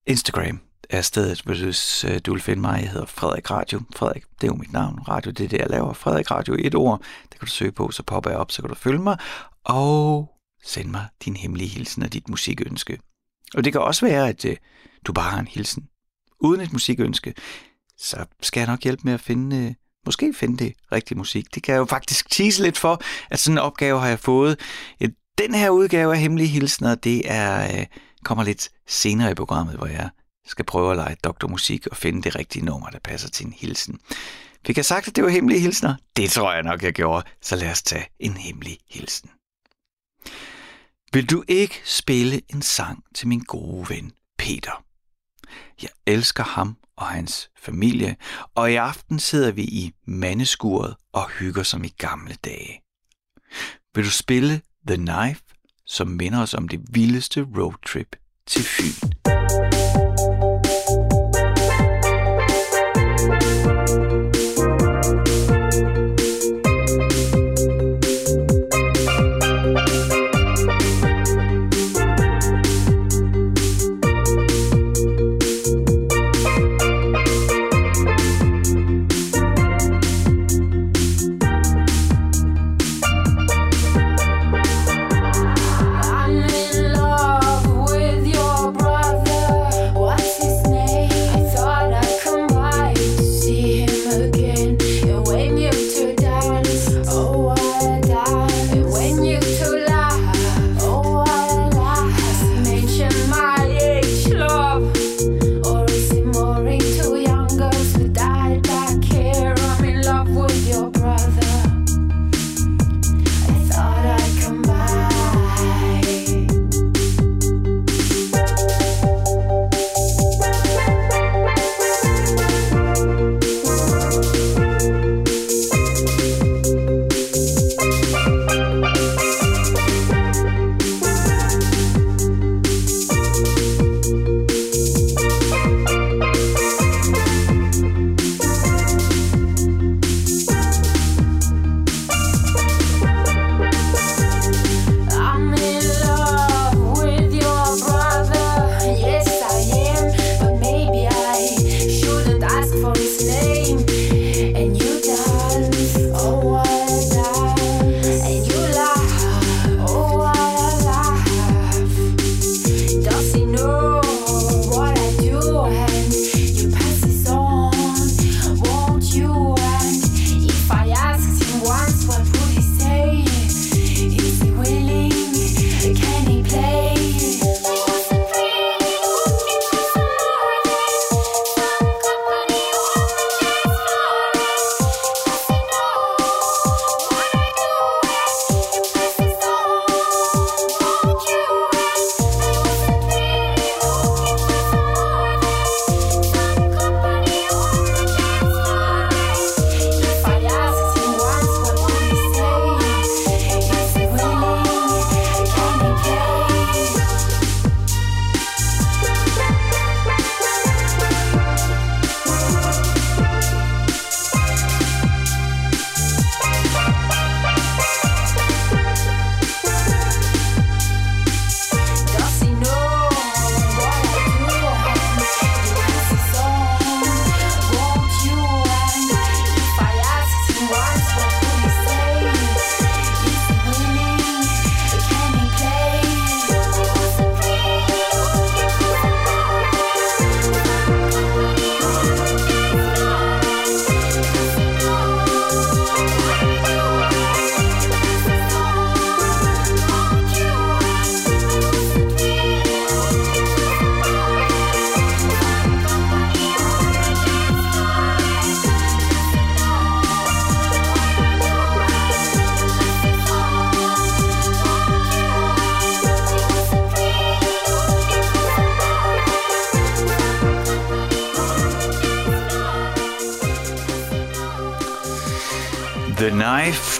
Instagram 0.06 0.60
er 0.90 1.00
stedet, 1.00 1.40
hvis 1.40 2.04
øh, 2.04 2.20
du 2.26 2.32
vil 2.32 2.42
finde 2.42 2.60
mig. 2.60 2.80
Jeg 2.80 2.90
hedder 2.90 3.06
Frederik 3.06 3.50
Radio. 3.50 3.80
Frederik, 3.96 4.24
det 4.40 4.46
er 4.46 4.52
jo 4.52 4.54
mit 4.54 4.72
navn. 4.72 5.00
Radio, 5.08 5.30
det 5.30 5.44
er 5.44 5.48
det, 5.48 5.58
jeg 5.58 5.70
laver. 5.70 5.92
Frederik 5.92 6.30
Radio, 6.30 6.56
et 6.58 6.74
ord. 6.74 7.02
Det 7.22 7.38
kan 7.38 7.46
du 7.46 7.50
søge 7.50 7.72
på, 7.72 7.90
så 7.90 8.02
popper 8.02 8.30
jeg 8.30 8.38
op, 8.38 8.52
så 8.52 8.62
kan 8.62 8.68
du 8.68 8.74
følge 8.74 8.98
mig. 8.98 9.18
Og 9.64 10.30
send 10.64 10.90
mig 10.90 11.06
din 11.24 11.36
hemmelige 11.36 11.68
hilsen 11.68 12.02
og 12.02 12.12
dit 12.12 12.28
musikønske. 12.28 12.98
Og 13.54 13.64
det 13.64 13.72
kan 13.72 13.80
også 13.80 14.06
være, 14.06 14.28
at 14.28 14.44
øh, 14.44 14.56
du 15.06 15.12
bare 15.12 15.30
har 15.30 15.38
en 15.38 15.46
hilsen. 15.46 15.88
Uden 16.40 16.60
et 16.60 16.72
musikønske, 16.72 17.34
så 17.98 18.24
skal 18.42 18.60
jeg 18.60 18.66
nok 18.66 18.82
hjælpe 18.82 19.02
med 19.04 19.12
at 19.12 19.20
finde, 19.20 19.56
øh, 19.56 19.74
måske 20.06 20.34
finde 20.34 20.64
det 20.64 20.74
rigtige 20.92 21.18
musik. 21.18 21.54
Det 21.54 21.62
kan 21.62 21.72
jeg 21.72 21.78
jo 21.78 21.84
faktisk 21.84 22.30
tease 22.30 22.62
lidt 22.62 22.78
for, 22.78 23.02
at 23.30 23.38
sådan 23.38 23.54
en 23.54 23.62
opgave 23.62 24.00
har 24.00 24.08
jeg 24.08 24.18
fået. 24.18 24.60
Den 25.38 25.54
her 25.54 25.70
udgave 25.70 26.12
af 26.14 26.20
Hemmelige 26.20 26.48
Hilsner, 26.48 26.94
det 26.94 27.30
er, 27.30 27.78
øh, 27.78 27.86
kommer 28.24 28.44
lidt 28.44 28.68
senere 28.86 29.30
i 29.30 29.34
programmet, 29.34 29.76
hvor 29.76 29.86
jeg 29.86 30.10
skal 30.46 30.64
prøve 30.64 30.90
at 30.90 30.96
lege 30.96 31.16
doktormusik 31.24 31.86
og 31.86 31.96
finde 31.96 32.22
det 32.22 32.36
rigtige 32.36 32.64
nummer, 32.64 32.90
der 32.90 32.98
passer 32.98 33.28
til 33.28 33.46
en 33.46 33.52
hilsen. 33.52 34.00
Fik 34.66 34.76
jeg 34.76 34.84
sagt, 34.84 35.08
at 35.08 35.16
det 35.16 35.24
var 35.24 35.30
hemmelige 35.30 35.60
hilsner? 35.60 35.94
Det 36.16 36.30
tror 36.30 36.52
jeg 36.52 36.62
nok, 36.62 36.82
jeg 36.82 36.92
gjorde. 36.92 37.26
Så 37.42 37.56
lad 37.56 37.70
os 37.70 37.82
tage 37.82 38.06
en 38.18 38.36
hemmelig 38.36 38.78
hilsen. 38.90 39.30
Vil 41.12 41.30
du 41.30 41.44
ikke 41.48 41.80
spille 41.84 42.40
en 42.48 42.62
sang 42.62 43.04
til 43.14 43.28
min 43.28 43.40
gode 43.40 43.88
ven 43.88 44.12
Peter? 44.38 44.84
Jeg 45.82 45.90
elsker 46.06 46.44
ham 46.44 46.76
og 46.96 47.06
hans 47.06 47.50
familie, 47.58 48.16
og 48.54 48.72
i 48.72 48.74
aften 48.74 49.18
sidder 49.18 49.52
vi 49.52 49.62
i 49.62 49.92
mandeskuret 50.06 50.96
og 51.12 51.28
hygger 51.28 51.62
som 51.62 51.84
i 51.84 51.94
gamle 51.98 52.34
dage. 52.44 52.80
Vil 53.94 54.04
du 54.04 54.10
spille 54.10 54.60
The 54.88 54.96
Knife, 54.96 55.42
som 55.86 56.08
minder 56.08 56.42
os 56.42 56.54
om 56.54 56.68
det 56.68 56.80
vildeste 56.90 57.46
roadtrip 57.56 58.16
til 58.46 58.62
Fyn? 58.62 59.23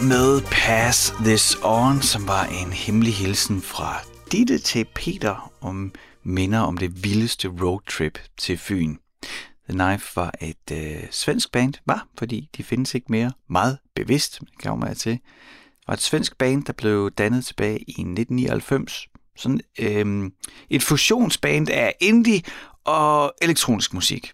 Med 0.03 0.41
Pass 0.41 1.15
This 1.25 1.57
On, 1.63 2.03
som 2.03 2.29
var 2.29 2.45
en 2.45 2.73
hemmelig 2.73 3.15
hilsen 3.15 3.63
fra 3.63 4.01
Ditte 4.33 4.59
til 4.59 4.87
Peter 4.95 5.53
om 5.61 5.93
minder 6.23 6.61
om 6.61 6.77
det 6.77 7.05
vildeste 7.05 7.49
roadtrip 7.49 8.19
til 8.39 8.59
Fyn. 8.59 8.97
The 9.69 9.79
Knife 9.79 10.17
var 10.17 10.35
et 10.41 10.71
øh, 10.73 11.07
svensk 11.11 11.53
band, 11.53 11.75
var, 11.87 12.07
fordi 12.19 12.51
de 12.57 12.63
findes 12.63 12.95
ikke 12.95 13.07
mere 13.09 13.33
meget 13.49 13.79
bevidst, 13.95 14.41
kan 14.61 14.83
jeg 14.87 14.97
til. 14.97 15.13
Det 15.13 15.21
var 15.89 15.95
et 15.95 16.01
svensk 16.01 16.39
band, 16.39 16.65
der 16.65 16.73
blev 16.73 17.11
dannet 17.11 17.45
tilbage 17.45 17.79
i 17.79 17.91
1999. 17.91 19.09
Sådan 19.37 19.61
øh, 19.79 20.31
et 20.71 20.83
fusionsband 20.83 21.71
af 21.71 21.95
indie 22.01 22.43
og 22.85 23.35
elektronisk 23.43 23.95
musik. 23.95 24.33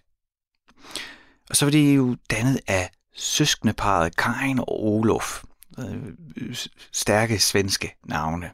Og 1.49 1.55
så 1.55 1.65
var 1.65 1.71
de 1.71 1.93
jo 1.93 2.15
dannet 2.31 2.59
af 2.67 2.89
søskendeparet 3.15 4.15
Karin 4.17 4.59
og 4.59 4.83
Olof. 4.83 5.43
Øh, 5.89 6.47
øh, 6.49 6.55
stærke 6.91 7.39
svenske 7.39 7.95
navne. 8.05 8.51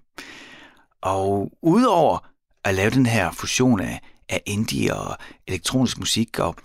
Og 1.01 1.51
udover 1.61 2.27
at 2.63 2.75
lave 2.75 2.89
den 2.89 3.05
her 3.05 3.31
fusion 3.31 3.79
af, 3.79 4.01
af 4.29 4.41
indie 4.45 4.95
og 4.95 5.17
elektronisk 5.47 5.99
musik, 5.99 6.39
og 6.39 6.55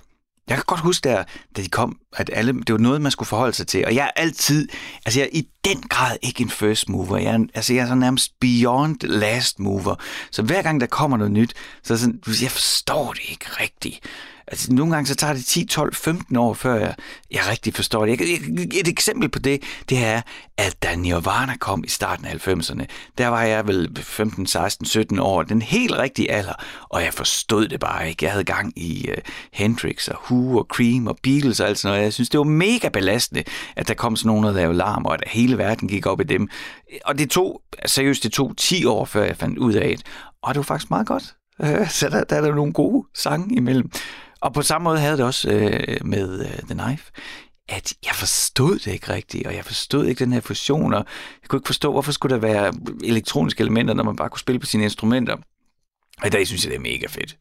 jeg 0.48 0.56
kan 0.56 0.64
godt 0.66 0.80
huske 0.80 1.08
der, 1.08 1.24
da 1.56 1.62
de 1.62 1.68
kom, 1.68 1.98
at 2.16 2.30
alle, 2.32 2.52
det 2.52 2.72
var 2.72 2.78
noget, 2.78 3.02
man 3.02 3.12
skulle 3.12 3.26
forholde 3.26 3.52
sig 3.52 3.66
til. 3.66 3.86
Og 3.86 3.94
jeg 3.94 4.04
er 4.04 4.20
altid, 4.20 4.68
altså 5.06 5.20
jeg 5.20 5.26
er 5.26 5.38
i 5.38 5.48
den 5.64 5.82
grad 5.82 6.16
ikke 6.22 6.42
en 6.42 6.50
first 6.50 6.88
mover. 6.88 7.16
Jeg 7.16 7.34
er, 7.34 7.46
altså 7.54 7.74
jeg 7.74 7.82
er 7.82 7.86
så 7.86 7.94
nærmest 7.94 8.40
beyond 8.40 9.00
last 9.02 9.58
mover. 9.58 9.94
Så 10.30 10.42
hver 10.42 10.62
gang 10.62 10.80
der 10.80 10.86
kommer 10.86 11.16
noget 11.16 11.32
nyt, 11.32 11.54
så 11.82 11.94
er 11.94 11.98
sådan, 11.98 12.22
jeg 12.42 12.50
forstår 12.50 13.12
det 13.12 13.22
ikke 13.28 13.46
rigtigt. 13.60 14.00
Altså, 14.53 14.72
nogle 14.72 14.92
gange 14.92 15.07
så 15.07 15.14
tager 15.14 15.32
det 15.32 15.44
10, 15.44 15.64
12, 15.64 15.94
15 15.94 16.36
år, 16.36 16.55
før 16.55 16.74
jeg, 16.74 16.94
jeg 17.30 17.40
rigtig 17.50 17.74
forstår 17.74 18.07
det. 18.07 18.20
Jeg, 18.20 18.28
et 18.80 18.88
eksempel 18.88 19.28
på 19.28 19.38
det, 19.38 19.62
det 19.88 20.05
er, 20.05 20.20
at 20.57 20.76
da 20.82 20.96
Nirvana 20.96 21.57
kom 21.57 21.84
i 21.84 21.88
starten 21.88 22.26
af 22.26 22.48
90'erne, 22.48 22.84
der 23.18 23.28
var 23.28 23.42
jeg 23.42 23.66
vel 23.66 23.98
15, 24.03 24.46
16, 24.46 24.86
17 24.86 25.18
år, 25.18 25.42
den 25.42 25.62
helt 25.62 25.92
rigtige 25.92 26.30
alder, 26.30 26.53
og 26.88 27.03
jeg 27.03 27.14
forstod 27.14 27.68
det 27.68 27.80
bare 27.80 28.09
ikke. 28.09 28.24
Jeg 28.24 28.32
havde 28.32 28.44
gang 28.44 28.78
i 28.78 29.09
uh, 29.11 29.16
Hendrix 29.53 30.09
og 30.09 30.18
Who 30.30 30.59
og 30.59 30.66
Cream 30.74 31.07
og 31.07 31.18
Beatles 31.22 31.61
og 31.61 31.68
alt 31.68 31.78
sådan 31.78 31.92
noget. 31.92 32.05
Jeg 32.05 32.12
synes, 32.12 32.28
det 32.28 32.38
var 32.38 32.44
mega 32.44 32.88
belastende, 32.88 33.44
at 33.76 33.88
der 33.88 33.94
kom 33.94 34.16
sådan 34.16 34.28
nogen, 34.28 34.44
der 34.44 34.53
lavede 34.53 34.78
larm, 34.78 35.05
og 35.05 35.14
at 35.14 35.22
hele 35.26 35.59
verden 35.59 35.88
gik 35.88 36.07
op 36.07 36.20
i 36.20 36.24
dem. 36.24 36.48
Og 37.05 37.18
det 37.18 37.30
tog, 37.30 37.62
seriøst, 37.86 38.22
det 38.22 38.32
tog 38.32 38.57
10 38.57 38.84
år, 38.84 39.05
før 39.05 39.24
jeg 39.24 39.36
fandt 39.36 39.59
ud 39.59 39.72
af 39.72 39.96
det. 39.98 40.07
Og 40.42 40.55
det 40.55 40.59
var 40.59 40.62
faktisk 40.62 40.90
meget 40.90 41.07
godt. 41.07 41.34
Så 41.98 42.09
der, 42.09 42.24
der 42.24 42.36
er 42.36 42.40
der 42.40 42.55
nogle 42.55 42.72
gode 42.72 43.07
sange 43.14 43.57
imellem. 43.57 43.90
Og 44.43 44.53
på 44.53 44.62
samme 44.62 44.84
måde 44.84 44.99
havde 44.99 45.16
det 45.16 45.24
også 45.24 45.51
øh, 45.51 46.07
med 46.07 46.40
øh, 46.40 46.59
The 46.59 46.74
Knife, 46.74 47.12
at 47.68 47.95
jeg 48.07 48.14
forstod 48.14 48.78
det 48.78 48.86
ikke 48.86 49.12
rigtigt, 49.12 49.47
og 49.47 49.55
jeg 49.55 49.64
forstod 49.64 50.07
ikke 50.07 50.24
den 50.24 50.32
her 50.32 50.40
fusion, 50.40 50.95
og 50.95 51.05
jeg 51.43 51.49
kunne 51.49 51.57
ikke 51.57 51.66
forstå, 51.66 51.93
hvorfor 51.93 52.12
skulle 52.12 52.34
der 52.34 52.40
være 52.40 52.72
elektroniske 53.05 53.61
elementer, 53.61 53.95
når 53.95 54.05
man 54.05 54.16
bare 54.16 54.30
kunne 54.30 54.40
spille 54.40 54.59
på 54.59 54.66
sine 54.66 54.84
instrumenter. 54.84 55.36
Og 56.20 56.26
i 56.26 56.30
dag 56.30 56.47
synes 56.47 56.64
jeg, 56.64 56.70
det 56.70 56.76
er 56.76 56.80
mega 56.80 57.07
fedt. 57.07 57.36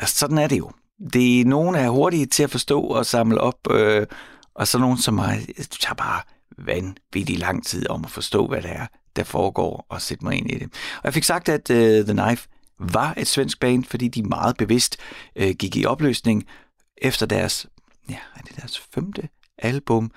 Og 0.00 0.08
sådan 0.08 0.38
er 0.38 0.46
det 0.46 0.58
jo. 0.58 0.70
Det 1.12 1.40
er 1.40 1.44
nogen, 1.44 1.74
der 1.74 1.80
er 1.80 1.88
hurtige 1.88 2.26
til 2.26 2.42
at 2.42 2.50
forstå 2.50 2.80
og 2.80 3.06
samle 3.06 3.40
op, 3.40 3.70
øh, 3.70 4.06
og 4.54 4.68
så 4.68 4.78
nogen 4.78 4.98
som 4.98 5.14
mig, 5.14 5.46
du 5.58 5.78
tager 5.80 5.94
bare 5.94 6.20
vanvittig 6.58 7.38
lang 7.38 7.66
tid 7.66 7.90
om 7.90 8.04
at 8.04 8.10
forstå, 8.10 8.46
hvad 8.46 8.62
det 8.62 8.70
er, 8.70 8.86
der 9.16 9.24
foregår, 9.24 9.86
og 9.88 10.02
sætte 10.02 10.24
mig 10.24 10.34
ind 10.34 10.50
i 10.50 10.54
det. 10.54 10.68
Og 10.96 11.04
jeg 11.04 11.14
fik 11.14 11.24
sagt, 11.24 11.48
at 11.48 11.70
øh, 11.70 12.04
The 12.04 12.14
Knife 12.14 12.48
var 12.78 13.14
et 13.16 13.26
svensk 13.26 13.60
band, 13.60 13.84
fordi 13.84 14.08
de 14.08 14.22
meget 14.22 14.56
bevidst 14.56 14.96
øh, 15.36 15.54
gik 15.58 15.76
i 15.76 15.84
opløsning 15.84 16.46
efter 16.96 17.26
deres, 17.26 17.66
ja, 18.08 18.18
er 18.36 18.40
det 18.40 18.56
deres 18.56 18.78
femte 18.78 19.28
album, 19.58 20.10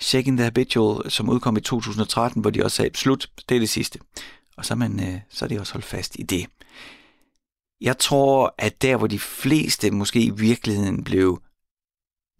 Shaking 0.00 0.36
the 0.36 0.44
Habitual, 0.44 1.10
som 1.10 1.28
udkom 1.28 1.56
i 1.56 1.60
2013, 1.60 2.40
hvor 2.40 2.50
de 2.50 2.64
også 2.64 2.76
sagde, 2.76 2.96
slut, 2.96 3.30
det 3.48 3.54
er 3.54 3.58
det 3.58 3.68
sidste. 3.68 3.98
Og 4.56 4.64
så, 4.64 4.74
man, 4.74 5.00
øh, 5.00 5.20
så 5.28 5.44
er 5.44 5.48
de 5.48 5.60
også 5.60 5.72
holdt 5.72 5.86
fast 5.86 6.16
i 6.18 6.22
det. 6.22 6.46
Jeg 7.80 7.98
tror, 7.98 8.54
at 8.58 8.82
der, 8.82 8.96
hvor 8.96 9.06
de 9.06 9.18
fleste 9.18 9.90
måske 9.90 10.20
i 10.22 10.30
virkeligheden 10.30 11.04
blev 11.04 11.42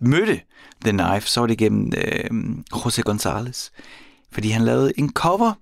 mødte 0.01 0.41
The 0.85 0.93
Knife, 0.93 1.29
så 1.29 1.41
var 1.41 1.47
det 1.47 1.59
gennem 1.59 1.93
øh, 1.97 2.31
Jose 2.85 3.03
González. 3.09 3.71
Fordi 4.33 4.49
han 4.49 4.65
lavede 4.65 4.93
en 4.97 5.13
cover 5.13 5.53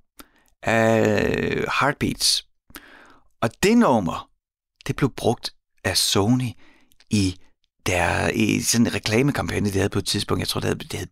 af 0.63 1.65
Heartbeats, 1.81 2.48
og 3.43 3.51
det 3.63 3.79
nummer, 3.79 4.31
det 4.87 4.97
blev 4.97 5.13
brugt 5.17 5.55
af 5.85 5.97
Sony 5.97 6.51
i 7.11 7.37
der 7.87 8.29
i 8.29 8.61
sådan 8.61 8.87
en 8.87 8.95
reklamekampagne, 8.95 9.71
de 9.71 9.79
havde 9.79 9.89
på 9.89 9.99
et 9.99 10.07
tidspunkt. 10.07 10.41
Jeg 10.41 10.49
tror, 10.49 10.61
det 10.61 10.69
havde, 10.69 10.79
det 10.79 10.93
havde 10.93 11.11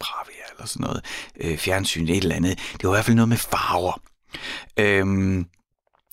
Bravia 0.00 0.42
eller 0.52 0.66
sådan 0.66 0.84
noget. 0.84 1.04
Øh, 1.40 1.58
fjernsyn, 1.58 2.08
et 2.08 2.16
eller 2.16 2.36
andet. 2.36 2.58
Det 2.72 2.84
var 2.84 2.90
i 2.90 2.96
hvert 2.96 3.04
fald 3.04 3.16
noget 3.16 3.28
med 3.28 3.36
farver. 3.36 4.00
Øhm, 4.76 5.46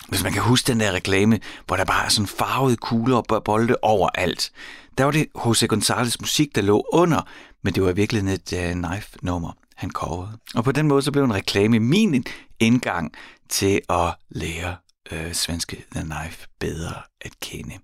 hvis 0.09 0.23
man 0.23 0.33
kan 0.33 0.41
huske 0.41 0.67
den 0.67 0.79
der 0.79 0.91
reklame, 0.91 1.39
hvor 1.67 1.75
der 1.75 1.85
bare 1.85 2.05
er 2.05 2.09
sådan 2.09 2.27
farvede 2.27 2.77
kugler 2.77 3.17
og 3.17 3.43
bolde 3.43 3.75
overalt. 3.81 4.51
Der 4.97 5.03
var 5.03 5.11
det 5.11 5.27
Jose 5.45 5.67
Gonzales 5.67 6.21
musik, 6.21 6.55
der 6.55 6.61
lå 6.61 6.87
under, 6.93 7.21
men 7.63 7.73
det 7.73 7.83
var 7.83 7.89
i 7.89 7.95
virkeligheden 7.95 8.33
et 8.33 8.53
øh, 8.53 8.69
uh, 8.69 8.89
knife-nummer, 8.89 9.51
han 9.75 9.91
coverede. 9.91 10.37
Og 10.55 10.63
på 10.63 10.71
den 10.71 10.87
måde 10.87 11.01
så 11.01 11.11
blev 11.11 11.23
en 11.23 11.33
reklame 11.33 11.79
min 11.79 12.25
indgang 12.59 13.11
til 13.49 13.81
at 13.89 14.15
lære 14.29 14.75
øh, 15.11 15.33
svenske 15.33 15.85
The 15.91 16.01
Knife 16.01 16.47
bedre 16.59 16.93
at 17.21 17.39
kende. 17.39 17.77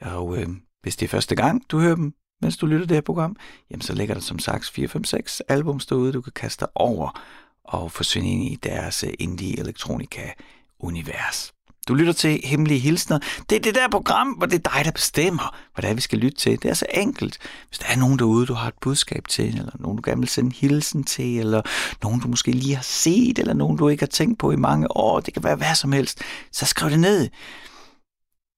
Og 0.00 0.38
øh, 0.38 0.48
hvis 0.82 0.96
det 0.96 1.06
er 1.06 1.10
første 1.10 1.34
gang, 1.34 1.62
du 1.68 1.80
hører 1.80 1.94
dem, 1.94 2.14
mens 2.42 2.56
du 2.56 2.66
lytter 2.66 2.86
det 2.86 2.96
her 2.96 3.00
program, 3.00 3.36
jamen 3.70 3.82
så 3.82 3.94
ligger 3.94 4.14
der 4.14 4.20
som 4.20 4.38
sagt 4.38 4.78
4-5-6 4.78 5.40
albums 5.48 5.86
derude, 5.86 6.12
du 6.12 6.20
kan 6.20 6.32
kaste 6.32 6.60
dig 6.60 6.68
over 6.74 7.22
og 7.64 7.92
forsvinde 7.92 8.30
ind 8.30 8.44
i 8.44 8.56
deres 8.62 9.04
øh, 9.04 9.10
indie 9.18 9.58
elektronika 9.58 10.30
univers. 10.78 11.52
Du 11.88 11.94
lytter 11.94 12.12
til 12.12 12.40
Hemmelige 12.44 12.80
Hilsner. 12.80 13.18
Det 13.50 13.56
er 13.56 13.60
det 13.60 13.74
der 13.74 13.88
program, 13.88 14.28
hvor 14.28 14.46
det 14.46 14.66
er 14.66 14.70
dig, 14.70 14.84
der 14.84 14.90
bestemmer, 14.90 15.56
hvad 15.74 15.82
det 15.82 15.90
er, 15.90 15.94
vi 15.94 16.00
skal 16.00 16.18
lytte 16.18 16.38
til. 16.38 16.62
Det 16.62 16.70
er 16.70 16.74
så 16.74 16.86
enkelt. 16.94 17.38
Hvis 17.68 17.78
der 17.78 17.86
er 17.88 17.96
nogen 17.96 18.18
derude, 18.18 18.46
du 18.46 18.54
har 18.54 18.68
et 18.68 18.74
budskab 18.80 19.28
til, 19.28 19.58
eller 19.58 19.72
nogen, 19.78 19.96
du 19.96 20.02
gerne 20.04 20.20
vil 20.20 20.28
sende 20.28 20.48
en 20.48 20.52
hilsen 20.52 21.04
til, 21.04 21.38
eller 21.38 21.62
nogen, 22.02 22.20
du 22.20 22.28
måske 22.28 22.52
lige 22.52 22.74
har 22.74 22.82
set, 22.82 23.38
eller 23.38 23.54
nogen, 23.54 23.78
du 23.78 23.88
ikke 23.88 24.02
har 24.02 24.06
tænkt 24.06 24.38
på 24.38 24.50
i 24.50 24.56
mange 24.56 24.96
år, 24.96 25.20
det 25.20 25.34
kan 25.34 25.44
være 25.44 25.56
hvad 25.56 25.74
som 25.74 25.92
helst, 25.92 26.20
så 26.52 26.66
skriv 26.66 26.90
det 26.90 27.00
ned. 27.00 27.28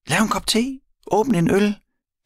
Lav 0.07 0.23
en 0.23 0.29
kop 0.29 0.47
te, 0.47 0.79
åbn 1.07 1.35
en 1.35 1.51
øl, 1.51 1.77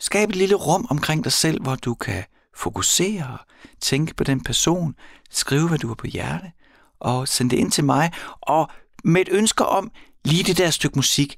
skab 0.01 0.29
et 0.29 0.37
lille 0.37 0.55
rum 0.55 0.87
omkring 0.91 1.25
dig 1.25 1.33
selv, 1.33 1.63
hvor 1.63 1.75
du 1.75 1.95
kan 1.95 2.25
fokusere, 2.57 3.39
tænke 3.81 4.15
på 4.15 4.25
den 4.25 4.43
person, 4.45 4.95
skrive, 5.31 5.69
hvad 5.69 5.79
du 5.79 5.89
har 5.89 5.95
på 5.95 6.07
hjerte, 6.07 6.53
og 7.01 7.29
send 7.29 7.51
det 7.51 7.57
ind 7.57 7.71
til 7.71 7.85
mig, 7.85 8.13
og 8.41 8.71
med 9.05 9.21
et 9.21 9.29
ønske 9.31 9.67
om, 9.67 9.91
lige 10.29 10.45
det 10.45 10.59
der 10.59 10.71
stykke 10.71 10.99
musik, 10.99 11.37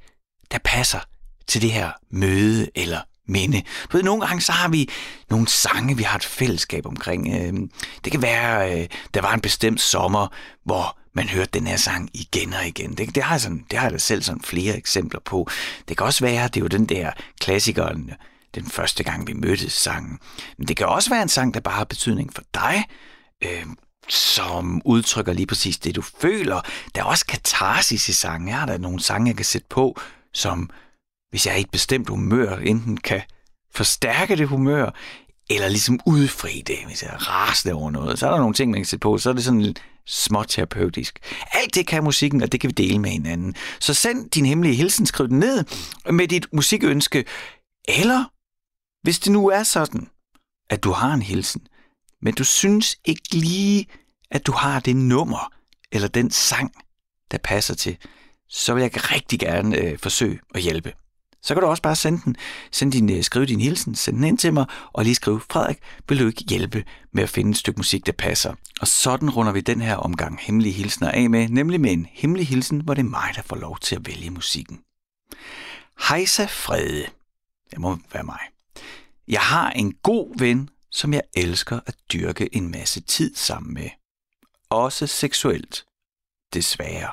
der 0.52 0.58
passer 0.64 1.00
til 1.46 1.62
det 1.62 1.72
her 1.72 1.90
møde 2.10 2.70
eller 2.74 3.00
minde. 3.28 3.62
Du 3.92 3.96
ved, 3.96 4.04
nogle 4.04 4.26
gange 4.26 4.40
så 4.40 4.52
har 4.52 4.68
vi 4.68 4.88
nogle 5.30 5.48
sange, 5.48 5.96
vi 5.96 6.02
har 6.02 6.16
et 6.16 6.24
fællesskab 6.24 6.86
omkring. 6.86 7.34
Øhm, 7.34 7.70
det 8.04 8.12
kan 8.12 8.22
være, 8.22 8.80
øh, 8.80 8.88
der 9.14 9.20
var 9.20 9.34
en 9.34 9.40
bestemt 9.40 9.80
sommer, 9.80 10.28
hvor 10.64 10.98
man 11.14 11.28
hørte 11.28 11.50
den 11.54 11.66
her 11.66 11.76
sang 11.76 12.10
igen 12.14 12.52
og 12.52 12.66
igen. 12.66 12.94
Det, 12.94 13.14
det, 13.14 13.22
har, 13.22 13.34
jeg 13.34 13.40
sådan, 13.40 13.64
det 13.70 13.78
har 13.78 13.86
jeg 13.86 13.92
da 13.92 13.98
selv 13.98 14.22
sådan 14.22 14.42
flere 14.42 14.76
eksempler 14.76 15.20
på. 15.20 15.48
Det 15.88 15.96
kan 15.96 16.06
også 16.06 16.24
være, 16.24 16.48
det 16.48 16.56
er 16.56 16.60
jo 16.60 16.66
den 16.66 16.86
der 16.86 17.12
klassikeren, 17.40 18.10
den 18.54 18.70
første 18.70 19.04
gang 19.04 19.26
vi 19.26 19.32
mødtes 19.32 19.72
sangen. 19.72 20.18
Men 20.58 20.68
det 20.68 20.76
kan 20.76 20.86
også 20.86 21.10
være 21.10 21.22
en 21.22 21.28
sang, 21.28 21.54
der 21.54 21.60
bare 21.60 21.74
har 21.74 21.84
betydning 21.84 22.34
for 22.34 22.42
dig. 22.54 22.84
Øh, 23.44 23.66
som 24.08 24.82
udtrykker 24.84 25.32
lige 25.32 25.46
præcis 25.46 25.78
det, 25.78 25.96
du 25.96 26.02
føler. 26.02 26.60
Der 26.94 27.00
er 27.00 27.04
også 27.04 27.26
katarsis 27.26 28.08
i 28.08 28.12
sangen. 28.12 28.48
Jeg 28.48 28.58
har 28.58 28.66
der 28.66 28.78
nogle 28.78 29.00
sange, 29.00 29.28
jeg 29.28 29.36
kan 29.36 29.44
sætte 29.44 29.66
på, 29.70 30.00
som 30.34 30.70
hvis 31.30 31.46
jeg 31.46 31.52
er 31.52 31.58
i 31.58 31.60
et 31.60 31.70
bestemt 31.70 32.08
humør, 32.08 32.56
enten 32.56 32.96
kan 32.96 33.22
forstærke 33.74 34.36
det 34.36 34.48
humør, 34.48 34.90
eller 35.50 35.68
ligesom 35.68 36.00
udfri 36.06 36.62
det, 36.66 36.76
hvis 36.86 37.02
jeg 37.02 37.10
er 37.10 37.30
rasende 37.30 37.74
over 37.74 37.90
noget. 37.90 38.18
Så 38.18 38.26
er 38.26 38.30
der 38.30 38.38
nogle 38.38 38.54
ting, 38.54 38.70
man 38.70 38.80
kan 38.80 38.86
sætte 38.86 39.02
på, 39.02 39.18
så 39.18 39.28
er 39.30 39.32
det 39.32 39.44
sådan 39.44 39.62
lidt 39.62 39.82
småterapeutisk. 40.06 41.18
Alt 41.52 41.74
det 41.74 41.86
kan 41.86 42.04
musikken, 42.04 42.42
og 42.42 42.52
det 42.52 42.60
kan 42.60 42.70
vi 42.70 42.72
dele 42.72 42.98
med 42.98 43.10
hinanden. 43.10 43.54
Så 43.80 43.94
send 43.94 44.30
din 44.30 44.46
hemmelige 44.46 44.74
hilsen, 44.74 45.06
skriv 45.06 45.28
den 45.28 45.38
ned 45.38 45.64
med 46.10 46.28
dit 46.28 46.46
musikønske, 46.52 47.24
eller 47.88 48.24
hvis 49.02 49.18
det 49.18 49.32
nu 49.32 49.48
er 49.48 49.62
sådan, 49.62 50.08
at 50.70 50.84
du 50.84 50.90
har 50.90 51.14
en 51.14 51.22
hilsen, 51.22 51.66
men 52.22 52.34
du 52.34 52.44
synes 52.44 52.96
ikke 53.04 53.34
lige, 53.34 53.86
at 54.30 54.46
du 54.46 54.52
har 54.52 54.80
det 54.80 54.96
nummer 54.96 55.52
eller 55.92 56.08
den 56.08 56.30
sang, 56.30 56.72
der 57.30 57.38
passer 57.38 57.74
til, 57.74 57.96
så 58.48 58.74
vil 58.74 58.80
jeg 58.80 59.12
rigtig 59.12 59.38
gerne 59.40 59.78
øh, 59.78 59.98
forsøge 59.98 60.40
at 60.54 60.62
hjælpe. 60.62 60.92
Så 61.42 61.54
kan 61.54 61.60
du 61.60 61.66
også 61.66 61.82
bare 61.82 61.96
sende 61.96 62.22
den, 62.24 62.36
send 62.72 62.92
din, 62.92 63.10
øh, 63.10 63.22
skrive 63.22 63.46
din 63.46 63.60
hilsen, 63.60 63.94
send 63.94 64.16
den 64.16 64.24
ind 64.24 64.38
til 64.38 64.52
mig, 64.52 64.66
og 64.92 65.04
lige 65.04 65.14
skrive, 65.14 65.40
Frederik, 65.50 65.78
vil 66.08 66.20
du 66.20 66.26
ikke 66.26 66.44
hjælpe 66.48 66.84
med 67.12 67.22
at 67.22 67.28
finde 67.28 67.50
et 67.50 67.56
stykke 67.56 67.78
musik, 67.78 68.06
der 68.06 68.12
passer? 68.12 68.54
Og 68.80 68.88
sådan 68.88 69.30
runder 69.30 69.52
vi 69.52 69.60
den 69.60 69.80
her 69.80 69.96
omgang 69.96 70.38
hemmelige 70.40 70.72
hilsner 70.72 71.10
af 71.10 71.30
med, 71.30 71.48
nemlig 71.48 71.80
med 71.80 71.92
en 71.92 72.06
hemmelig 72.12 72.46
hilsen, 72.46 72.80
hvor 72.80 72.94
det 72.94 73.02
er 73.02 73.08
mig, 73.08 73.32
der 73.34 73.42
får 73.42 73.56
lov 73.56 73.78
til 73.78 73.96
at 73.96 74.06
vælge 74.06 74.30
musikken. 74.30 74.80
Hejsa 76.08 76.44
Frede. 76.44 77.06
Det 77.70 77.78
må 77.78 77.98
være 78.12 78.24
mig. 78.24 78.40
Jeg 79.28 79.40
har 79.40 79.70
en 79.70 79.94
god 80.02 80.38
ven, 80.38 80.68
som 80.90 81.12
jeg 81.12 81.22
elsker 81.34 81.80
at 81.86 81.96
dyrke 82.12 82.54
en 82.54 82.70
masse 82.70 83.00
tid 83.00 83.34
sammen 83.34 83.74
med. 83.74 83.90
også 84.70 85.06
seksuelt. 85.06 85.84
Desværre. 86.54 87.10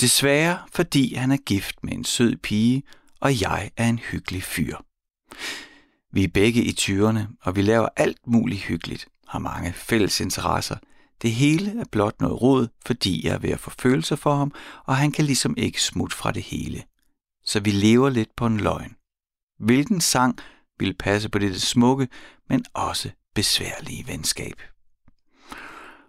Desværre, 0.00 0.58
fordi 0.72 1.14
han 1.14 1.30
er 1.30 1.36
gift 1.36 1.84
med 1.84 1.92
en 1.92 2.04
sød 2.04 2.36
pige, 2.36 2.82
og 3.20 3.40
jeg 3.40 3.70
er 3.76 3.88
en 3.88 3.98
hyggelig 3.98 4.42
fyr. 4.42 4.76
Vi 6.12 6.24
er 6.24 6.28
begge 6.28 6.62
i 6.62 6.72
tyrene, 6.72 7.28
og 7.42 7.56
vi 7.56 7.62
laver 7.62 7.88
alt 7.96 8.26
muligt 8.26 8.60
hyggeligt, 8.62 9.08
har 9.28 9.38
mange 9.38 9.72
fælles 9.72 10.20
interesser. 10.20 10.76
Det 11.22 11.32
hele 11.32 11.80
er 11.80 11.84
blot 11.92 12.20
noget 12.20 12.42
råd, 12.42 12.68
fordi 12.86 13.26
jeg 13.26 13.34
er 13.34 13.38
ved 13.38 13.50
at 13.50 13.60
få 13.60 13.70
følelser 13.78 14.16
for 14.16 14.34
ham, 14.34 14.52
og 14.84 14.96
han 14.96 15.12
kan 15.12 15.24
ligesom 15.24 15.54
ikke 15.56 15.82
smutte 15.82 16.16
fra 16.16 16.32
det 16.32 16.42
hele. 16.42 16.82
Så 17.44 17.60
vi 17.60 17.70
lever 17.70 18.10
lidt 18.10 18.36
på 18.36 18.46
en 18.46 18.60
løgn. 18.60 18.96
Hvilken 19.58 20.00
sang 20.00 20.38
vil 20.78 20.94
passe 20.98 21.28
på 21.28 21.38
dette 21.38 21.60
smukke, 21.60 22.08
men 22.48 22.64
også 22.74 23.10
besværlige 23.34 24.04
venskab? 24.06 24.62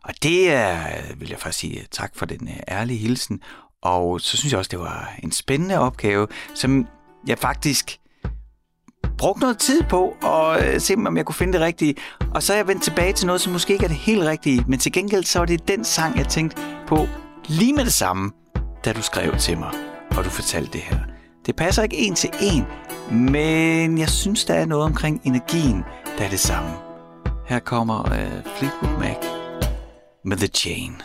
Og 0.04 0.14
det 0.24 0.52
er, 0.52 0.78
vil 1.16 1.30
jeg 1.30 1.40
faktisk 1.40 1.60
sige 1.60 1.86
tak 1.92 2.16
for 2.16 2.26
den 2.26 2.48
øh, 2.48 2.60
ærlige 2.68 3.00
hilsen. 3.00 3.42
Og 3.82 4.22
så 4.22 4.38
synes 4.38 4.52
jeg 4.52 4.60
også, 4.60 4.70
det 4.70 4.80
var 4.80 5.16
en 5.24 5.32
spændende 5.32 5.80
opgave, 5.80 6.28
som 6.56 6.88
jeg 7.28 7.38
faktisk 7.38 8.00
brugte 9.18 9.42
noget 9.42 9.58
tid 9.58 9.84
på 9.84 10.18
at 10.24 10.74
øh, 10.74 10.82
se, 10.82 10.94
om 10.94 11.18
jeg 11.18 11.26
kunne 11.26 11.36
finde 11.36 11.54
det 11.54 11.62
rigtige. 11.62 11.96
Og 12.36 12.44
så 12.44 12.54
er 12.54 12.58
jeg 12.58 12.68
vendt 12.68 12.84
tilbage 12.84 13.14
til 13.14 13.28
noget, 13.28 13.42
som 13.42 13.54
måske 13.54 13.74
ikke 13.74 13.86
er 13.86 13.90
det 13.90 13.98
helt 13.98 14.24
rigtige. 14.24 14.66
Men 14.68 14.80
til 14.80 14.92
gengæld 14.92 15.24
så 15.24 15.40
var 15.40 15.46
det 15.46 15.68
den 15.68 15.84
sang, 15.84 16.18
jeg 16.18 16.28
tænkte 16.28 16.62
på 16.88 17.08
lige 17.46 17.74
med 17.74 17.86
det 17.86 17.94
samme, 17.94 18.32
da 18.86 18.94
du 18.94 19.02
skrev 19.02 19.38
til 19.38 19.58
mig, 19.58 19.72
og 20.18 20.26
du 20.26 20.30
fortalte 20.30 20.74
det 20.74 20.82
her. 20.82 21.00
Det 21.46 21.56
passer 21.56 21.84
ikke 21.84 21.98
en 21.98 22.16
til 22.16 22.30
en, 22.42 22.66
men 23.12 23.98
jeg 23.98 24.10
synes, 24.10 24.46
der 24.46 24.54
er 24.54 24.66
noget 24.66 24.86
omkring 24.86 25.22
energien, 25.24 25.84
der 26.18 26.26
er 26.26 26.30
det 26.30 26.40
samme. 26.40 26.70
Her 27.46 27.60
kommer 27.60 28.00
uh, 28.00 28.52
Fleetwood 28.58 29.00
Mac 29.00 29.18
med 30.26 30.38
The 30.38 30.48
Chain. 30.48 31.02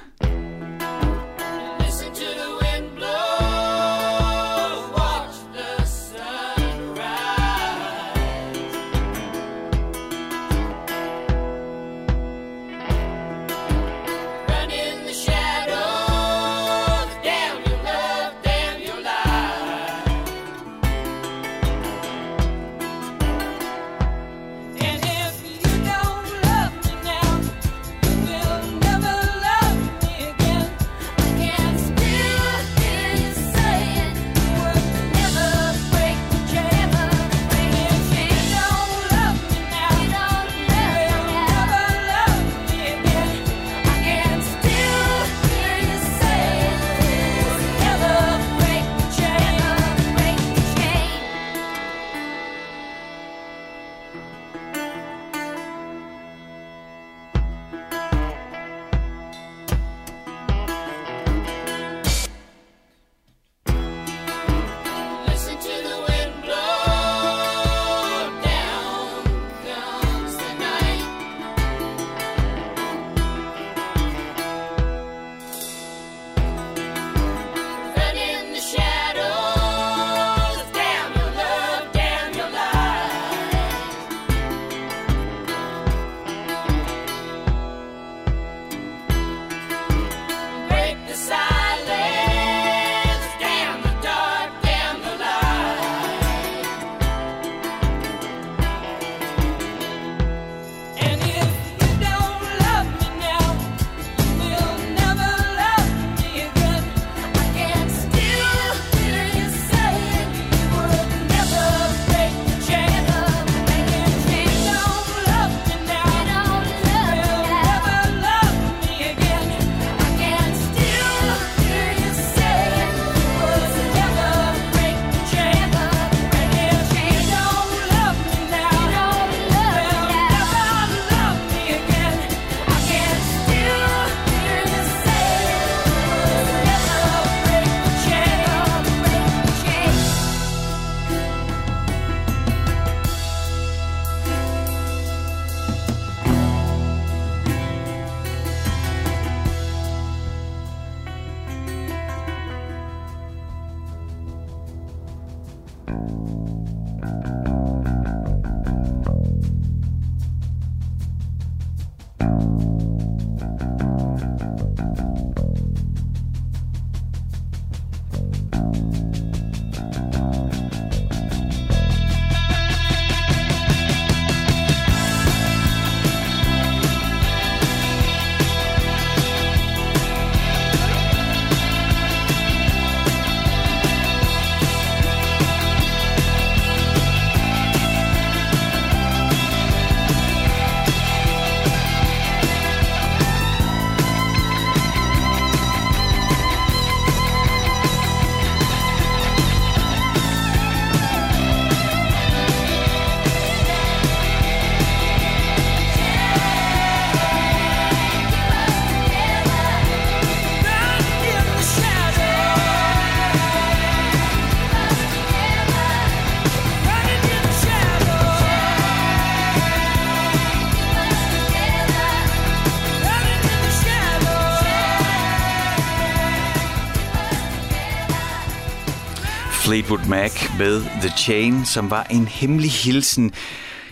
Fleetwood 229.70 230.06
Mac 230.08 230.58
med 230.58 230.82
The 230.82 231.12
Chain, 231.18 231.64
som 231.64 231.90
var 231.90 232.04
en 232.04 232.28
hemmelig 232.28 232.70
hilsen. 232.70 233.32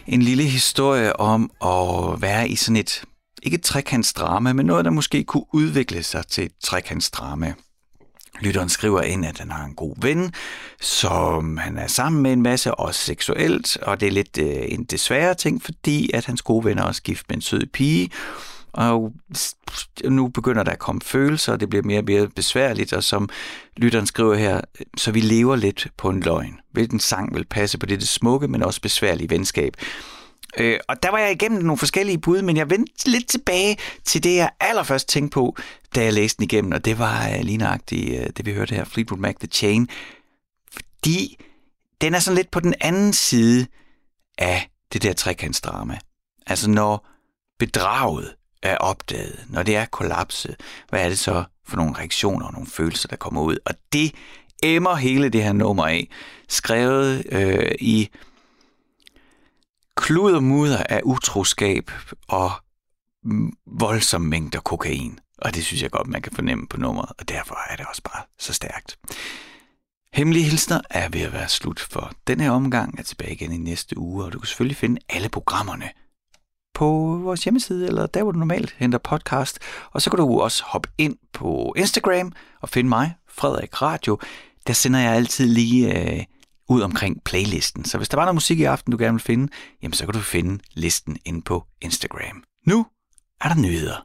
En 0.06 0.22
lille 0.22 0.42
historie 0.42 1.20
om 1.20 1.50
at 1.62 2.22
være 2.22 2.48
i 2.48 2.56
sådan 2.56 2.76
et 2.76 3.04
ikke 3.42 3.54
et 3.54 3.62
trekantsdrama, 3.62 4.52
men 4.52 4.66
noget, 4.66 4.84
der 4.84 4.90
måske 4.90 5.24
kunne 5.24 5.44
udvikle 5.52 6.02
sig 6.02 6.26
til 6.26 6.44
et 6.44 6.52
trekantsdrama. 6.64 7.54
Lytteren 8.40 8.68
skriver 8.68 9.02
ind, 9.02 9.26
at 9.26 9.38
han 9.38 9.50
har 9.50 9.64
en 9.64 9.74
god 9.74 9.94
ven, 10.00 10.32
som 10.80 11.56
han 11.56 11.78
er 11.78 11.86
sammen 11.86 12.22
med 12.22 12.32
en 12.32 12.42
masse, 12.42 12.74
også 12.74 13.00
seksuelt, 13.00 13.76
og 13.76 14.00
det 14.00 14.06
er 14.06 14.12
lidt 14.12 14.38
øh, 14.38 14.64
en 14.68 14.84
desværre 14.84 15.34
ting, 15.34 15.62
fordi 15.62 16.10
at 16.14 16.24
hans 16.24 16.42
gode 16.42 16.64
ven 16.64 16.78
er 16.78 16.82
også 16.82 17.02
gift 17.02 17.26
med 17.28 17.36
en 17.36 17.42
sød 17.42 17.66
pige, 17.66 18.10
og 18.72 19.12
nu 20.04 20.28
begynder 20.28 20.62
der 20.62 20.72
at 20.72 20.78
komme 20.78 21.00
følelser, 21.00 21.52
og 21.52 21.60
det 21.60 21.70
bliver 21.70 21.82
mere 21.82 21.98
og 21.98 22.04
mere 22.04 22.28
besværligt, 22.28 22.92
og 22.92 23.04
som 23.04 23.28
lytteren 23.76 24.06
skriver 24.06 24.34
her, 24.34 24.60
så 24.96 25.12
vi 25.12 25.20
lever 25.20 25.56
lidt 25.56 25.86
på 25.96 26.08
en 26.08 26.20
løgn. 26.20 26.60
Hvilken 26.72 27.00
sang 27.00 27.34
vil 27.34 27.44
passe 27.44 27.78
på 27.78 27.86
det 27.86 28.08
smukke, 28.08 28.48
men 28.48 28.62
også 28.62 28.80
besværlige 28.80 29.30
venskab? 29.30 29.76
Øh, 30.56 30.78
og 30.88 31.02
der 31.02 31.10
var 31.10 31.18
jeg 31.18 31.32
igennem 31.32 31.62
nogle 31.62 31.78
forskellige 31.78 32.18
bud, 32.18 32.42
men 32.42 32.56
jeg 32.56 32.70
vendte 32.70 33.10
lidt 33.10 33.28
tilbage 33.28 33.76
til 34.04 34.24
det, 34.24 34.36
jeg 34.36 34.50
allerførst 34.60 35.08
tænkte 35.08 35.34
på, 35.34 35.56
da 35.94 36.04
jeg 36.04 36.12
læste 36.12 36.36
den 36.36 36.44
igennem, 36.44 36.72
og 36.72 36.84
det 36.84 36.98
var 36.98 37.28
uh, 37.28 37.40
lige 37.40 37.58
nøjagtigt, 37.58 38.20
øh, 38.20 38.26
det 38.36 38.46
vi 38.46 38.52
hørte 38.52 38.74
her, 38.74 38.84
Fleetwood 38.84 39.20
Mac 39.20 39.34
The 39.40 39.48
Chain, 39.48 39.88
fordi 40.72 41.36
den 42.00 42.14
er 42.14 42.18
sådan 42.18 42.36
lidt 42.36 42.50
på 42.50 42.60
den 42.60 42.74
anden 42.80 43.12
side 43.12 43.66
af 44.38 44.68
det 44.92 45.02
der 45.02 45.12
trekantsdrama. 45.12 45.98
Altså 46.46 46.70
når 46.70 47.06
bedraget 47.58 48.34
er 48.62 48.76
opdaget, 48.76 49.44
når 49.48 49.62
det 49.62 49.76
er 49.76 49.84
kollapset, 49.84 50.56
hvad 50.88 51.04
er 51.04 51.08
det 51.08 51.18
så 51.18 51.44
for 51.66 51.76
nogle 51.76 51.98
reaktioner 51.98 52.46
og 52.46 52.52
nogle 52.52 52.66
følelser, 52.66 53.08
der 53.08 53.16
kommer 53.16 53.42
ud? 53.42 53.56
Og 53.64 53.74
det 53.92 54.14
emmer 54.62 54.94
hele 54.94 55.28
det 55.28 55.42
her 55.44 55.52
nummer 55.52 55.86
af, 55.86 56.08
skrevet 56.48 57.26
øh, 57.32 57.72
i 57.78 58.10
kludermudder 59.96 60.82
af 60.88 61.00
utroskab 61.04 61.90
og 62.28 62.50
voldsomme 63.22 63.52
voldsom 63.66 64.20
mængder 64.20 64.60
kokain. 64.60 65.18
Og 65.38 65.54
det 65.54 65.64
synes 65.64 65.82
jeg 65.82 65.90
godt, 65.90 66.06
man 66.06 66.22
kan 66.22 66.32
fornemme 66.32 66.66
på 66.66 66.76
nummeret, 66.76 67.12
og 67.18 67.28
derfor 67.28 67.58
er 67.70 67.76
det 67.76 67.86
også 67.86 68.02
bare 68.02 68.22
så 68.38 68.52
stærkt. 68.52 68.98
Hemmelige 70.14 70.44
hilsner 70.44 70.80
er 70.90 71.08
ved 71.08 71.20
at 71.20 71.32
være 71.32 71.48
slut 71.48 71.80
for 71.80 72.12
den 72.26 72.40
her 72.40 72.50
omgang. 72.50 72.92
Jeg 72.96 73.00
er 73.00 73.04
tilbage 73.04 73.32
igen 73.32 73.52
i 73.52 73.56
næste 73.56 73.98
uge, 73.98 74.24
og 74.24 74.32
du 74.32 74.38
kan 74.38 74.46
selvfølgelig 74.46 74.76
finde 74.76 75.00
alle 75.08 75.28
programmerne 75.28 75.90
på 76.78 77.20
vores 77.22 77.44
hjemmeside, 77.44 77.86
eller 77.86 78.06
der, 78.06 78.22
hvor 78.22 78.32
du 78.32 78.38
normalt 78.38 78.74
henter 78.78 78.98
podcast. 78.98 79.58
Og 79.90 80.02
så 80.02 80.10
kan 80.10 80.16
du 80.16 80.40
også 80.40 80.64
hoppe 80.64 80.88
ind 80.98 81.16
på 81.32 81.74
Instagram 81.76 82.32
og 82.60 82.68
finde 82.68 82.88
mig, 82.88 83.14
Frederik 83.28 83.82
Radio. 83.82 84.18
Der 84.66 84.72
sender 84.72 85.00
jeg 85.00 85.12
altid 85.12 85.48
lige 85.48 85.98
øh, 85.98 86.24
ud 86.68 86.80
omkring 86.80 87.24
playlisten. 87.24 87.84
Så 87.84 87.96
hvis 87.96 88.08
der 88.08 88.16
var 88.16 88.24
noget 88.24 88.34
musik 88.34 88.60
i 88.60 88.64
aften, 88.64 88.90
du 88.90 88.98
gerne 88.98 89.14
vil 89.14 89.22
finde, 89.22 89.48
jamen 89.82 89.92
så 89.92 90.04
kan 90.04 90.14
du 90.14 90.20
finde 90.20 90.64
listen 90.74 91.16
ind 91.24 91.42
på 91.42 91.64
Instagram. 91.80 92.42
Nu 92.66 92.86
er 93.40 93.48
der 93.48 93.60
nyheder. 93.60 94.04